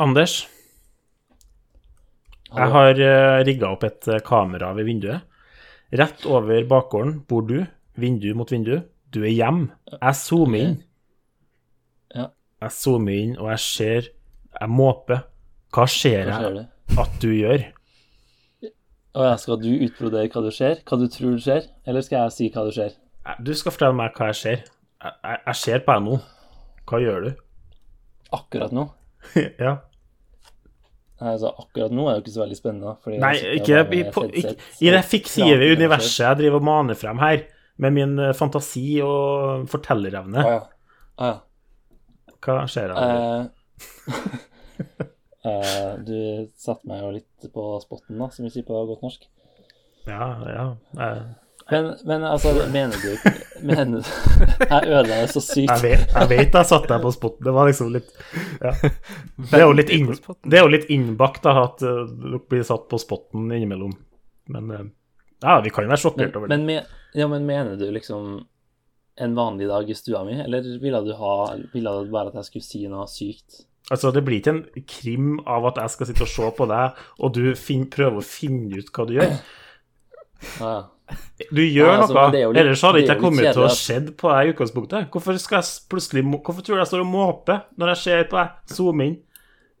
Anders, 0.00 0.46
jeg 2.50 2.72
har 2.74 2.98
uh, 2.98 3.40
rigga 3.46 3.68
opp 3.70 3.84
et 3.86 4.08
eh, 4.10 4.22
kamera 4.26 4.72
ved 4.74 4.88
vinduet. 4.88 5.26
Rett 5.94 6.24
over 6.26 6.64
bakgården 6.70 7.20
bor 7.28 7.44
du, 7.46 7.60
vindu 8.00 8.32
mot 8.38 8.50
vindu. 8.50 8.80
Du 9.12 9.20
er 9.22 9.30
hjem. 9.34 9.66
Jeg 9.92 10.16
zoomer 10.18 10.64
inn. 10.64 10.78
Jeg 12.14 12.74
zoomer 12.76 13.16
inn, 13.16 13.36
og 13.40 13.50
jeg 13.52 13.62
ser 13.64 14.08
Jeg 14.60 14.68
måper. 14.68 15.22
Hva 15.70 15.84
ser 15.86 16.26
jeg 16.32 16.64
at 16.98 17.12
du 17.22 17.28
gjør? 17.30 17.62
Å 19.14 19.26
ja, 19.28 19.36
skal 19.38 19.60
du 19.62 19.68
utbrodere 19.86 20.30
hva 20.30 20.42
du 20.42 20.50
ser? 20.54 20.80
Hva 20.86 20.98
du 20.98 21.06
tror 21.10 21.36
du 21.38 21.44
ser? 21.44 21.68
Eller 21.86 22.02
skal 22.06 22.24
jeg 22.24 22.34
si 22.34 22.48
hva 22.54 22.64
du 22.66 22.72
ser? 22.74 22.96
Eh, 23.26 23.36
Du 23.46 23.52
skal 23.54 23.74
fortelle 23.76 23.98
meg 24.00 24.18
hva 24.18 24.32
jeg 24.32 24.40
ser. 24.40 24.64
Jeg, 25.00 25.14
jeg, 25.22 25.38
jeg 25.46 25.60
ser 25.62 25.84
på 25.86 25.94
deg 25.94 26.08
nå. 26.08 26.18
Hva 26.90 27.00
gjør 27.04 27.28
du? 27.28 27.30
Akkurat 28.40 28.74
nå? 28.74 28.88
ja. 29.64 29.76
Altså, 31.20 31.50
akkurat 31.60 31.92
nå 31.92 32.06
er 32.08 32.14
det 32.14 32.20
jo 32.20 32.24
ikke 32.24 32.34
så 32.34 32.42
veldig 32.44 32.56
spennende. 32.56 32.92
Nei, 33.20 33.34
ikke, 33.58 33.80
i, 33.92 34.02
på, 34.08 34.24
ikke 34.40 34.54
i 34.80 34.92
det 34.94 35.02
meg 35.04 35.74
universet 35.76 36.22
jeg 36.24 36.38
driver 36.40 36.62
og 36.62 36.68
maner 36.70 36.96
frem 36.96 37.20
her, 37.20 37.42
med 37.80 37.96
min 37.96 38.14
eh, 38.20 38.32
fantasi 38.36 38.86
og 39.04 39.66
fortellerevne. 39.72 40.44
Ah, 40.44 40.54
ja. 40.54 40.60
Ah, 41.20 41.34
ja. 41.34 42.36
Hva 42.40 42.64
skjer 42.72 42.94
her? 42.96 43.02
Eh, 43.04 44.38
eh, 45.50 45.92
du 46.08 46.16
satte 46.56 46.88
meg 46.88 47.04
jo 47.04 47.12
litt 47.18 47.50
på 47.52 47.66
spotten, 47.84 48.16
da, 48.20 48.30
som 48.32 48.48
vi 48.48 48.54
sier 48.54 48.64
på 48.68 48.80
godt 48.88 49.04
norsk. 49.04 49.28
Ja, 50.08 50.30
ja. 50.48 50.66
eh, 51.04 51.22
Men, 51.70 51.90
men 52.04 52.24
altså, 52.26 52.52
mener 52.72 52.96
du 52.98 53.30
Mener 53.66 54.06
Jeg 54.70 54.86
ødela 54.88 55.20
det 55.20 55.32
så 55.32 55.42
sykt. 55.44 55.70
Jeg 55.70 55.82
vet, 55.84 56.14
jeg 56.14 56.30
vet 56.30 56.54
jeg 56.56 56.68
satte 56.68 56.88
deg 56.90 57.02
på 57.04 57.12
spotten. 57.14 57.44
Det 57.46 57.52
var 57.54 57.68
liksom 57.68 57.90
litt 57.94 58.08
ja. 58.62 58.72
Det 59.36 59.58
er 59.58 59.66
jo 59.66 59.74
litt, 59.76 59.92
inn, 59.94 60.08
det 60.46 60.58
er 60.58 60.64
jo 60.64 60.72
litt 60.72 60.88
innbakt 60.92 61.44
da, 61.44 61.56
at 61.66 61.84
eh, 61.84 62.00
dere 62.08 62.40
blir 62.50 62.64
satt 62.66 62.88
på 62.90 63.00
spotten 63.00 63.50
innimellom. 63.52 63.92
Men 64.54 64.72
eh, 64.74 64.86
ja, 65.44 65.58
vi 65.64 65.72
kan 65.72 65.86
jo 65.86 65.92
være 65.92 66.04
sjokkert 66.04 66.38
over 66.40 66.48
det. 66.50 66.56
men, 66.56 66.66
me, 66.68 67.04
ja, 67.16 67.28
men 67.30 67.46
mener 67.48 67.76
du 67.80 67.86
liksom 67.92 68.40
en 69.20 69.34
vanlig 69.36 69.68
dag 69.68 69.90
i 69.90 69.96
stua 69.96 70.24
mi, 70.24 70.38
eller 70.40 70.64
ville 70.80 71.00
du 71.04 71.12
ha 71.18 71.34
Ville 71.74 71.92
du 72.04 72.12
bare 72.12 72.32
at 72.32 72.40
jeg 72.40 72.48
skulle 72.48 72.68
si 72.68 72.86
noe 72.88 73.08
sykt? 73.10 73.64
Altså, 73.90 74.12
det 74.14 74.22
blir 74.24 74.38
ikke 74.38 74.52
en 74.54 74.84
krim 74.86 75.30
av 75.50 75.66
at 75.72 75.80
jeg 75.82 75.94
skal 75.96 76.08
sitte 76.08 76.26
og 76.26 76.30
se 76.30 76.50
på 76.56 76.66
deg, 76.70 77.00
og 77.18 77.32
du 77.34 77.42
fin 77.58 77.88
prøver 77.90 78.20
å 78.20 78.26
finne 78.26 78.78
ut 78.78 78.92
hva 78.94 79.06
du 79.08 79.16
gjør. 79.16 79.32
Ja. 80.60 80.74
Du 81.50 81.58
gjør 81.62 81.88
ja, 81.88 81.94
altså, 82.04 82.14
noe, 82.14 82.30
litt- 82.30 82.60
ellers 82.62 82.82
hadde 82.86 82.98
er 83.00 83.02
ikke 83.02 83.14
jeg 83.16 83.20
kommet 83.24 83.46
til 83.52 83.62
å 83.62 83.66
at- 83.66 84.10
på 84.20 84.30
deg 84.30 84.46
i 84.46 84.52
utgangspunktet. 84.52 85.08
Hvorfor 85.10 85.38
skal 85.42 85.58
jeg 85.58 85.88
plutselig 85.90 86.22
Hvorfor 86.30 86.62
tror 86.62 86.76
du 86.76 86.80
jeg 86.80 86.86
står 86.92 87.00
og 87.02 87.10
måper 87.10 87.62
når 87.76 87.88
jeg 87.94 87.96
ser 88.04 88.24
på 88.30 88.38
deg? 88.38 88.50
Zoom 88.76 89.00
inn. 89.02 89.16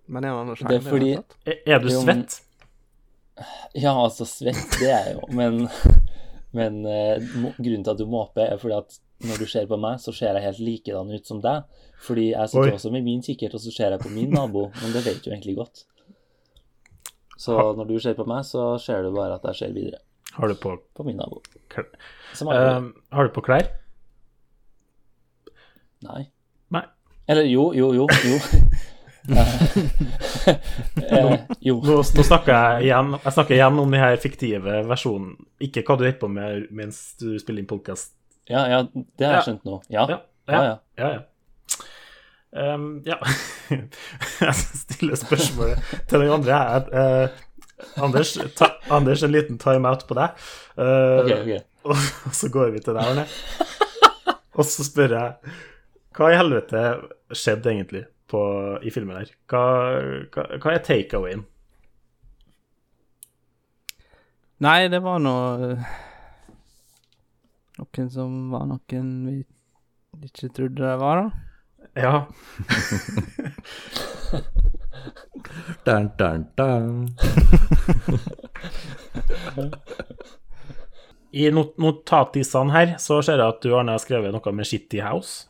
Men 0.08 0.24
er 0.24 0.44
det 0.44 0.58
Det 0.66 0.76
er 0.80 0.90
fordi? 0.90 1.12
Er 1.46 1.54
er 1.66 1.78
du 1.78 1.88
Jo, 1.88 2.00
svett? 2.02 2.40
Ja, 3.74 3.92
altså, 3.94 4.26
svett 4.26 4.78
det 4.80 4.90
er 4.90 5.04
jeg 5.06 5.14
jo, 5.14 5.28
men, 5.32 5.68
men 6.52 6.80
uh, 6.84 7.16
grunnen 7.56 7.84
til 7.86 7.90
at 7.94 7.98
du 8.02 8.04
måper, 8.10 8.50
er 8.52 8.58
fordi 8.58 8.74
at 8.76 8.98
når 9.22 9.38
du 9.38 9.46
ser 9.46 9.66
på 9.70 9.78
meg, 9.78 10.00
så 10.00 10.12
ser 10.12 10.34
jeg 10.34 10.42
helt 10.42 10.58
likedan 10.58 11.14
ut 11.14 11.26
som 11.26 11.40
deg. 11.40 11.62
Fordi 12.02 12.30
jeg 12.32 12.48
sitter 12.48 12.72
Oi. 12.72 12.74
også 12.74 12.90
med 12.90 13.04
min 13.04 13.22
kikkert, 13.22 13.54
og 13.54 13.60
så 13.60 13.70
ser 13.72 13.90
jeg 13.94 14.00
på 14.00 14.10
min 14.12 14.30
nabo, 14.34 14.66
men 14.82 14.92
det 14.92 15.04
vet 15.06 15.22
du 15.24 15.30
egentlig 15.30 15.56
godt. 15.56 15.84
Så 17.38 17.54
når 17.76 17.86
du 17.88 17.98
ser 18.00 18.14
på 18.18 18.26
meg, 18.28 18.44
så 18.44 18.74
ser 18.80 19.02
du 19.06 19.12
bare 19.14 19.34
at 19.38 19.44
jeg 19.52 19.54
ser 19.62 19.72
videre 19.76 20.00
Har 20.32 20.48
du 20.48 20.54
på, 20.54 20.76
på 20.96 21.04
min 21.04 21.16
nabo. 21.16 21.42
Eh, 21.76 22.82
har 23.10 23.24
du 23.24 23.32
på 23.34 23.42
klær? 23.44 23.66
Nei. 26.06 26.22
Nei. 26.70 26.84
Eller 27.28 27.48
jo, 27.50 27.70
jo, 27.74 27.92
jo, 27.94 28.06
jo. 28.24 28.38
eh, 31.10 31.34
jo. 31.60 31.76
Nå, 31.84 31.96
nå 32.00 32.22
snakker 32.24 32.54
jeg 32.54 32.86
igjen 32.86 33.10
Jeg 33.18 33.34
snakker 33.34 33.54
igjen 33.54 33.76
om 33.76 33.84
denne 33.84 34.00
her 34.00 34.16
fiktive 34.22 34.80
versjonen. 34.88 35.34
Ikke 35.62 35.84
hva 35.84 35.98
du 35.98 36.06
holder 36.06 36.20
på 36.22 36.30
med 36.32 36.70
mens 36.74 37.02
du 37.20 37.34
spiller 37.42 37.62
inn 37.62 37.70
podkast. 37.70 38.14
Ja, 38.50 38.64
ja, 38.70 38.84
det 38.90 39.26
har 39.26 39.38
jeg 39.38 39.50
skjønt 39.50 39.68
nå. 39.68 39.82
Ja. 39.92 40.06
Ja. 40.10 40.22
Ja, 40.50 40.62
ja. 40.64 40.78
ja, 40.98 41.10
ja. 41.18 41.26
Um, 42.50 43.02
ja. 43.06 43.20
jeg 44.40 44.54
stiller 44.56 45.18
spørsmålet 45.20 45.84
til 46.10 46.24
den 46.24 46.32
andre. 46.34 46.56
Jeg, 46.56 47.28
Anders, 48.02 48.34
ta, 48.58 48.68
Anders, 48.92 49.22
en 49.26 49.32
liten 49.34 49.58
time-out 49.60 50.06
på 50.08 50.16
deg. 50.18 50.38
Eh, 50.76 51.18
Ok, 51.20 51.30
ok. 51.38 51.52
Og 51.90 52.34
så 52.40 52.50
går 52.52 52.72
vi 52.74 52.82
til 52.84 52.96
deg, 52.96 53.04
Arne. 53.08 53.24
Og 54.58 54.66
så 54.68 54.84
spør 54.84 55.14
jeg 55.16 55.54
Hva 56.16 56.28
i 56.32 56.36
helvete 56.36 56.80
skjedde 57.32 57.70
egentlig 57.72 58.02
på, 58.28 58.40
i 58.84 58.90
filmen 58.92 59.16
her? 59.20 59.30
Hva, 59.50 59.62
hva, 60.34 60.44
hva 60.60 60.74
er 60.74 60.82
takeawayen? 60.84 61.46
Nei, 64.60 64.88
det 64.92 65.00
var 65.00 65.22
noe 65.24 65.70
Noen 67.80 68.10
som 68.12 68.34
var 68.52 68.66
noen 68.68 69.12
vi 69.30 70.26
ikke 70.26 70.50
trodde 70.52 70.82
det 70.82 70.96
var, 71.00 71.22
da. 71.22 71.28
Ja. 71.96 72.14
Dun, 75.86 76.10
dun, 76.18 76.46
dun. 76.56 77.14
I 81.32 81.50
not 81.54 81.76
notatisene 81.78 82.72
her 82.74 82.94
så 82.98 83.20
ser 83.22 83.38
jeg 83.38 83.54
at 83.54 83.60
du 83.62 83.74
Arne 83.78 83.94
har 83.94 84.02
skrevet 84.02 84.34
noe 84.34 84.52
med 84.56 84.66
Shitty 84.66 84.98
House. 85.04 85.46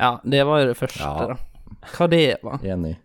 Ja, 0.00 0.14
det 0.24 0.44
var 0.46 0.62
jo 0.62 0.68
det 0.70 0.78
første, 0.78 1.02
Ja. 1.02 1.26
da. 1.34 1.36
Hva 1.96 2.06
det 2.10 2.24
var. 2.44 2.60
Enig. 2.64 2.96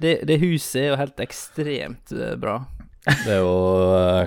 Det, 0.00 0.20
det 0.28 0.38
huset 0.40 0.80
er 0.80 0.86
jo 0.92 0.96
helt 1.00 1.20
ekstremt 1.20 2.12
eh, 2.16 2.34
bra. 2.40 2.58
Det 3.04 3.32
er 3.32 3.38
jo 3.40 3.52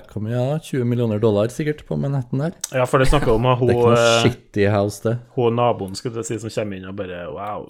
Hvor 0.09 0.21
mye 0.25 0.33
da? 0.37 0.57
20 0.61 0.85
millioner 0.89 1.19
dollar 1.21 1.49
sikkert 1.53 1.83
på 1.87 1.97
Manhattan 1.97 2.41
der. 2.41 2.55
Ja, 2.73 2.85
for 2.89 3.01
det 3.01 3.07
snakker 3.09 3.33
om 3.35 3.45
at 3.49 3.57
hun, 3.61 3.69
eh, 3.93 4.21
shitty 4.23 4.67
house, 4.69 5.01
det. 5.05 5.17
hun 5.35 5.55
naboen 5.57 5.95
skulle 5.97 6.23
si, 6.25 6.37
som 6.41 6.49
kommer 6.53 6.77
inn 6.77 6.89
og 6.89 6.95
bare 6.97 7.23
Wow, 7.33 7.67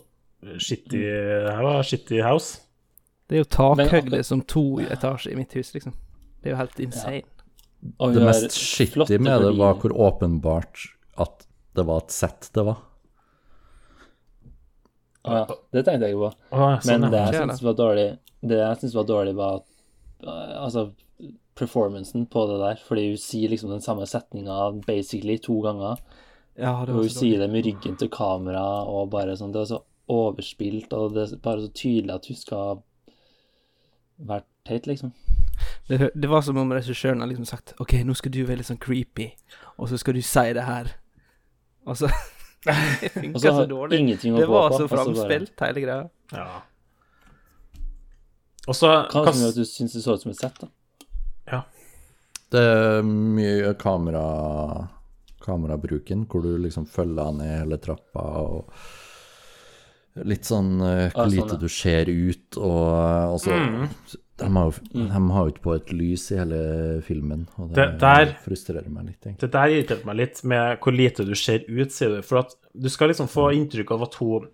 shitty, 0.59 1.01
her 1.47 1.63
var 1.63 1.83
shitty 1.87 2.19
house. 2.23 2.59
Det 3.33 3.39
er 3.39 3.41
jo 3.41 3.49
takhøyde 3.49 4.19
som 4.21 4.43
to 4.45 4.61
etasjer 4.93 5.31
i 5.33 5.35
mitt 5.39 5.55
hus, 5.57 5.71
liksom. 5.73 5.95
Det 6.43 6.51
er 6.51 6.53
jo 6.53 6.57
helt 6.59 6.81
insane. 6.83 7.23
Ja. 7.23 8.09
Det 8.13 8.25
mest 8.27 8.53
skittige 8.53 9.17
med 9.17 9.41
det 9.41 9.55
var 9.57 9.79
hvor 9.81 9.95
åpenbart 10.05 10.83
at 11.17 11.47
det 11.73 11.85
var 11.87 12.03
et 12.03 12.13
sett 12.13 12.51
det 12.53 12.67
var. 12.67 12.77
Å 15.23 15.39
ja, 15.39 15.57
det 15.73 15.81
tenkte 15.87 16.11
jeg 16.11 16.13
ikke 16.13 16.27
på. 16.27 16.29
Ah, 16.53 16.77
sånn, 16.77 17.01
Men 17.01 17.15
det 17.15 17.23
jeg 17.23 17.41
syns 17.41 17.65
var 17.65 17.79
dårlig, 17.79 18.05
det 18.53 18.61
jeg 18.61 18.79
synes 18.83 18.95
var 18.99 19.09
dårlig, 19.09 19.35
var 19.41 19.57
at 19.57 19.67
uh, 20.29 20.53
altså 20.67 20.85
performancen 21.57 22.29
på 22.29 22.45
det 22.53 22.61
der. 22.61 22.85
Fordi 22.85 23.09
hun 23.09 23.25
sier 23.25 23.49
liksom 23.49 23.73
den 23.73 23.81
samme 23.81 24.05
setninga 24.13 24.69
basically 24.85 25.39
to 25.41 25.57
ganger. 25.65 26.05
Ja, 26.53 26.77
det 26.85 26.93
Og 26.93 27.07
hun 27.07 27.13
sier 27.17 27.41
det 27.41 27.49
med 27.49 27.65
ryggen 27.65 27.97
til 27.97 28.13
kamera 28.13 28.63
og 28.85 29.09
bare 29.17 29.33
sånn. 29.41 29.57
Det 29.57 29.65
er 29.65 29.71
så 29.73 29.83
overspilt, 30.13 30.93
og 30.93 31.15
det 31.17 31.31
er 31.31 31.39
bare 31.41 31.65
så 31.65 31.73
tydelig 31.73 32.19
at 32.19 32.27
hun 32.29 32.37
skal 32.37 32.83
være 34.17 34.43
teit, 34.67 34.87
liksom. 34.87 35.13
Det, 35.87 36.09
det 36.15 36.29
var 36.29 36.41
som 36.41 36.57
om 36.57 36.71
regissøren 36.73 37.19
har 37.21 37.27
liksom 37.29 37.45
sagt 37.45 37.73
OK, 37.79 37.93
nå 38.05 38.13
skal 38.17 38.31
du 38.33 38.41
være 38.45 38.57
litt 38.61 38.69
sånn 38.69 38.79
creepy, 38.81 39.29
og 39.77 39.89
så 39.91 39.97
skal 40.01 40.15
du 40.17 40.21
si 40.25 40.45
det 40.55 40.63
her. 40.67 40.93
Og 41.85 41.97
så 41.99 42.09
Det 42.63 43.09
funka 43.13 43.39
så 43.43 43.65
dårlig. 43.67 43.99
Det 44.23 44.47
var 44.47 44.69
på. 44.69 44.77
så 44.77 44.87
så 44.87 44.87
bare- 44.87 44.93
framspilt, 44.95 45.53
hele 45.65 45.81
greia. 45.83 46.09
ja. 46.31 46.61
Og 48.67 48.75
så 48.79 48.87
Hva 49.11 49.25
hva 49.25 49.31
som 49.33 49.41
gjør 49.43 49.49
at 49.51 49.57
du 49.59 49.65
syns 49.67 49.93
det 49.97 50.01
så 50.05 50.13
ut 50.15 50.21
som 50.23 50.31
et 50.31 50.39
sett, 50.39 50.61
da? 50.61 50.67
Ja. 51.51 51.57
Det 52.53 52.61
er 52.63 53.01
mye 53.03 53.73
kamera 53.75 54.87
kamerabruken, 55.43 56.21
hvor 56.31 56.45
du 56.45 56.53
liksom 56.63 56.85
følger 56.87 57.33
ned 57.35 57.49
hele 57.65 57.75
trappa 57.83 58.23
og 58.39 58.69
Litt 60.15 60.45
sånn 60.45 60.75
uh, 60.81 61.09
hvor 61.09 61.23
sånn, 61.25 61.31
lite 61.33 61.55
ja. 61.55 61.59
du 61.63 61.67
ser 61.73 62.09
ut, 62.11 62.57
og, 62.57 63.33
og 63.33 63.39
så 63.41 63.51
Mm. 63.57 63.87
de, 64.37 64.49
har 64.53 64.65
jo, 64.69 64.73
de 64.93 65.07
har 65.33 65.45
jo 65.47 65.51
ikke 65.53 65.63
på 65.63 65.75
et 65.75 65.91
lys 65.93 66.31
i 66.31 66.37
hele 66.37 67.01
filmen, 67.01 67.47
og 67.57 67.69
det, 67.73 67.75
Det 67.93 67.99
der- 68.03 68.33
frustrerer 68.43 68.89
meg 68.89 69.05
litt, 69.07 69.19
egentlig. 69.25 69.39
Det 69.41 69.51
der 69.51 69.67
irriterte 69.73 70.05
meg 70.05 70.15
litt 70.17 70.43
med 70.43 70.79
hvor 70.81 70.93
lite 70.93 71.25
du 71.25 71.33
ser 71.35 71.65
ut, 71.67 71.91
sier 71.91 72.09
du. 72.17 72.21
For 72.21 72.39
at 72.43 72.53
du 72.77 72.89
skal 72.89 73.09
liksom 73.09 73.27
få 73.29 73.47
inntrykk 73.57 73.91
av 73.91 74.03
at 74.03 74.13
hun 74.21 74.47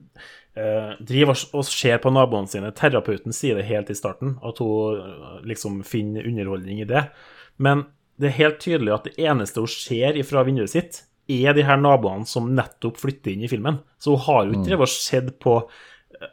eh, 0.56 0.96
driver 1.00 1.32
og- 1.36 1.54
og 1.60 1.66
ser 1.66 1.98
på 2.00 2.12
naboene 2.12 2.48
sine. 2.50 2.72
Terapeuten 2.72 3.32
sier 3.34 3.56
det 3.56 3.66
helt 3.66 3.90
i 3.90 3.94
starten, 3.96 4.38
at 4.44 4.58
hun 4.60 4.96
eh, 5.00 5.42
liksom 5.48 5.84
finner 5.86 6.24
underholdning 6.28 6.82
i 6.82 6.88
det. 6.90 7.10
Men 7.58 7.86
det 8.20 8.28
er 8.34 8.38
helt 8.44 8.60
tydelig 8.60 8.94
at 8.94 9.04
det 9.06 9.16
eneste 9.18 9.60
hun 9.60 9.68
ser 9.68 10.22
fra 10.24 10.44
vinduet 10.44 10.70
sitt, 10.70 11.04
er 11.30 11.56
de 11.58 11.64
her 11.68 11.80
naboene 11.80 12.28
som 12.30 12.50
nettopp 12.58 13.00
flytter 13.02 13.34
inn 13.34 13.46
i 13.46 13.52
filmen. 13.52 13.80
Så 14.02 14.16
hun 14.16 14.26
har 14.26 14.44
jo 14.46 14.58
ikke 14.58 14.68
drevet 14.72 14.90
og 14.90 14.94
sett 14.96 15.34
på 15.44 15.62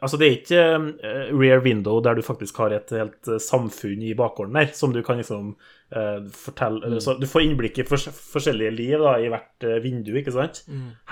Altså, 0.01 0.17
det 0.19 0.27
er 0.27 0.33
ikke 0.35 0.61
eh, 1.07 1.29
rear 1.31 1.61
window 1.63 2.01
der 2.03 2.17
du 2.17 2.23
faktisk 2.25 2.57
har 2.59 2.73
et 2.75 2.89
helt 2.91 3.29
eh, 3.29 3.39
samfunn 3.39 4.01
i 4.03 4.15
bakgården 4.17 4.57
der, 4.57 4.71
som 4.75 4.91
du 4.91 4.99
kan 5.05 5.19
liksom 5.21 5.53
uh, 5.95 6.25
fortelle 6.33 6.89
mm. 6.91 6.97
Så 7.03 7.15
du 7.21 7.23
får 7.29 7.45
innblikk 7.45 7.79
i 7.79 7.85
fors 7.87 8.07
forskjellige 8.09 8.73
liv 8.75 8.97
da, 8.99 9.13
i 9.23 9.29
hvert 9.31 9.63
eh, 9.63 9.77
vindu, 9.83 10.11
ikke 10.19 10.33
sant? 10.35 10.63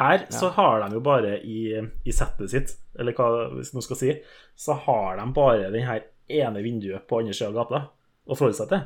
Her 0.02 0.26
så 0.34 0.50
har 0.58 0.84
de 0.84 0.98
jo 0.98 1.04
bare 1.06 1.38
i, 1.40 1.62
i 1.80 2.16
settet 2.16 2.52
sitt, 2.52 2.76
eller 3.00 3.16
hva 3.16 3.30
hvis 3.54 3.72
noe 3.78 3.86
skal 3.86 4.02
si, 4.02 4.12
så 4.60 4.76
har 4.88 5.22
de 5.22 5.30
bare 5.38 5.72
den 5.72 5.88
her 5.88 6.04
ene 6.28 6.66
vinduet 6.66 7.08
på 7.08 7.22
andre 7.22 7.38
sida 7.38 7.54
av 7.54 7.62
gata 7.62 7.84
å 8.26 8.36
forholde 8.36 8.60
seg 8.60 8.74
til. 8.74 8.84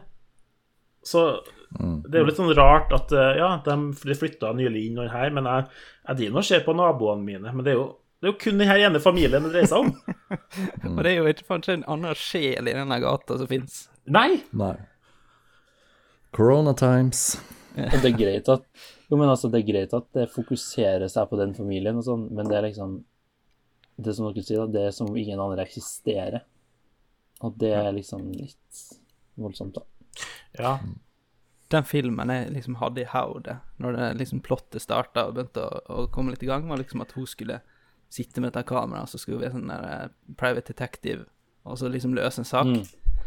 Så 1.05 1.23
det 1.69 2.17
er 2.17 2.23
jo 2.23 2.27
litt 2.29 2.39
sånn 2.39 2.51
rart 2.57 2.91
at 2.95 3.11
eh, 3.13 3.37
ja, 3.37 3.49
de 3.65 4.15
flytta 4.17 4.51
nylig 4.57 4.87
inn 4.87 4.95
noen 4.97 5.11
her, 5.13 5.29
men 5.35 5.45
jeg, 5.45 5.67
jeg 6.07 6.19
driver 6.21 6.41
og 6.41 6.47
ser 6.47 6.63
på 6.65 6.73
naboene 6.77 7.25
mine. 7.25 7.51
Men 7.53 7.65
det 7.65 7.75
er 7.75 7.77
jo, 7.77 7.85
det 8.19 8.27
er 8.27 8.33
jo 8.33 8.39
kun 8.41 8.61
denne 8.61 8.77
ene 8.87 9.01
familien 9.03 9.45
det 9.45 9.51
dreier 9.53 9.69
seg 9.69 9.85
om. 9.85 9.91
Og 10.95 11.03
det 11.05 11.11
er 11.11 11.19
jo 11.19 11.29
ikke 11.29 11.45
kanskje 11.53 11.77
en 11.77 11.85
annen 11.93 12.17
sjel 12.17 12.69
i 12.69 12.73
denne 12.75 12.97
gata 13.03 13.37
som 13.39 13.49
fins. 13.51 13.83
Nei! 14.09 14.41
Nei. 14.57 14.73
Corona 16.35 16.73
times. 16.77 17.37
Og 17.79 18.01
det 18.01 18.09
er 18.11 18.17
greit 18.17 18.49
at 18.51 18.65
Jo, 19.09 19.17
men 19.17 19.29
altså, 19.29 19.49
det 19.49 19.61
er 19.61 19.69
greit 19.69 19.93
at 19.97 20.09
det 20.17 20.27
fokuserer 20.33 21.07
seg 21.09 21.29
på 21.29 21.37
den 21.39 21.55
familien 21.57 22.01
og 22.01 22.05
sånn, 22.05 22.27
men 22.35 22.49
det 22.49 22.57
er 22.57 22.67
liksom 22.67 22.99
Det 23.97 24.13
som 24.17 24.27
dere 24.27 24.43
sier, 24.45 24.65
da, 24.65 24.73
det 24.73 24.83
er 24.87 24.93
som 24.95 25.09
om 25.09 25.17
ingen 25.19 25.41
andre 25.43 25.65
eksisterer. 25.65 26.43
Og 27.45 27.55
det 27.59 27.71
er 27.75 27.89
liksom 27.95 28.29
litt 28.31 28.83
voldsomt, 29.39 29.75
da. 29.75 29.85
Ja. 30.57 30.77
Den 31.69 31.85
filmen 31.85 32.31
jeg 32.33 32.53
liksom 32.55 32.79
hadde 32.81 33.03
i 33.03 33.09
hodet 33.11 33.59
når 33.77 33.97
det 33.97 34.07
liksom 34.23 34.41
plottet 34.45 34.81
starta 34.81 35.27
og 35.27 35.35
begynte 35.37 35.65
å, 35.65 35.81
å 35.93 36.07
komme 36.13 36.33
litt 36.33 36.43
i 36.43 36.49
gang, 36.49 36.65
var 36.69 36.81
liksom 36.81 37.03
at 37.05 37.13
hun 37.17 37.27
skulle 37.29 37.59
sitte 38.09 38.41
med 38.41 38.49
dette 38.49 38.65
kameraet, 38.65 39.11
så 39.11 39.19
skulle 39.21 39.37
hun 39.37 39.45
være 39.45 39.55
sånn 39.57 39.69
der 39.69 39.85
eh, 39.89 40.07
private 40.39 40.73
detective, 40.73 41.27
og 41.69 41.77
så 41.77 41.91
liksom 41.91 42.15
løse 42.17 42.41
en 42.41 42.49
sak. 42.49 42.71
Mm. 42.71 43.19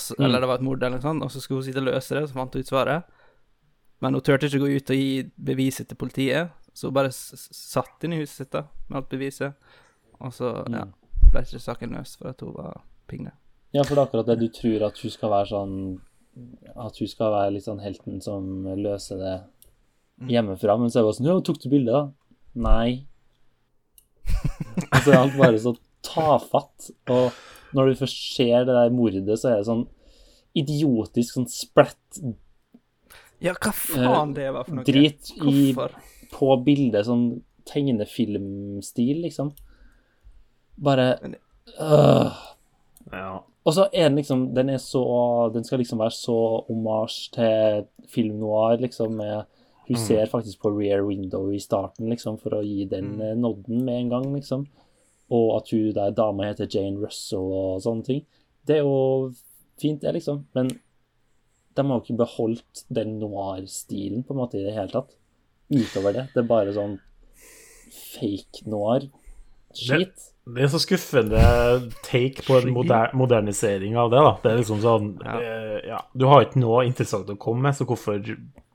Så, 0.00 0.16
Eller 0.18 0.40
det 0.40 0.48
var 0.48 0.58
et 0.58 0.64
mord 0.64 0.82
eller 0.82 0.96
noe 0.96 1.04
sånt, 1.04 1.22
og 1.22 1.30
så 1.30 1.42
skulle 1.42 1.60
hun 1.60 1.66
sitte 1.68 1.82
og 1.82 1.90
løse 1.90 2.16
det, 2.16 2.24
og 2.24 2.30
så 2.30 2.38
fant 2.38 2.56
hun 2.56 2.64
ut 2.64 2.72
svaret. 2.72 3.14
Men 4.02 4.16
hun 4.16 4.24
turte 4.24 4.48
ikke 4.48 4.62
gå 4.64 4.70
ut 4.74 4.90
og 4.90 4.98
gi 4.98 5.10
beviset 5.36 5.90
til 5.90 5.98
politiet, 6.00 6.54
så 6.74 6.88
hun 6.88 6.96
bare 6.96 7.12
satt 7.14 8.06
inn 8.06 8.16
i 8.16 8.20
huset 8.22 8.42
sitt 8.42 8.52
da, 8.54 8.64
med 8.88 9.02
alt 9.02 9.10
beviset. 9.12 9.54
Og 10.18 10.32
så 10.34 10.50
ja, 10.72 10.86
ble 11.30 11.44
ikke 11.44 11.62
saken 11.62 11.94
løst 11.94 12.18
for 12.18 12.32
at 12.32 12.42
hun 12.42 12.56
var 12.56 12.82
pingle. 13.10 13.34
Ja, 13.74 13.82
for 13.82 13.94
det 13.94 14.00
er 14.00 14.08
akkurat 14.08 14.30
det. 14.30 14.38
Du 14.40 14.48
tror 14.54 14.86
at 14.88 14.98
hun 15.02 15.12
skal 15.12 15.32
være 15.32 15.50
sånn 15.50 15.76
At 16.74 16.98
hun 16.98 17.10
skal 17.10 17.32
være 17.34 17.54
litt 17.54 17.66
sånn 17.66 17.82
helten 17.82 18.20
som 18.24 18.66
løser 18.78 19.20
det 19.20 19.34
hjemmefra, 20.30 20.76
men 20.78 20.90
så 20.90 21.00
er 21.00 21.02
det 21.02 21.08
bare 21.08 21.18
sånn 21.18 21.30
Ja, 21.30 21.40
tok 21.46 21.60
du 21.62 21.68
bilde, 21.72 21.94
da? 21.94 22.04
Nei. 22.54 23.06
Og 24.84 25.00
så 25.02 25.12
er 25.12 25.18
alt 25.20 25.36
bare 25.38 25.60
så 25.62 25.74
tafatt 26.04 26.90
og 27.10 27.34
når 27.74 27.90
du 27.90 28.00
først 28.04 28.20
ser 28.36 28.66
det 28.68 28.74
der 28.76 28.94
mordet, 28.94 29.24
så 29.40 29.50
er 29.50 29.60
det 29.60 29.68
sånn 29.68 29.86
idiotisk 30.54 31.34
sånn 31.38 31.48
splatt 31.50 32.20
Ja, 33.42 33.54
hva 33.58 33.72
faen 33.74 34.34
det 34.36 34.50
var 34.54 34.68
for 34.68 34.78
noe? 34.78 34.86
Drit 34.86 35.32
i 35.42 35.72
på 36.34 36.50
bildet, 36.66 37.06
sånn 37.06 37.26
tegnefilmstil, 37.68 39.24
liksom. 39.24 39.52
Bare 40.84 41.08
øh. 41.22 42.38
Ja. 43.12 43.42
Og 43.64 43.72
så 43.72 43.86
er 43.92 44.08
den 44.08 44.18
liksom 44.20 44.46
Den 44.56 44.70
er 44.74 44.80
så 44.82 45.04
Den 45.54 45.64
skal 45.64 45.80
liksom 45.80 46.02
være 46.02 46.16
så 46.16 46.38
omarsj 46.70 47.18
til 47.36 47.86
film 48.12 48.38
noir, 48.42 48.76
liksom, 48.80 49.16
med 49.16 49.44
Hun 49.88 50.00
ser 50.00 50.26
faktisk 50.26 50.62
på 50.62 50.72
rear 50.72 51.02
window 51.04 51.50
i 51.52 51.60
starten, 51.60 52.08
liksom, 52.08 52.38
for 52.40 52.56
å 52.56 52.62
gi 52.64 52.86
den 52.88 53.18
mm. 53.18 53.40
nodden 53.40 53.82
med 53.84 53.98
en 53.98 54.12
gang, 54.14 54.30
liksom. 54.32 54.62
Og 55.28 55.50
at 55.58 55.68
hun 55.74 55.90
der 55.92 56.14
dama 56.16 56.46
heter 56.48 56.68
Jane 56.72 57.02
Russell 57.02 57.52
og 57.52 57.82
sånne 57.84 58.06
ting. 58.06 58.22
Det 58.64 58.78
er 58.78 58.86
jo 58.86 59.32
fint, 59.80 60.00
det, 60.00 60.14
liksom. 60.16 60.46
Men 60.56 60.72
de 61.76 61.84
har 61.84 61.98
jo 61.98 62.00
ikke 62.00 62.16
beholdt 62.22 62.84
den 62.88 63.18
noir-stilen 63.20 64.24
på 64.24 64.32
en 64.32 64.40
måte 64.40 64.60
i 64.60 64.64
det 64.64 64.72
hele 64.72 64.88
tatt. 64.88 65.12
Utover 65.68 66.16
det. 66.16 66.26
Det 66.32 66.40
er 66.40 66.48
bare 66.48 66.72
sånn 66.76 66.96
fake 67.92 68.64
noir-skit. 68.70 70.16
Det 70.16 70.33
er 70.46 70.68
så 70.68 70.78
skuffende 70.82 71.40
take 72.04 72.42
på 72.44 72.58
en 72.60 72.72
moder 72.74 73.14
modernisering 73.16 73.96
av 73.96 74.10
det, 74.12 74.20
da. 74.20 74.32
Det 74.42 74.50
er 74.52 74.58
liksom 74.60 74.82
sånn 74.82 75.06
Ja. 75.24 75.38
eh, 75.40 75.78
ja. 75.88 76.00
Du 76.16 76.26
har 76.26 76.44
ikke 76.44 76.60
noe 76.60 76.84
interessant 76.84 77.30
å 77.32 77.36
komme 77.40 77.62
med, 77.62 77.74
så 77.78 77.86
hvorfor 77.88 78.20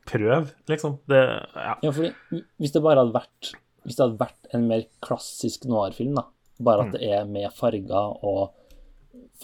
prøve, 0.10 0.52
liksom? 0.68 0.98
Det 1.08 1.22
Ja. 1.56 1.76
Ja, 1.84 1.92
fordi 1.92 2.14
hvis 2.60 2.72
det 2.74 2.82
bare 2.82 3.04
hadde 3.06 3.14
vært 3.14 3.54
Hvis 3.86 3.96
det 3.96 4.04
hadde 4.08 4.18
vært 4.20 4.54
en 4.54 4.68
mer 4.68 4.84
klassisk 5.02 5.66
noir-film, 5.66 6.16
da, 6.16 6.24
bare 6.60 6.88
at 6.88 6.92
det 6.92 7.02
er 7.10 7.24
med 7.26 7.52
farger 7.54 8.18
og 8.24 8.52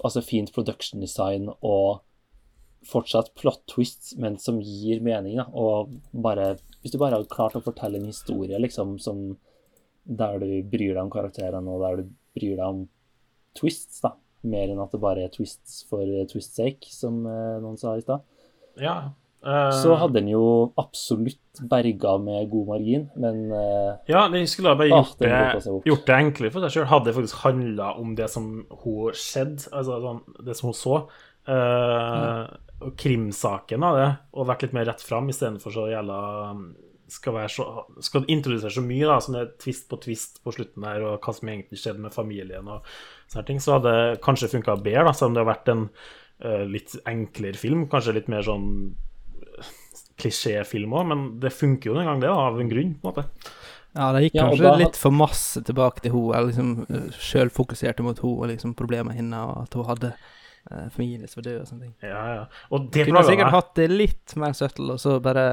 altså 0.04 0.22
fint 0.22 0.52
production 0.54 1.00
design 1.00 1.48
og 1.64 2.02
fortsatt 2.86 3.34
plot 3.36 3.62
twists, 3.68 4.16
men 4.18 4.38
som 4.38 4.60
gir 4.62 5.00
mening, 5.02 5.38
da, 5.38 5.46
og 5.54 5.90
bare 6.14 6.58
Hvis 6.84 6.92
du 6.92 6.98
bare 6.98 7.16
hadde 7.16 7.30
klart 7.30 7.56
å 7.56 7.64
fortelle 7.64 7.96
en 7.98 8.06
historie, 8.12 8.60
liksom, 8.60 9.00
som 9.00 9.38
der 10.06 10.40
du 10.42 10.48
bryr 10.70 10.94
deg 10.94 11.02
om 11.04 11.12
karakterene, 11.14 11.76
og 11.76 11.84
der 11.84 12.02
du 12.02 12.14
bryr 12.38 12.56
deg 12.60 12.66
om 12.66 12.86
twists, 13.58 14.02
da, 14.04 14.16
mer 14.46 14.72
enn 14.72 14.82
at 14.84 14.94
det 14.94 15.02
bare 15.02 15.26
er 15.26 15.34
twists 15.34 15.84
for 15.90 16.06
twists 16.32 16.58
sake, 16.60 16.90
som 16.94 17.24
eh, 17.30 17.60
noen 17.64 17.80
sa 17.82 17.96
i 17.98 18.04
stad 18.04 18.22
ja. 18.82 18.96
Uh... 19.46 19.70
så 19.78 19.94
hadde 20.02 20.18
den 20.18 20.32
jo 20.32 20.74
absolutt 20.82 21.62
berga 21.70 22.16
med 22.22 22.50
god 22.52 22.72
margin, 22.74 23.06
men 23.22 23.46
uh... 23.54 23.94
Ja, 24.10 24.26
den 24.34 24.50
skulle 24.50 24.74
bare 24.76 24.90
Ah, 24.90 25.06
gjort, 25.06 25.22
ah, 25.30 25.54
det, 25.56 25.76
gjort 25.90 26.08
det 26.10 26.18
enklere 26.18 26.54
for 26.54 26.66
seg 26.66 26.74
sjøl. 26.74 26.90
Hadde 26.90 27.10
det 27.10 27.16
faktisk 27.20 27.44
handla 27.44 27.92
om 28.02 28.16
det 28.18 28.28
som 28.34 28.50
hun 28.84 29.16
skjedde, 29.16 29.70
altså 29.72 30.02
sånn, 30.04 30.22
det 30.46 30.58
som 30.58 30.72
hun 30.72 30.78
så, 30.82 31.00
Uh, 31.46 32.50
og 32.82 32.96
krimsaken 32.98 33.84
av 33.86 33.98
det, 34.00 34.08
og 34.34 34.48
vært 34.50 34.64
litt 34.66 34.72
mer 34.74 34.88
rett 34.90 35.04
fram 35.06 35.28
istedenfor 35.30 35.74
så 35.76 35.84
jævla 35.92 36.18
um, 36.50 36.64
skal, 37.12 37.36
være 37.38 37.52
så, 37.54 37.66
skal 38.04 38.28
introdusere 38.32 38.74
så 38.74 38.84
mye, 38.86 39.06
da, 39.10 39.18
sånn 39.22 39.38
det 39.38 39.46
twist 39.62 39.88
på 39.92 40.00
twist 40.02 40.40
på 40.44 40.54
slutten 40.56 40.86
der, 40.88 41.04
og 41.06 41.26
hva 41.26 41.34
som 41.38 41.52
egentlig 41.52 41.80
skjedde 41.82 42.04
med 42.06 42.16
familien 42.16 42.70
og 42.72 42.88
sånne 43.32 43.46
ting, 43.50 43.62
så 43.64 43.78
hadde 43.78 43.94
det 43.96 44.22
kanskje 44.26 44.52
funka 44.56 44.78
bedre, 44.82 45.06
da, 45.10 45.14
selv 45.16 45.32
om 45.32 45.38
det 45.38 45.44
har 45.44 45.52
vært 45.52 45.74
en 45.74 45.84
uh, 45.90 46.64
litt 46.70 46.96
enklere 47.10 47.62
film, 47.62 47.86
kanskje 47.92 48.18
litt 48.18 48.32
mer 48.32 48.46
sånn 48.48 48.68
eh, 49.60 49.74
klisjéfilm 50.22 50.96
òg, 50.98 51.06
men 51.12 51.28
det 51.44 51.54
funker 51.54 51.92
jo 51.92 52.00
den 52.00 52.10
gang, 52.10 52.24
det, 52.24 52.32
da, 52.32 52.50
av 52.50 52.60
en 52.62 52.72
grunn, 52.72 52.96
på 53.02 53.12
en 53.12 53.14
måte. 53.14 53.54
Ja, 53.96 54.10
det 54.12 54.26
gikk 54.26 54.34
Ja, 54.36 54.50
kanskje 54.50 54.66
da- 54.66 54.80
litt 54.82 54.98
for 55.00 55.16
masse 55.16 55.62
tilbake 55.64 56.02
til 56.04 56.12
henne. 56.12 56.34
Eller 56.36 56.50
liksom 56.52 57.12
sjøl 57.16 57.52
fokuserte 57.54 58.04
mot 58.04 58.20
henne 58.20 58.42
og 58.42 58.50
liksom 58.52 58.74
problemet 58.76 59.16
hennes, 59.16 59.40
og 59.40 59.62
at 59.64 59.78
hun 59.78 59.88
hadde 59.88 60.10
eh, 60.12 60.34
familie 60.94 61.28
som 61.30 61.40
var 61.42 61.48
død 61.50 61.60
og 61.62 61.68
sånne 61.70 61.86
ting. 61.86 61.94
Ja, 62.02 62.22
ja. 62.36 62.46
Og 62.74 62.88
det 62.94 63.06
Kunne 63.08 63.24
sikkert 63.28 63.54
hatt 63.54 63.74
det 63.78 63.86
litt 63.92 64.36
mer 64.42 64.56
subtle, 64.58 64.96
og 64.96 65.02
så 65.02 65.20
bare 65.24 65.46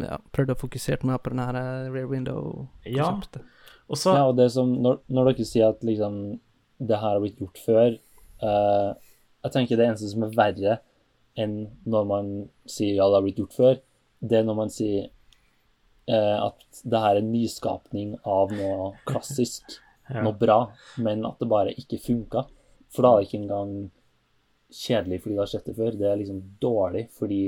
ja, 0.00 0.18
prøvd 0.32 0.54
å 0.54 0.60
fokusere 0.60 1.08
mer 1.08 1.20
på 1.20 1.34
den 1.34 1.42
her 1.44 1.58
eh, 1.60 1.90
rear 1.92 2.08
window-konseptet. 2.10 3.44
Og 3.92 4.00
så 4.00 4.14
Ja, 4.16 4.24
og 4.30 4.38
det 4.38 4.48
som, 4.54 4.70
når, 4.80 5.02
når 5.12 5.32
dere 5.32 5.44
sier 5.48 5.74
at 5.74 5.84
liksom 5.84 6.20
det 6.80 6.96
her 6.96 7.16
har 7.16 7.20
blitt 7.22 7.38
gjort 7.38 7.60
før 7.62 7.90
uh, 8.42 8.96
Jeg 9.44 9.52
tenker 9.54 9.78
det 9.78 9.84
eneste 9.86 10.08
som 10.10 10.24
er 10.26 10.32
verre 10.34 10.78
enn 11.38 11.54
når 11.84 12.06
man 12.08 12.30
sier 12.70 12.96
ja, 12.96 13.06
det 13.10 13.18
har 13.18 13.24
blitt 13.26 13.40
gjort 13.42 13.56
før, 13.56 13.78
det 14.24 14.38
er 14.38 14.44
når 14.46 14.56
man 14.58 14.72
sier 14.72 15.08
uh, 16.08 16.48
at 16.48 16.82
det 16.82 17.00
her 17.04 17.16
er 17.18 17.20
en 17.20 17.32
nyskapning 17.34 18.14
av 18.24 18.54
noe 18.54 18.92
klassisk, 19.08 19.64
Ja. 20.04 20.20
noe 20.20 20.36
bra, 20.36 20.58
men 21.00 21.22
at 21.24 21.38
det 21.40 21.46
bare 21.48 21.72
ikke 21.80 21.96
funka. 21.96 22.42
For 22.92 23.06
da 23.06 23.12
er 23.14 23.22
det 23.22 23.28
ikke 23.30 23.38
engang 23.38 23.70
kjedelig 24.74 25.22
fordi 25.22 25.36
du 25.36 25.42
har 25.42 25.50
sett 25.50 25.68
det 25.70 25.76
før, 25.78 25.96
det 25.98 26.10
er 26.10 26.20
liksom 26.20 26.42
dårlig 26.62 27.06
fordi 27.14 27.42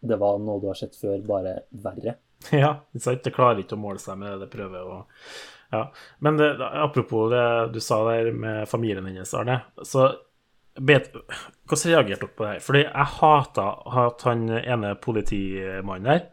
det 0.00 0.16
var 0.20 0.40
noe 0.40 0.60
du 0.62 0.68
har 0.70 0.78
sett 0.78 0.96
før, 0.96 1.20
bare 1.26 1.60
verre. 1.70 2.16
Ja? 2.56 2.72
Det 2.92 3.34
klarer 3.34 3.60
ikke 3.60 3.76
å 3.76 3.82
måle 3.82 4.00
seg 4.00 4.18
med 4.20 4.32
det 4.32 4.46
det 4.46 4.52
prøver 4.54 4.80
å 4.88 5.00
Ja. 5.70 5.84
Men 6.18 6.38
det, 6.40 6.48
apropos 6.58 7.28
det 7.30 7.44
du 7.74 7.80
sa 7.84 8.00
der 8.08 8.32
med 8.32 8.68
familien 8.68 9.06
hennes, 9.06 9.34
Arne. 9.38 9.60
Så 9.86 10.08
bet, 10.80 11.12
Hvordan 11.68 11.92
reagerte 11.92 12.24
dere 12.26 12.34
på 12.34 12.44
det 12.46 12.54
her? 12.54 12.64
Fordi 12.64 12.82
jeg 12.86 13.12
hata 13.20 13.66
at 14.06 14.24
han 14.26 14.48
ene 14.58 14.94
politimannen 15.02 16.08
der 16.08 16.24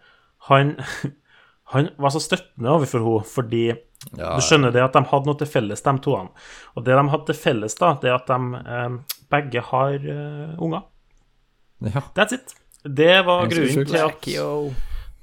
Han, 0.47 0.77
han 1.73 1.91
var 1.97 2.15
så 2.15 2.23
støttende 2.23 2.71
overfor 2.71 3.03
henne 3.03 3.29
fordi 3.33 3.65
Ja, 3.67 4.33
du 4.37 4.41
skjønner 4.45 4.71
det 4.71 4.83
at 4.85 4.95
de 4.95 5.03
hadde 5.09 5.27
noe 5.27 5.37
til 5.37 5.49
felles, 5.49 5.81
de 5.83 5.93
to. 6.05 6.15
Og 6.77 6.83
det 6.85 6.95
de 6.95 7.05
hadde 7.11 7.25
til 7.27 7.37
felles, 7.37 7.75
da, 7.75 7.95
det 8.01 8.11
er 8.11 8.15
at 8.15 8.29
de 8.29 8.59
eh, 8.61 9.16
begge 9.31 9.63
har 9.71 9.97
uh, 10.03 10.55
unger. 10.57 10.87
ja. 11.93 12.03
That's 12.17 12.35
it. 12.35 12.55
Det 12.83 13.25
var 13.25 13.49
grunnen 13.51 13.87
til 13.89 13.99
at 13.99 14.27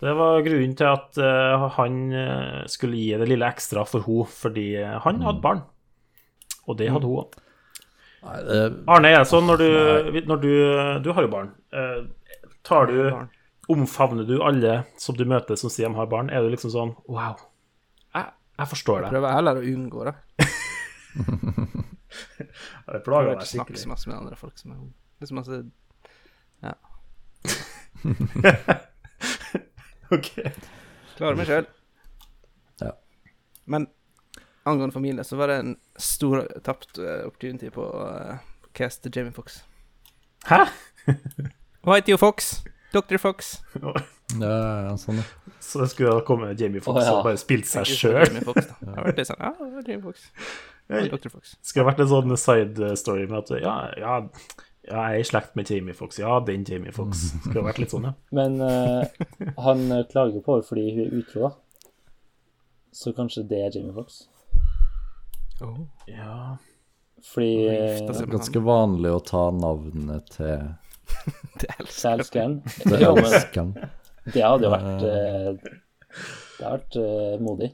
det 0.04 0.12
var 0.18 0.42
grunnen 0.44 0.74
til 0.76 0.88
at 0.90 1.16
uh, 1.22 1.68
han 1.78 2.00
eh, 2.12 2.64
skulle 2.68 2.98
gi 2.98 3.14
det 3.16 3.28
lille 3.30 3.46
ekstra 3.48 3.86
for 3.88 4.04
henne, 4.04 4.26
fordi 4.28 4.66
han 4.82 5.22
hadde 5.24 5.40
barn. 5.44 5.62
Og 6.68 6.76
det 6.80 6.90
hadde 6.92 7.08
hun 7.08 7.22
òg. 7.22 7.38
Arne, 8.24 9.10
er 9.12 9.20
det 9.20 9.28
sånn 9.28 9.44
når 9.48 9.60
du, 9.60 10.20
når 10.24 10.38
du 10.40 10.52
Du 11.04 11.10
har 11.12 11.26
jo 11.26 11.32
barn. 11.32 11.50
Uh, 11.72 12.04
tar 12.64 12.88
du 12.92 12.98
barn. 13.10 13.32
Omfavner 13.72 14.28
du 14.28 14.38
alle 14.44 14.82
som 15.00 15.16
du 15.16 15.24
møter 15.28 15.56
som 15.56 15.72
sier 15.72 15.88
de 15.88 15.96
har 15.96 16.08
barn? 16.10 16.28
Er 16.28 16.44
du 16.44 16.52
liksom 16.52 16.72
sånn 16.72 16.92
Wow, 17.08 17.40
jeg, 18.12 18.28
jeg 18.58 18.72
forstår 18.74 19.06
det. 19.06 19.12
prøver 19.14 19.36
heller 19.38 19.60
å 19.60 19.64
unngå 19.72 20.04
det. 20.10 20.16
Det 22.92 23.00
plager 23.06 23.34
ikke 23.34 23.48
skikkelig. 23.48 23.54
snakke 23.54 23.82
så 23.82 23.92
masse 23.94 24.10
med 24.10 24.18
andre 24.18 24.38
folk 24.38 24.60
som 24.60 24.74
er 24.74 24.78
homo. 24.82 24.92
Det 25.18 25.26
er 25.26 25.32
så 25.32 25.38
masse 25.38 25.62
Ok. 30.14 30.30
Klarer 31.16 31.36
meg 31.38 31.46
sjøl. 31.48 31.66
Ja. 32.82 32.90
Men 33.70 33.86
angående 34.68 34.94
familie, 34.94 35.24
så 35.24 35.36
var 35.40 35.46
det 35.50 35.56
en 35.62 35.74
stor 36.00 36.44
tapt 36.64 36.98
eh, 36.98 37.24
opportunity 37.26 37.70
på 37.72 37.84
uh, 37.84 38.36
cast 38.76 39.06
Jamie 39.16 39.32
Fox. 39.32 39.62
Hæ? 40.48 40.64
Hva 41.84 41.98
heter 41.98 42.12
jo 42.14 42.18
Fox? 42.20 42.62
Dr. 42.94 43.16
Fox. 43.18 43.58
ja, 44.40 44.56
ja, 44.86 44.92
sånn, 45.00 45.18
ja. 45.18 45.24
Så 45.64 45.80
det 45.82 45.88
skulle 45.92 46.12
da 46.14 46.20
komme 46.26 46.52
Jamie 46.58 46.82
Fox 46.84 47.00
oh, 47.00 47.04
ja. 47.04 47.14
og 47.16 47.24
bare 47.26 47.38
spilt 47.40 47.66
seg 47.68 47.88
sjøl? 47.88 48.20
Jamie 48.22 48.44
Fox, 48.44 48.68
da. 48.70 48.74
Det 49.08 49.14
litt 49.18 49.30
sånn, 49.30 49.42
ja, 49.42 49.50
det 49.58 49.70
var 49.72 49.82
Jamie 49.88 50.04
Fox. 50.04 50.16
Det 50.86 51.00
var 51.00 51.18
Dr. 51.18 51.32
Fox. 51.32 51.56
Skulle 51.62 51.84
det 51.84 51.90
vært 51.92 52.04
en 52.04 52.10
sånn 52.10 52.36
side 52.40 52.90
story 53.00 53.24
med 53.30 53.38
at 53.40 53.52
ja, 53.62 53.76
ja, 53.98 54.16
ja 54.18 54.18
jeg 54.84 55.00
er 55.00 55.22
i 55.22 55.24
slekt 55.24 55.54
med 55.56 55.70
Jamie 55.70 55.96
Fox. 55.96 56.18
Ja, 56.20 56.36
den 56.44 56.64
Jamie 56.68 56.92
Fox. 56.92 57.30
Skulle 57.38 57.62
det 57.62 57.68
vært 57.70 57.80
litt 57.80 57.94
sånn, 57.94 58.10
ja. 58.10 58.12
Men 58.38 58.58
uh, 58.60 59.06
han 59.64 59.86
eh, 59.88 60.04
klager 60.10 60.44
på 60.44 60.58
henne 60.58 60.68
fordi 60.68 60.84
hun 60.92 61.06
er 61.06 61.14
utro, 61.22 61.48
da. 61.48 61.88
Så 62.94 63.14
kanskje 63.16 63.46
det 63.48 63.62
er 63.64 63.78
Jamie 63.78 63.96
Fox. 63.96 64.26
ja. 66.10 66.56
Fordi 67.24 67.52
Det 67.64 68.20
er 68.20 68.28
Ganske 68.28 68.60
vanlig 68.60 69.14
å 69.14 69.20
ta 69.24 69.46
navnet 69.56 70.28
til 70.36 70.50
han. 70.52 70.74
Det 71.60 71.68
elsker 71.78 71.94
Sal 71.94 72.22
Scan 72.24 72.58
til 72.64 73.02
elskeren. 73.08 73.72
Det 74.24 74.42
hadde 74.44 74.66
jo 74.66 74.70
vært 74.72 75.02
eh, 75.08 75.48
Det 75.64 76.64
hadde 76.64 76.70
vært 76.76 76.96
eh, 77.00 77.34
modig. 77.44 77.70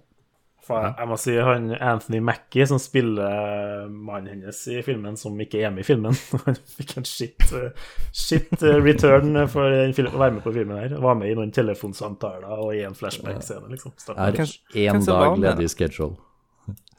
Faen, 0.71 0.95
jeg 1.01 1.11
må 1.11 1.19
si 1.19 1.35
han 1.37 1.69
Anthony 1.77 2.21
Mackie, 2.25 2.67
som 2.71 2.79
spiller 2.83 3.89
mannen 3.91 4.31
hennes 4.37 4.61
i 4.71 4.79
filmen, 4.87 5.19
som 5.19 5.37
ikke 5.43 5.65
er 5.65 5.75
med 5.75 5.83
i 5.85 5.89
filmen. 5.89 6.17
Han 6.47 6.59
fikk 6.77 6.97
en 7.01 7.09
shit, 7.09 7.47
eh, 7.57 7.71
shit 8.15 8.55
eh, 8.63 8.79
return 8.85 9.35
for 9.51 9.67
å 9.67 10.15
være 10.23 10.33
med 10.37 10.43
på 10.47 10.55
filmen 10.55 10.79
her. 10.79 10.97
Var 11.03 11.19
med 11.19 11.33
i 11.33 11.37
noen 11.39 11.53
telefonsamtaler 11.55 12.47
og 12.55 12.73
i 12.77 12.85
en 12.87 12.97
flashback-scene, 12.97 13.67
liksom. 13.75 13.97
Er 14.17 14.37
kanskje 14.39 14.87
én 14.87 15.03
som 15.03 15.19
dag 15.19 15.39
ledig 15.43 15.71
schedule. 15.75 16.17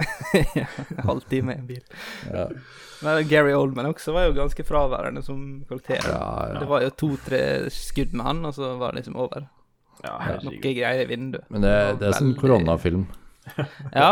ja, 0.57 0.65
halvtime 1.05 1.53
i 1.53 1.59
en 1.61 1.67
bil. 1.69 1.81
Ja. 2.27 2.47
Men 3.01 3.27
Gary 3.29 3.53
Oldman 3.55 3.87
også 3.91 4.13
var 4.13 4.27
jo 4.27 4.35
ganske 4.35 4.65
fraværende 4.67 5.23
som 5.25 5.63
karakter. 5.69 6.01
Ja, 6.05 6.27
ja. 6.51 6.59
Det 6.59 6.67
var 6.69 6.83
jo 6.85 6.91
to-tre 6.97 7.41
skudd 7.73 8.13
med 8.13 8.27
han, 8.27 8.43
og 8.49 8.55
så 8.57 8.75
var 8.81 8.91
det 8.93 9.01
liksom 9.01 9.17
over. 9.21 9.47
Ja, 10.01 10.17
Noe 10.41 10.57
greier 10.61 11.03
i 11.03 11.07
vinduet. 11.09 11.45
Men 11.53 11.65
det, 11.65 11.73
det 12.01 12.09
er 12.09 12.17
sånn 12.17 12.33
Veldig- 12.33 12.41
koronafilm. 12.41 13.07
Ja, 14.01 14.11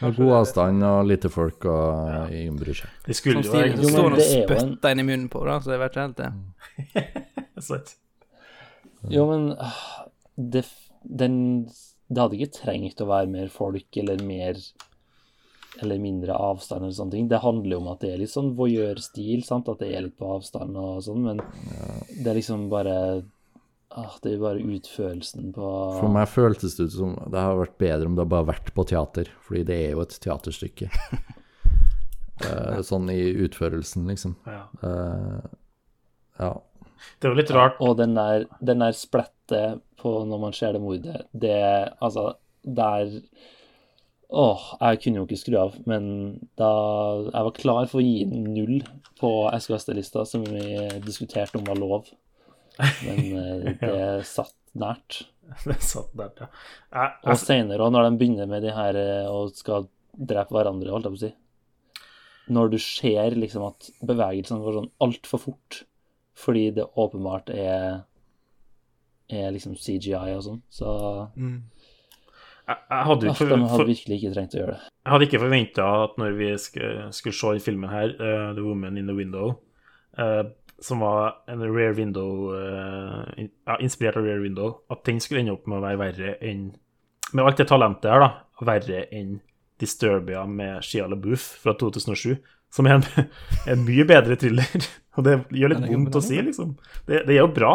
Med 0.00 0.16
god 0.18 0.32
avstand 0.42 0.84
og 0.84 1.06
lite 1.08 1.30
folk, 1.32 1.64
og 1.72 2.32
ingen 2.34 2.56
bryr 2.60 2.76
seg. 2.82 2.90
De 3.06 3.14
skulle 3.16 3.40
jo 3.40 3.46
Så 3.48 3.92
står 3.92 4.10
og 4.10 4.18
det 4.18 4.26
er 4.26 4.42
en- 4.42 4.66
spytter 4.74 4.92
inn 4.92 5.00
i 5.00 5.06
munnen 5.08 5.28
på 5.32 5.44
det, 5.48 5.54
så 5.64 5.72
jeg 5.72 5.80
vet 5.80 5.94
ikke 5.94 6.04
helt 6.04 6.20
det. 6.20 7.12
Sant. 7.68 7.94
Jo, 9.08 9.24
men 9.30 9.46
ah, 9.62 9.78
det, 10.36 10.64
den, 11.00 11.38
det 12.10 12.20
hadde 12.20 12.36
ikke 12.40 12.58
trengt 12.58 13.00
å 13.00 13.08
være 13.08 13.30
mer 13.30 13.48
folk 13.54 13.96
eller 14.02 14.20
mer 14.26 14.58
eller 15.82 15.98
mindre 16.00 16.32
avstand 16.40 16.82
eller 16.86 16.96
sånne 16.96 17.12
ting. 17.12 17.26
Det 17.28 17.40
handler 17.42 17.74
jo 17.76 17.80
om 17.82 17.88
at 17.92 18.00
det 18.04 18.12
er 18.14 18.20
litt 18.22 18.32
sånn 18.32 18.54
voyeur-stil, 18.56 19.42
sant? 19.44 19.68
at 19.68 19.80
det 19.84 19.90
er 19.92 20.06
litt 20.06 20.16
på 20.18 20.28
avstand 20.38 20.76
og 20.80 21.02
sånn, 21.04 21.24
men 21.24 21.42
det 22.16 22.30
er 22.32 22.38
liksom 22.38 22.68
bare 22.72 22.94
ah, 23.96 24.14
Det 24.22 24.34
er 24.34 24.42
bare 24.42 24.62
utførelsen 24.62 25.50
på 25.56 25.70
For 25.98 26.12
meg 26.12 26.28
føltes 26.30 26.76
det 26.78 26.88
ut 26.88 26.96
som 26.96 27.16
det 27.32 27.42
har 27.42 27.58
vært 27.58 27.76
bedre 27.80 28.10
om 28.10 28.18
det 28.18 28.28
bare 28.30 28.50
vært 28.52 28.72
på 28.76 28.86
teater, 28.88 29.30
fordi 29.46 29.64
det 29.70 29.80
er 29.86 29.96
jo 29.96 30.04
et 30.04 30.16
teaterstykke. 30.26 30.90
uh, 32.44 32.80
sånn 32.90 33.10
i 33.12 33.20
utførelsen, 33.46 34.06
liksom. 34.12 34.36
Ja. 34.46 34.62
Uh, 34.84 35.44
ja. 36.40 36.52
Det 37.20 37.30
var 37.30 37.38
litt 37.38 37.52
rart. 37.54 37.82
Og 37.84 37.96
den 38.00 38.16
der, 38.16 38.46
den 38.60 38.84
der 38.84 38.96
splettet 38.96 39.82
på 40.00 40.18
når 40.28 40.42
man 40.42 40.56
ser 40.56 40.76
det 40.76 40.82
mordet, 40.84 41.26
det 41.32 41.58
Altså, 42.00 42.34
der 42.62 43.20
Åh, 44.26 44.62
jeg 44.80 45.00
kunne 45.04 45.20
jo 45.20 45.24
ikke 45.28 45.38
skru 45.38 45.54
av, 45.60 45.74
men 45.86 46.06
da 46.58 46.68
jeg 47.28 47.46
var 47.46 47.52
klar 47.54 47.84
for 47.86 48.00
å 48.00 48.02
gi 48.02 48.24
null 48.26 48.80
på 49.20 49.28
SKS-lista, 49.54 50.24
som 50.26 50.42
vi 50.42 50.80
diskuterte 51.04 51.60
om 51.60 51.68
var 51.68 51.78
lov, 51.78 52.08
men 52.78 53.20
eh, 53.40 53.72
det 53.80 54.26
satt 54.28 54.54
nært. 54.76 55.24
Det 55.62 55.76
satt 55.78 56.10
nært, 56.18 56.40
ja. 56.42 56.46
Jeg, 56.90 57.10
Og 57.22 57.36
seinere 57.38 57.44
senere, 57.46 57.84
også, 57.84 57.94
når 57.94 58.08
de 58.08 58.18
begynner 58.18 58.48
med 58.50 58.64
de 58.66 58.72
her 58.74 58.96
eh, 58.98 59.28
og 59.30 59.52
skal 59.54 59.86
drepe 60.16 60.56
hverandre, 60.56 60.90
holdt 60.90 61.06
jeg 61.06 61.14
på 61.14 61.20
å 61.20 61.22
si 61.22 62.50
Når 62.56 62.72
du 62.72 62.78
ser 62.82 63.36
liksom 63.38 63.66
at 63.68 63.90
bevegelsene 64.10 64.58
går 64.64 64.80
sånn 64.80 64.90
altfor 65.06 65.42
fort 65.44 65.84
fordi 66.36 66.66
det 66.76 66.84
åpenbart 67.00 67.48
er 67.54 68.02
er 69.32 69.54
liksom 69.54 69.72
CGI 69.74 70.34
og 70.36 70.42
sånn, 70.44 70.58
så 70.70 70.90
jeg, 72.66 72.76
jeg 72.90 73.06
hadde 73.08 73.28
ikke 73.30 73.38
for, 73.38 73.64
hadde 73.72 73.88
virkelig 73.88 74.18
ikke 74.18 74.32
trengt 74.34 74.54
å 74.54 74.60
gjøre 74.60 74.74
det. 74.74 74.92
Jeg 75.06 75.12
hadde 75.14 75.26
ikke 75.28 75.40
forventa 75.42 75.88
at 76.02 76.16
når 76.20 76.36
vi 76.38 76.50
skulle, 76.58 77.08
skulle 77.14 77.38
se 77.38 77.52
den 77.56 77.64
filmen 77.64 77.92
her, 77.92 78.14
uh, 78.18 78.48
The 78.56 78.64
Woman 78.64 78.98
in 78.98 79.10
the 79.10 79.14
Window, 79.14 79.52
eh, 80.18 80.42
som 80.82 81.00
var 81.00 81.38
en 81.48 81.62
Rare 81.64 81.92
Window 81.96 82.52
uh, 82.54 83.24
ja, 83.38 83.78
Inspirert 83.80 84.16
av 84.16 84.26
Rare 84.26 84.42
Window, 84.42 84.80
at 84.92 85.04
den 85.08 85.20
skulle 85.20 85.40
ende 85.40 85.54
opp 85.56 85.68
med 85.68 85.78
å 85.78 85.84
være 85.84 86.00
verre 86.00 86.34
enn 86.44 86.68
Med 87.32 87.44
alt 87.44 87.60
det 87.60 87.68
talentet 87.70 88.10
her, 88.12 88.22
da, 88.22 88.28
verre 88.66 89.06
enn 89.14 89.38
Disturbia 89.80 90.46
med 90.48 90.84
Shia 90.84 91.04
LaBeouf 91.10 91.42
fra 91.60 91.74
2007, 91.76 92.36
som 92.72 92.86
er 92.88 92.96
en, 92.96 93.26
en 93.72 93.82
mye 93.84 94.06
bedre 94.08 94.38
thriller. 94.40 94.86
Og 95.16 95.26
det 95.26 95.34
gjør 95.56 95.74
litt 95.74 95.84
vondt 95.90 96.16
å 96.16 96.22
si, 96.24 96.38
liksom. 96.40 96.74
Det, 97.08 97.24
det 97.28 97.34
er 97.34 97.42
jo 97.42 97.50
bra. 97.52 97.74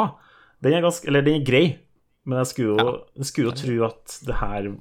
Den 0.62 0.78
er 0.78 0.86
ganske 0.86 1.10
Eller 1.10 1.26
den 1.26 1.40
er 1.40 1.46
grei, 1.46 1.66
men 2.26 2.42
jeg 2.42 2.52
skulle 2.52 2.74
jo, 2.74 2.96
jeg 3.18 3.30
skulle 3.30 3.52
jo 3.52 3.58
tro 3.60 3.78
at 3.90 4.18
det 4.26 4.40
her 4.42 4.72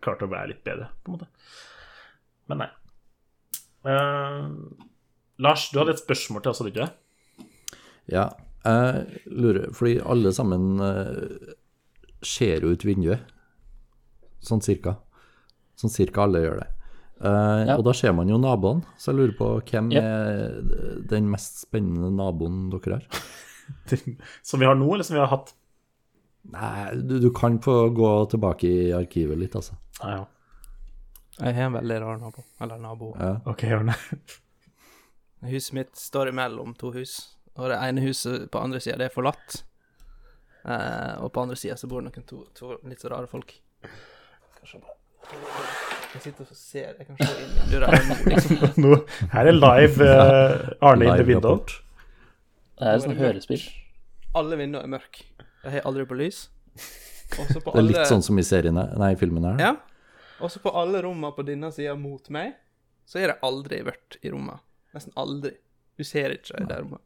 klarte 0.00 0.26
å 0.26 0.32
være 0.32 0.52
litt 0.52 0.62
bedre, 0.66 0.88
på 1.02 1.10
en 1.10 1.18
måte. 1.18 1.28
Men 2.50 2.64
nei. 2.64 2.70
Uh, 3.86 4.78
Lars, 5.40 5.68
du 5.72 5.80
hadde 5.80 5.94
et 5.96 6.02
spørsmål 6.02 6.44
til 6.44 6.52
oss, 6.52 6.62
hadde 6.62 6.70
du 6.70 6.74
ikke 6.76 6.86
det? 6.86 6.94
Ja. 8.12 8.28
Jeg 8.60 9.22
lurer 9.32 9.70
Fordi 9.72 9.94
alle 10.04 10.32
sammen 10.36 10.80
eh, 10.84 11.54
ser 12.20 12.60
jo 12.66 12.74
ut 12.74 12.84
vinduet. 12.84 13.22
Sånn 14.44 14.60
cirka. 14.64 14.98
Sånn 15.80 15.92
cirka 15.92 16.26
alle 16.26 16.42
gjør 16.44 16.58
det. 16.60 16.66
Uh, 17.20 17.62
Ja. 17.68 17.74
Og 17.76 17.84
da 17.84 17.92
ser 17.96 18.12
man 18.16 18.28
jo 18.32 18.38
naboen, 18.40 18.82
så 19.00 19.10
jeg 19.12 19.18
lurer 19.18 19.34
på 19.36 19.48
hvem 19.70 19.90
Ja. 19.92 20.00
er 20.02 20.60
den 21.08 21.26
mest 21.32 21.60
spennende 21.66 22.08
naboen 22.16 22.70
dere 22.72 22.98
har? 23.00 23.22
Som 24.42 24.60
vi 24.60 24.66
har 24.68 24.74
nå, 24.76 24.88
eller 24.94 25.04
som 25.04 25.14
vi 25.16 25.20
har 25.20 25.28
hatt? 25.32 25.52
Nei, 26.50 26.94
du, 26.96 27.18
du 27.20 27.28
kan 27.36 27.58
få 27.60 27.90
gå 27.96 28.12
tilbake 28.32 28.64
i 28.68 28.92
arkivet 28.96 29.36
litt, 29.38 29.54
altså. 29.56 29.76
Ah, 30.00 30.14
ja. 30.16 30.24
Jeg 31.40 31.54
har 31.56 31.68
en 31.68 31.76
veldig 31.76 31.98
rar 32.00 32.16
nabo. 32.20 32.44
Eller 32.60 32.80
nabo. 32.80 33.12
Ja. 33.20 33.34
Ok, 33.48 33.62
Jørne. 33.68 33.94
Huset 35.48 35.72
mitt 35.76 35.96
står 35.96 36.28
imellom 36.32 36.74
to 36.80 36.90
hus, 36.96 37.36
og 37.58 37.68
det 37.72 37.78
ene 37.82 38.04
huset 38.04 38.46
på 38.52 38.60
andre 38.62 38.80
sida, 38.82 38.98
det 39.00 39.08
er 39.10 39.14
forlatt. 39.14 39.62
Eh, 40.64 41.14
og 41.24 41.32
på 41.32 41.42
andre 41.42 41.56
sida 41.56 41.76
så 41.80 41.88
bor 41.90 42.02
det 42.02 42.10
noen 42.10 42.26
to, 42.28 42.42
to 42.56 42.76
litt 42.88 43.02
så 43.02 43.10
rare 43.12 43.28
folk. 43.30 43.54
Kanskje 44.60 44.80
bare 44.82 44.96
Jeg 46.10 46.22
sitter 46.24 46.46
og 46.48 46.56
ser, 46.58 46.94
jeg 46.98 47.06
kan 47.06 47.18
se 47.20 47.44
inn 47.44 47.52
i 47.54 47.66
døra 47.70 47.90
liksom. 47.94 48.86
Her 49.34 49.50
er 49.50 49.54
live 49.56 50.06
eh, 50.06 50.70
Arne 50.84 51.06
in 51.06 51.12
the 51.12 51.20
Live 51.22 51.28
window. 51.28 51.60
Det 52.80 52.88
er 52.90 53.02
sånn 53.04 53.18
hørespill. 53.18 53.62
Alle 54.36 54.58
vinduer 54.58 54.86
er 54.86 54.90
mørke. 54.90 55.26
Jeg 55.64 55.76
har 55.76 55.86
aldri 55.88 56.06
på 56.08 56.16
lys. 56.18 56.48
Også 57.38 57.60
på 57.60 57.70
Det 57.70 57.76
er 57.76 57.78
alle 57.82 57.92
litt 57.92 58.10
sånn 58.10 58.24
som 58.26 58.40
i 58.40 58.44
seriene, 58.46 58.88
nei, 58.98 59.12
filmen 59.20 59.46
her. 59.46 59.60
Ja. 59.62 59.72
Også 60.42 60.62
på 60.64 60.72
alle 60.76 61.02
rommene 61.04 61.34
på 61.36 61.44
denne 61.46 61.70
sida 61.74 61.94
mot 62.00 62.26
meg, 62.32 62.56
så 63.06 63.20
har 63.20 63.34
det 63.34 63.38
aldri 63.46 63.82
vært 63.86 64.16
i 64.24 64.32
rommene. 64.32 64.58
Nesten 64.96 65.14
aldri. 65.20 65.52
Du 65.98 66.06
ser 66.06 66.34
ikke 66.34 66.56
i 66.58 66.66
det 66.66 66.80
rommet. 66.80 67.02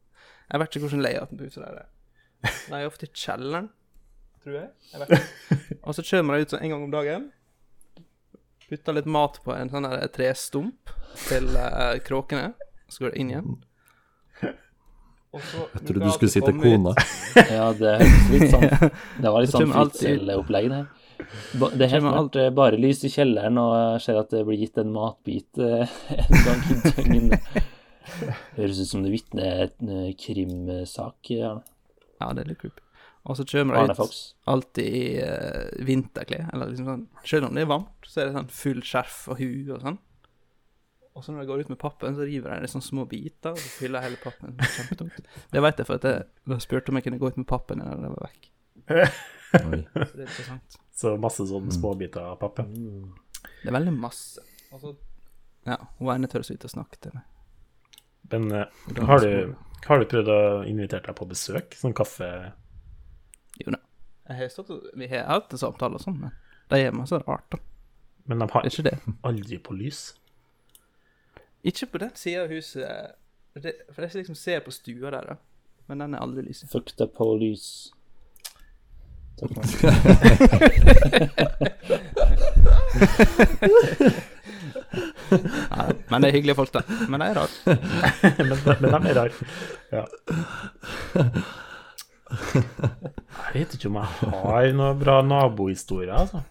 Jeg 0.50 0.60
vet 0.60 0.74
ikke 0.74 0.84
hvordan 0.86 1.04
layouten 1.04 1.40
på 1.40 1.48
huset 1.48 1.64
der 1.64 1.80
er. 1.84 1.88
De 2.68 2.80
er 2.80 2.88
ofte 2.88 3.08
i 3.08 3.12
kjelleren, 3.14 3.70
tror 4.44 4.58
jeg. 4.58 4.68
jeg 4.92 5.02
vet. 5.02 5.14
ikke. 5.14 5.78
Og 5.86 5.96
så 5.96 6.06
kommer 6.10 6.36
jeg 6.36 6.46
ut 6.46 6.54
sånn 6.54 6.66
en 6.66 6.74
gang 6.74 6.86
om 6.86 6.94
dagen. 6.94 7.30
Putter 8.64 8.96
litt 8.96 9.08
mat 9.10 9.38
på 9.44 9.54
en 9.54 9.70
sånn 9.72 9.86
der 9.88 10.08
trestump 10.12 10.92
til 11.26 11.48
uh, 11.56 11.96
kråkene. 12.04 12.52
Så 12.88 13.04
går 13.04 13.14
det 13.14 13.22
inn 13.22 13.32
igjen. 13.32 13.54
Og 15.34 15.42
så 15.42 15.64
Jeg 15.72 15.86
trodde 15.88 16.06
du 16.06 16.12
skulle 16.14 16.32
si 16.32 16.42
til 16.44 16.60
kona. 16.60 16.92
Ja, 17.56 17.70
det 17.74 17.96
høres 17.98 18.28
litt 18.30 18.52
sånn 18.52 18.68
Det 18.70 19.32
var 19.32 19.42
litt 19.42 19.54
sånn 19.54 19.72
fritzel-opplegg, 19.72 20.68
det. 20.70 20.82
Det 21.74 21.86
er 21.86 21.92
helt 21.96 22.38
bare 22.54 22.78
lys 22.78 23.02
i 23.06 23.10
kjelleren, 23.10 23.58
og 23.58 23.72
jeg 23.74 24.04
ser 24.06 24.20
at 24.20 24.34
det 24.34 24.44
blir 24.46 24.60
gitt 24.62 24.78
en 24.82 24.92
matbit 24.94 25.62
eh, 25.62 25.96
en 26.14 26.44
gang 26.46 26.62
i 26.70 26.78
døgnet. 26.84 27.58
Høres 28.58 28.80
ut 28.82 28.90
som 28.90 29.04
det 29.04 29.12
vitner 29.14 29.66
en 29.66 29.92
eh, 29.92 30.14
krimsak. 30.20 31.30
Ja. 31.32 31.58
Ja, 32.20 32.32
det 32.32 32.44
er 32.44 32.50
litt 32.52 32.62
creepy. 32.62 32.82
Og 33.24 33.38
så 33.38 33.46
kommer 33.48 33.78
Arne 33.80 33.94
ut 33.96 34.16
alltid 34.52 34.96
i 34.98 35.04
uh, 35.24 35.84
vinterklær. 35.86 36.50
Eller 36.52 36.72
liksom 36.72 36.88
sånn 36.90 37.04
Selv 37.24 37.48
om 37.48 37.56
det 37.56 37.64
er 37.64 37.70
varmt, 37.70 38.04
så 38.04 38.20
er 38.20 38.28
det 38.28 38.36
sånn 38.36 38.50
full 38.52 38.82
skjerf 38.84 39.22
og 39.32 39.40
hue 39.40 39.72
og 39.72 39.80
sånn. 39.80 39.96
Og 41.14 41.24
så 41.24 41.32
når 41.32 41.44
de 41.44 41.48
går 41.48 41.62
ut 41.62 41.70
med 41.70 41.78
pappen, 41.80 42.16
så 42.18 42.26
river 42.26 42.58
det 42.58 42.68
i 42.68 42.72
sånne 42.72 42.84
små 42.84 43.04
biter, 43.08 43.54
og 43.54 43.60
så 43.62 43.70
fyller 43.78 44.02
hele 44.02 44.18
pappen. 44.20 44.56
Kjempetungt. 44.58 45.28
Det 45.54 45.62
vet 45.62 45.80
jeg 45.80 45.88
for 45.88 46.02
at 46.02 46.08
jeg, 46.10 46.62
spurte 46.64 46.90
om 46.90 46.98
jeg 46.98 47.06
kunne 47.06 47.20
gå 47.22 47.30
ut 47.30 47.38
med 47.38 47.46
pappen 47.48 47.80
når 47.80 48.08
jeg 48.08 48.14
var 48.16 48.26
vekk. 48.26 48.48
Så 49.54 50.18
det 50.18 50.26
er. 50.26 50.56
Så 50.94 51.12
masse 51.22 51.46
sånne 51.46 51.70
småbiter 51.74 52.26
av 52.26 52.40
pappen 52.40 52.72
Det 53.62 53.70
er 53.70 53.76
veldig 53.76 53.94
masse. 53.94 54.42
Og 54.74 54.82
så 54.82 54.96
Ja, 55.64 55.78
hun 56.00 56.10
ene 56.12 56.28
tør 56.28 56.42
så 56.44 56.56
vidt 56.56 56.66
å 56.66 56.72
snakke 56.74 56.98
til 57.00 57.14
meg. 57.14 57.22
Men 58.32 58.52
eh, 58.52 58.66
har, 59.08 59.20
du, 59.20 59.54
har 59.86 60.00
du 60.00 60.06
prøvd 60.08 60.30
å 60.32 60.40
invitere 60.68 61.04
deg 61.08 61.16
på 61.18 61.28
besøk? 61.28 61.76
Sånn 61.78 61.96
kaffe 61.96 62.28
Jo 63.60 63.74
da. 63.74 63.80
Jeg 64.24 64.40
har 64.40 64.52
stått 64.52 64.70
og 64.72 64.86
Vi 64.96 65.08
har 65.10 65.26
hatt 65.28 65.52
en 65.52 65.60
samtale 65.60 65.98
og 65.98 66.04
sånn, 66.04 66.16
men 66.22 66.32
de 66.72 66.80
er 66.80 66.94
masse 66.96 67.18
rart, 67.26 67.44
da. 67.52 67.60
Men 68.24 68.40
de 68.40 68.48
har 68.54 68.68
ikke 68.68 68.86
det. 68.86 68.94
aldri 69.28 69.58
på 69.60 69.74
lys. 69.76 70.14
Ikke 71.64 71.86
på 71.92 72.00
den 72.00 72.14
sida 72.16 72.46
av 72.46 72.52
huset. 72.52 73.18
Det, 73.54 73.74
for 73.92 74.02
jeg 74.02 74.16
liksom 74.22 74.38
ser 74.38 74.64
på 74.64 74.72
stua 74.72 75.12
der, 75.12 75.34
da. 75.34 75.36
Men 75.88 76.00
den 76.00 76.16
er 76.16 76.24
aldri 76.24 76.46
lys 76.46 76.64
i. 76.64 76.70
Fuck 76.72 76.96
the 76.96 77.06
police. 77.06 77.92
Nei, 85.30 85.86
men 86.10 86.22
det 86.24 86.28
er 86.30 86.36
hyggelige 86.38 86.56
folk, 86.58 86.72
da. 86.74 86.82
Men 87.10 87.20
de 87.22 87.28
er 87.30 87.38
rare. 87.38 87.76
men, 88.48 88.56
men 88.84 88.90
de 88.92 89.12
er 89.12 89.18
rare. 89.18 89.34
Ja. 89.92 90.04
Jeg 92.34 93.54
vet 93.54 93.74
ikke 93.76 93.90
om 93.90 93.98
jeg 94.00 94.30
har 94.32 94.68
noen 94.74 94.98
bra 95.00 95.18
nabohistorier, 95.26 96.14
altså. 96.16 96.42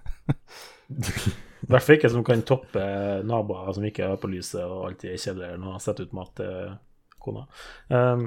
I 1.63 1.69
hvert 1.71 1.84
fall 1.86 1.95
ikke 1.97 2.11
som 2.11 2.26
kan 2.28 2.41
toppe 2.47 2.84
naboer 3.28 3.71
som 3.76 3.86
ikke 3.88 4.05
er 4.05 4.17
på 4.19 4.30
lyset 4.32 4.61
og 4.65 4.89
alltid 4.89 5.09
er 5.13 5.15
i 5.17 5.21
kjelleren 5.24 5.63
og 5.71 5.80
setter 5.84 6.07
ut 6.09 6.15
mat 6.17 6.34
til 6.39 6.74
kona. 7.24 7.45
Um, 7.88 8.26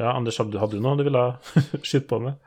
ja, 0.00 0.14
Anders, 0.16 0.38
hadde 0.40 0.54
du- 0.54 0.60
hadde 0.62 0.78
du 0.78 0.82
noe 0.84 0.96
du 0.98 1.04
ville 1.06 1.24
skyte 1.86 2.08
på 2.10 2.18
med? 2.24 2.40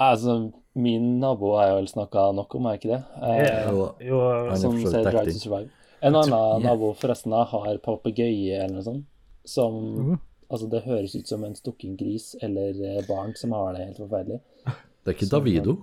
Altså, 0.00 0.38
min 0.74 1.20
nabo 1.20 1.56
har 1.58 1.66
jeg 1.68 1.76
vel 1.76 1.88
snakka 1.90 2.26
nok 2.36 2.54
om, 2.56 2.66
er 2.66 2.78
ikke 2.78 2.90
det? 2.94 3.00
Eh, 3.22 3.70
Jo, 3.70 3.86
Jo, 4.00 4.20
som 4.56 4.76
ser 4.80 5.04
Drive 5.04 5.24
to 5.32 5.38
Survive. 5.38 5.70
En 6.02 6.16
annen 6.18 6.62
nabo 6.64 6.92
forresten 6.98 7.32
har 7.32 7.78
papegøye 7.84 8.56
eller 8.64 8.74
noe 8.78 8.82
sånt. 8.86 9.04
Som 9.44 9.80
mm. 10.12 10.20
Altså, 10.52 10.66
det 10.68 10.82
høres 10.84 11.14
ut 11.16 11.28
som 11.28 11.44
en 11.44 11.54
stukken 11.56 11.94
gris 11.96 12.34
eller 12.44 12.76
eh, 12.84 12.98
barn 13.08 13.32
som 13.40 13.54
har 13.56 13.72
det 13.72 13.86
helt 13.86 14.00
forferdelig. 14.02 14.40
Det 14.66 15.08
er 15.08 15.16
ikke 15.16 15.28
Davido. 15.32 15.76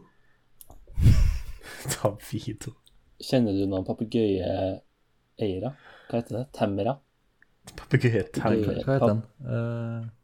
Davido. 1.96 2.76
Kjenner 3.20 3.56
du 3.58 3.64
noen 3.66 3.88
papegøyeeiere? 3.88 5.72
Hva 6.10 6.20
heter 6.20 6.38
det? 6.38 6.44
Temmera? 6.54 6.94
Papegøyetegn. 7.80 8.44
Papegøye- 8.44 8.86
Hva 8.86 8.94
heter 9.00 9.14
den? 9.16 9.24
Eh, 9.50 10.16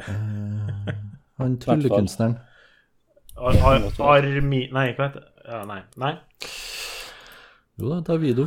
Uh... 0.00 0.92
han 1.36 1.58
tryllekunstneren. 1.60 2.38
Ar 3.40 3.56
ar 3.64 4.26
armi... 4.28 4.66
Nei, 4.72 4.90
hva 4.96 5.08
heter 5.08 5.22
det? 5.24 5.30
Ja, 5.48 5.64
nei. 5.68 5.80
Nei. 6.00 6.14
Jo 7.80 7.88
da, 7.88 8.00
Davido. 8.04 8.46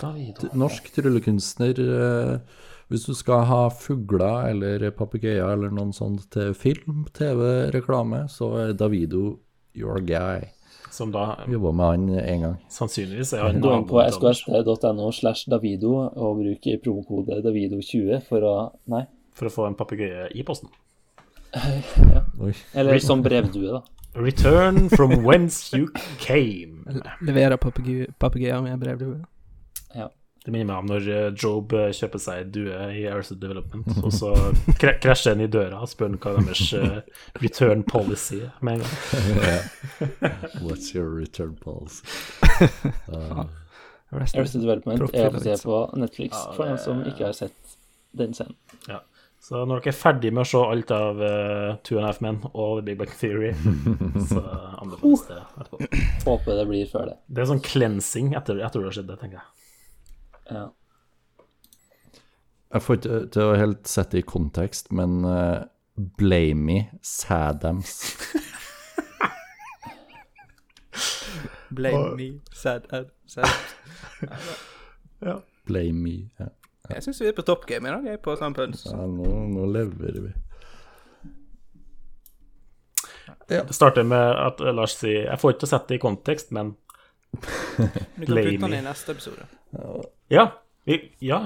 Davido. 0.00 0.50
Norsk 0.52 0.90
tryllekunstner. 0.92 1.80
eh, 1.80 2.64
hvis 2.92 3.06
du 3.08 3.14
skal 3.16 3.46
ha 3.48 3.62
fugler 3.72 4.50
eller 4.50 4.90
papegøyer 4.92 5.54
eller 5.54 5.72
noen 5.72 5.94
sånt 5.96 6.26
til 6.34 6.52
film, 6.54 7.06
TV, 7.16 7.70
reklame, 7.72 8.26
så 8.28 8.50
er 8.60 8.76
Davido 8.76 9.38
your 9.74 10.02
guy. 10.04 10.44
Som 10.92 11.10
da 11.10 11.40
Jobba 11.50 11.72
med 11.72 11.84
han 11.84 12.04
en 12.20 12.42
gang. 12.44 12.58
sannsynligvis 12.70 13.32
er 13.34 13.48
han 13.48 13.58
Gå 13.60 13.72
inn 13.74 13.86
på 13.88 13.98
skst.no 14.04 15.08
slash 15.10 15.48
Davido 15.50 15.96
og 16.04 16.38
bruk 16.38 16.68
promokode 16.84 17.40
Davido20 17.42 18.20
for 18.28 18.46
å 18.46 18.54
Nei. 18.92 19.02
For 19.34 19.50
å 19.50 19.50
få 19.50 19.66
en 19.66 19.74
papegøye 19.74 20.28
i 20.30 20.44
posten. 20.46 20.70
ja. 22.14 22.22
Eller 22.78 23.00
som 23.02 23.24
brevdue, 23.24 23.80
da. 23.80 24.03
Return 24.14 24.88
from 24.88 25.10
whence 25.26 25.72
you 25.76 25.88
came. 26.18 26.84
Leverer 27.20 27.56
papegø- 27.56 28.10
papegøyer 28.20 28.60
med 28.62 28.78
brevdue. 28.80 29.24
Ja. 29.94 30.06
Det 30.44 30.52
minner 30.52 30.66
meg 30.68 30.76
om 30.82 30.88
når 30.90 31.06
eh, 31.08 31.28
Job 31.40 31.72
eh, 31.72 31.86
kjøper 31.96 32.20
seg 32.20 32.42
en 32.42 32.50
due 32.52 32.80
i 32.98 33.06
Arrested 33.08 33.38
Development, 33.40 33.86
og 34.04 34.12
så 34.12 34.32
krasjer 35.00 35.32
han 35.32 35.40
i 35.40 35.48
døra 35.48 35.78
og 35.80 35.88
spør 35.88 36.18
hva 36.20 36.34
deres 36.36 36.66
eh, 36.76 36.98
return 37.40 37.82
policy 37.88 38.42
er 38.44 38.50
med 38.60 38.82
en 38.82 38.84
gang. 38.84 39.64
What's 40.66 40.92
your 40.94 41.08
return 41.16 41.54
policy? 41.56 42.04
Arrested 44.12 44.60
Development 44.60 45.00
er 45.16 45.32
å 45.32 45.40
se 45.42 45.56
på 45.64 45.78
Netflix 45.98 46.36
for 46.54 46.68
noen 46.68 46.78
som 46.82 47.00
ikke 47.08 47.24
har 47.30 47.34
sett 47.40 47.74
den 48.14 48.36
scenen. 48.36 48.54
Ja. 48.86 49.00
Så 49.44 49.60
når 49.68 49.82
dere 49.82 49.92
er 49.92 49.96
ferdig 49.96 50.30
med 50.32 50.40
å 50.40 50.48
se 50.48 50.60
alt 50.64 50.92
av 50.96 51.18
uh, 51.20 51.74
Two 51.84 51.98
and 51.98 52.06
a 52.06 52.08
Half 52.08 52.22
Men 52.24 52.38
og 52.54 52.78
The 52.78 52.84
Big 52.86 52.96
Bang 53.02 53.10
Theory, 53.20 53.50
så 54.30 54.40
anbefales 54.80 55.26
det 55.28 55.36
etterpå. 55.42 55.80
Håper 56.24 56.56
det 56.60 56.64
blir 56.70 56.88
før 56.88 57.10
det. 57.10 57.18
Det 57.28 57.44
er 57.44 57.50
sånn 57.50 57.60
cleansing 57.66 58.32
etter, 58.38 58.62
etter 58.64 58.80
det 58.80 58.88
har 58.88 58.96
skjedd, 58.96 59.10
det, 59.10 59.18
tenker 59.20 59.42
jeg. 59.42 59.46
Ja. 60.48 60.64
Jeg 62.74 62.86
får 62.86 62.98
ikke 62.98 63.20
til 63.36 63.44
å 63.44 63.60
helt 63.60 63.84
sette 63.86 64.16
det 64.16 64.24
i 64.24 64.28
kontekst, 64.32 64.88
men 64.96 65.20
uh, 65.28 65.68
Blamey 66.16 66.88
Sadams. 67.04 67.98
Blame 71.74 72.16
me, 72.16 72.32
sad 72.54 72.88
ad, 72.94 73.12
sad. 73.26 73.44
me, 75.92 76.30
Ja. 76.38 76.48
Jeg 76.92 77.04
syns 77.06 77.20
vi 77.22 77.28
er 77.30 77.36
på 77.36 77.44
topp 77.46 77.64
game 77.68 77.88
i 77.88 77.92
dag, 77.94 78.06
jeg, 78.12 78.20
på 78.20 78.34
Sampens. 78.36 78.84
Ja, 78.90 79.06
nå, 79.08 79.28
nå 79.48 79.68
lever 79.72 80.18
vi. 80.20 80.32
Det 83.48 83.60
starter 83.76 84.04
med 84.08 84.36
at 84.40 84.60
eh, 84.60 84.72
Lars 84.72 84.96
sier 84.96 85.26
Jeg 85.26 85.40
får 85.40 85.52
ikke 85.52 85.62
til 85.62 85.68
å 85.68 85.72
sette 85.72 85.90
det 85.90 85.96
i 85.96 86.02
kontekst, 86.02 86.52
men 86.56 86.74
Du 87.34 88.26
kan 88.26 88.36
putte 88.36 88.66
den 88.66 88.76
i 88.78 88.82
neste 88.84 89.14
episode. 89.16 89.46
Ja. 90.32 90.44
Vi, 90.84 90.98
ja. 91.24 91.40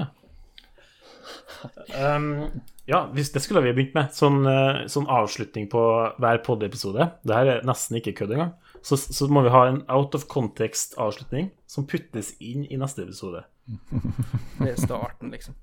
Um, 1.94 2.48
ja, 2.90 3.04
hvis 3.14 3.30
det 3.30 3.42
skulle 3.44 3.62
vi 3.66 3.74
begynt 3.76 3.94
med. 3.94 4.10
Sånn, 4.16 4.42
eh, 4.48 4.82
sånn 4.90 5.06
avslutning 5.12 5.68
på 5.70 5.82
hver 6.18 6.42
podiepisode. 6.46 7.12
Det 7.22 7.38
her 7.38 7.52
er 7.54 7.68
nesten 7.68 8.00
ikke 8.00 8.16
kødd 8.22 8.34
engang. 8.36 8.56
Så, 8.82 8.98
så 8.98 9.30
må 9.30 9.44
vi 9.46 9.54
ha 9.54 9.66
en 9.68 9.84
out 9.92 10.18
of 10.18 10.26
context-avslutning 10.30 11.52
som 11.70 11.86
puttes 11.86 12.34
inn 12.42 12.66
i 12.66 12.78
neste 12.80 13.06
episode. 13.06 13.44
Det 14.58 14.70
er 14.72 14.78
starten, 14.80 15.30
liksom. 15.34 15.54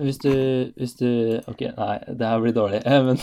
Hvis 0.00 0.18
du, 0.22 0.30
hvis 0.80 0.94
du 0.96 1.08
OK, 1.52 1.66
nei, 1.76 1.96
det 2.16 2.28
her 2.30 2.40
blir 2.40 2.54
dårlig. 2.56 2.78
Eh, 2.88 3.02
Men 3.04 3.18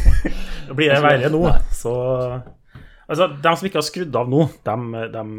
Det 0.68 0.74
blir 0.76 0.92
verre 1.00 1.30
nå, 1.32 1.40
så 1.72 1.92
Altså, 3.06 3.28
de 3.38 3.52
som 3.56 3.66
ikke 3.68 3.78
har 3.78 3.86
skrudd 3.86 4.16
av 4.18 4.28
nå, 4.28 4.40
dem, 4.66 4.88
dem 5.14 5.34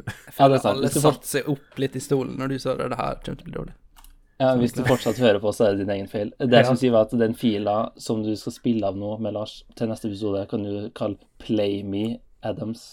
ja, 0.00 0.48
det 0.48 0.56
er 0.56 0.62
sant. 0.64 0.72
Alle 0.72 0.88
satte 0.90 1.28
seg 1.28 1.46
opp 1.52 1.78
litt 1.78 1.94
i 1.96 2.02
stolen 2.02 2.34
når 2.40 2.54
du 2.54 2.58
sa 2.58 2.74
det, 2.74 2.88
det 2.90 2.98
her 2.98 3.18
kommer 3.20 3.38
til 3.38 3.44
å 3.44 3.48
bli 3.50 3.54
dårlig. 3.58 3.74
ja, 4.40 4.48
hvis 4.58 4.72
du 4.74 4.80
fortsatt 4.88 5.20
hører 5.22 5.38
på, 5.42 5.52
så 5.54 5.66
er 5.68 5.76
det 5.76 5.84
din 5.84 5.92
egen 5.94 6.08
feil. 6.10 6.32
Det 6.40 6.50
jeg 6.56 6.66
skulle 6.66 6.80
si, 6.82 6.90
var 6.90 7.06
at 7.06 7.14
den 7.20 7.36
fila 7.38 7.76
som 8.00 8.24
du 8.24 8.32
skal 8.40 8.54
spille 8.56 8.88
av 8.90 8.96
nå 8.98 9.12
med 9.22 9.36
Lars 9.36 9.60
til 9.78 9.90
neste 9.92 10.08
episode, 10.10 10.42
kan 10.50 10.64
du 10.66 10.88
kalle 10.98 11.20
Play 11.44 11.82
Me 11.86 12.18
Adams. 12.42 12.86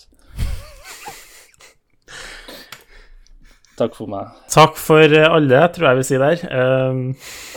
Takk 3.78 3.94
for 3.96 4.10
meg. 4.10 4.32
Takk 4.50 4.78
for 4.82 5.06
eh, 5.06 5.28
alle, 5.30 5.62
tror 5.74 5.92
jeg 5.92 6.00
vil 6.00 6.08
si 6.08 6.18
der. 6.22 6.44
Um, 6.90 7.04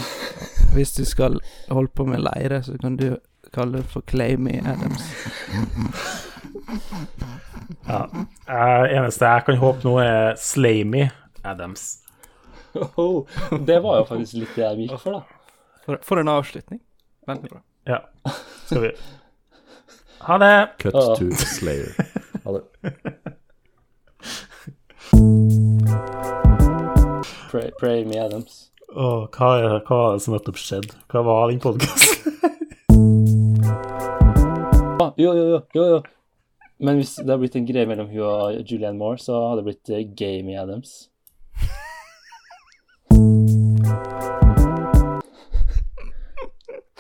Hvis 0.75 0.93
du 0.93 1.05
skal 1.09 1.41
holde 1.71 1.91
på 1.97 2.05
med 2.05 2.23
leire, 2.23 2.62
så 2.62 2.77
kan 2.81 2.97
du 2.97 3.16
kalle 3.55 3.81
det 3.81 3.87
for 3.91 4.05
Claimy 4.07 4.61
Adams. 4.61 5.03
ja. 7.89 8.05
Eh, 8.49 8.85
eneste 8.99 9.27
jeg 9.27 9.45
kan 9.47 9.59
håpe 9.59 9.89
nå, 9.89 9.97
er 9.99 10.37
Slamy 10.39 11.09
Adams. 11.45 11.97
Oh, 12.97 13.27
det 13.66 13.81
var 13.83 13.97
jo 13.99 14.05
faktisk 14.12 14.39
litt 14.39 14.55
det 14.55 14.62
jeg 14.62 14.85
gikk 14.85 15.01
for, 15.03 15.18
da. 15.18 15.57
For, 15.87 15.99
for 16.07 16.23
en 16.23 16.31
avslutning. 16.31 16.81
Veldig 17.27 17.51
bra. 17.51 17.64
Ja. 17.89 17.99
Skal 18.66 18.83
vi 18.85 18.93
Ha 20.21 20.39
det! 20.39 20.68
Cut 20.79 20.93
to 21.18 21.31
Slayer. 21.35 21.95
Ha 22.45 22.53
det. 22.57 22.62
Pray, 27.51 27.70
pray 27.80 28.05
Me 28.05 28.18
Adams. 28.20 28.70
Åh, 28.95 29.26
hva, 29.34 29.49
er, 29.59 29.78
det 29.82 30.22
som 30.22 30.34
nettopp 30.34 30.59
skjedde? 30.59 30.95
Hva 31.11 31.22
var 31.26 31.51
den 31.51 31.61
podkasten? 31.62 32.16
Ah, 35.01 35.14
jo, 35.16 35.30
jo, 35.32 35.45
jo, 35.49 35.61
jo, 35.74 35.84
jo. 35.95 36.01
Men 36.78 36.99
hvis 37.01 37.14
det 37.16 37.24
hadde 37.24 37.38
blitt 37.41 37.55
en 37.57 37.66
greie 37.68 37.88
mellom 37.88 38.11
hun 38.11 38.20
og 38.20 38.68
Julianne 38.68 38.99
Moore, 39.01 39.16
så 39.20 39.32
hadde 39.49 39.62
det 39.62 39.66
blitt 39.70 39.91
uh, 39.93 40.01
Gamey 40.16 40.57
Adams. 40.61 41.09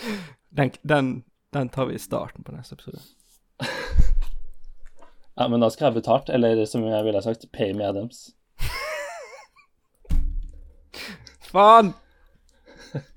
Den, 0.50 0.70
den, 0.82 1.24
den 1.52 1.68
tar 1.68 1.86
vi 1.86 1.94
i 1.94 1.98
starten 2.02 2.44
på 2.44 2.52
neste 2.52 2.74
episode. 2.74 3.00
Ja, 5.40 5.48
men 5.48 5.60
da 5.62 5.70
skal 5.72 5.86
jeg 5.86 5.92
ha 5.94 5.96
betalt, 5.96 6.28
eller 6.28 6.58
som 6.68 6.82
jeg 6.84 7.04
ville 7.06 7.22
sagt, 7.24 7.46
Pay 7.52 7.72
Me 7.72 7.86
Adams. 7.88 8.34
Faen! 11.50 11.92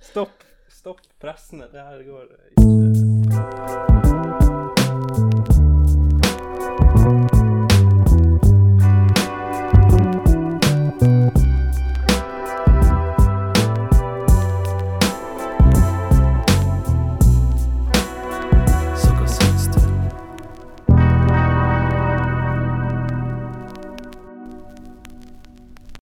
Stopp! 0.01 0.43
Stopp 0.67 1.01
pressene. 1.21 1.67
Det 1.71 1.81
her 1.81 2.03
går 2.03 2.23
ikke 2.49 4.12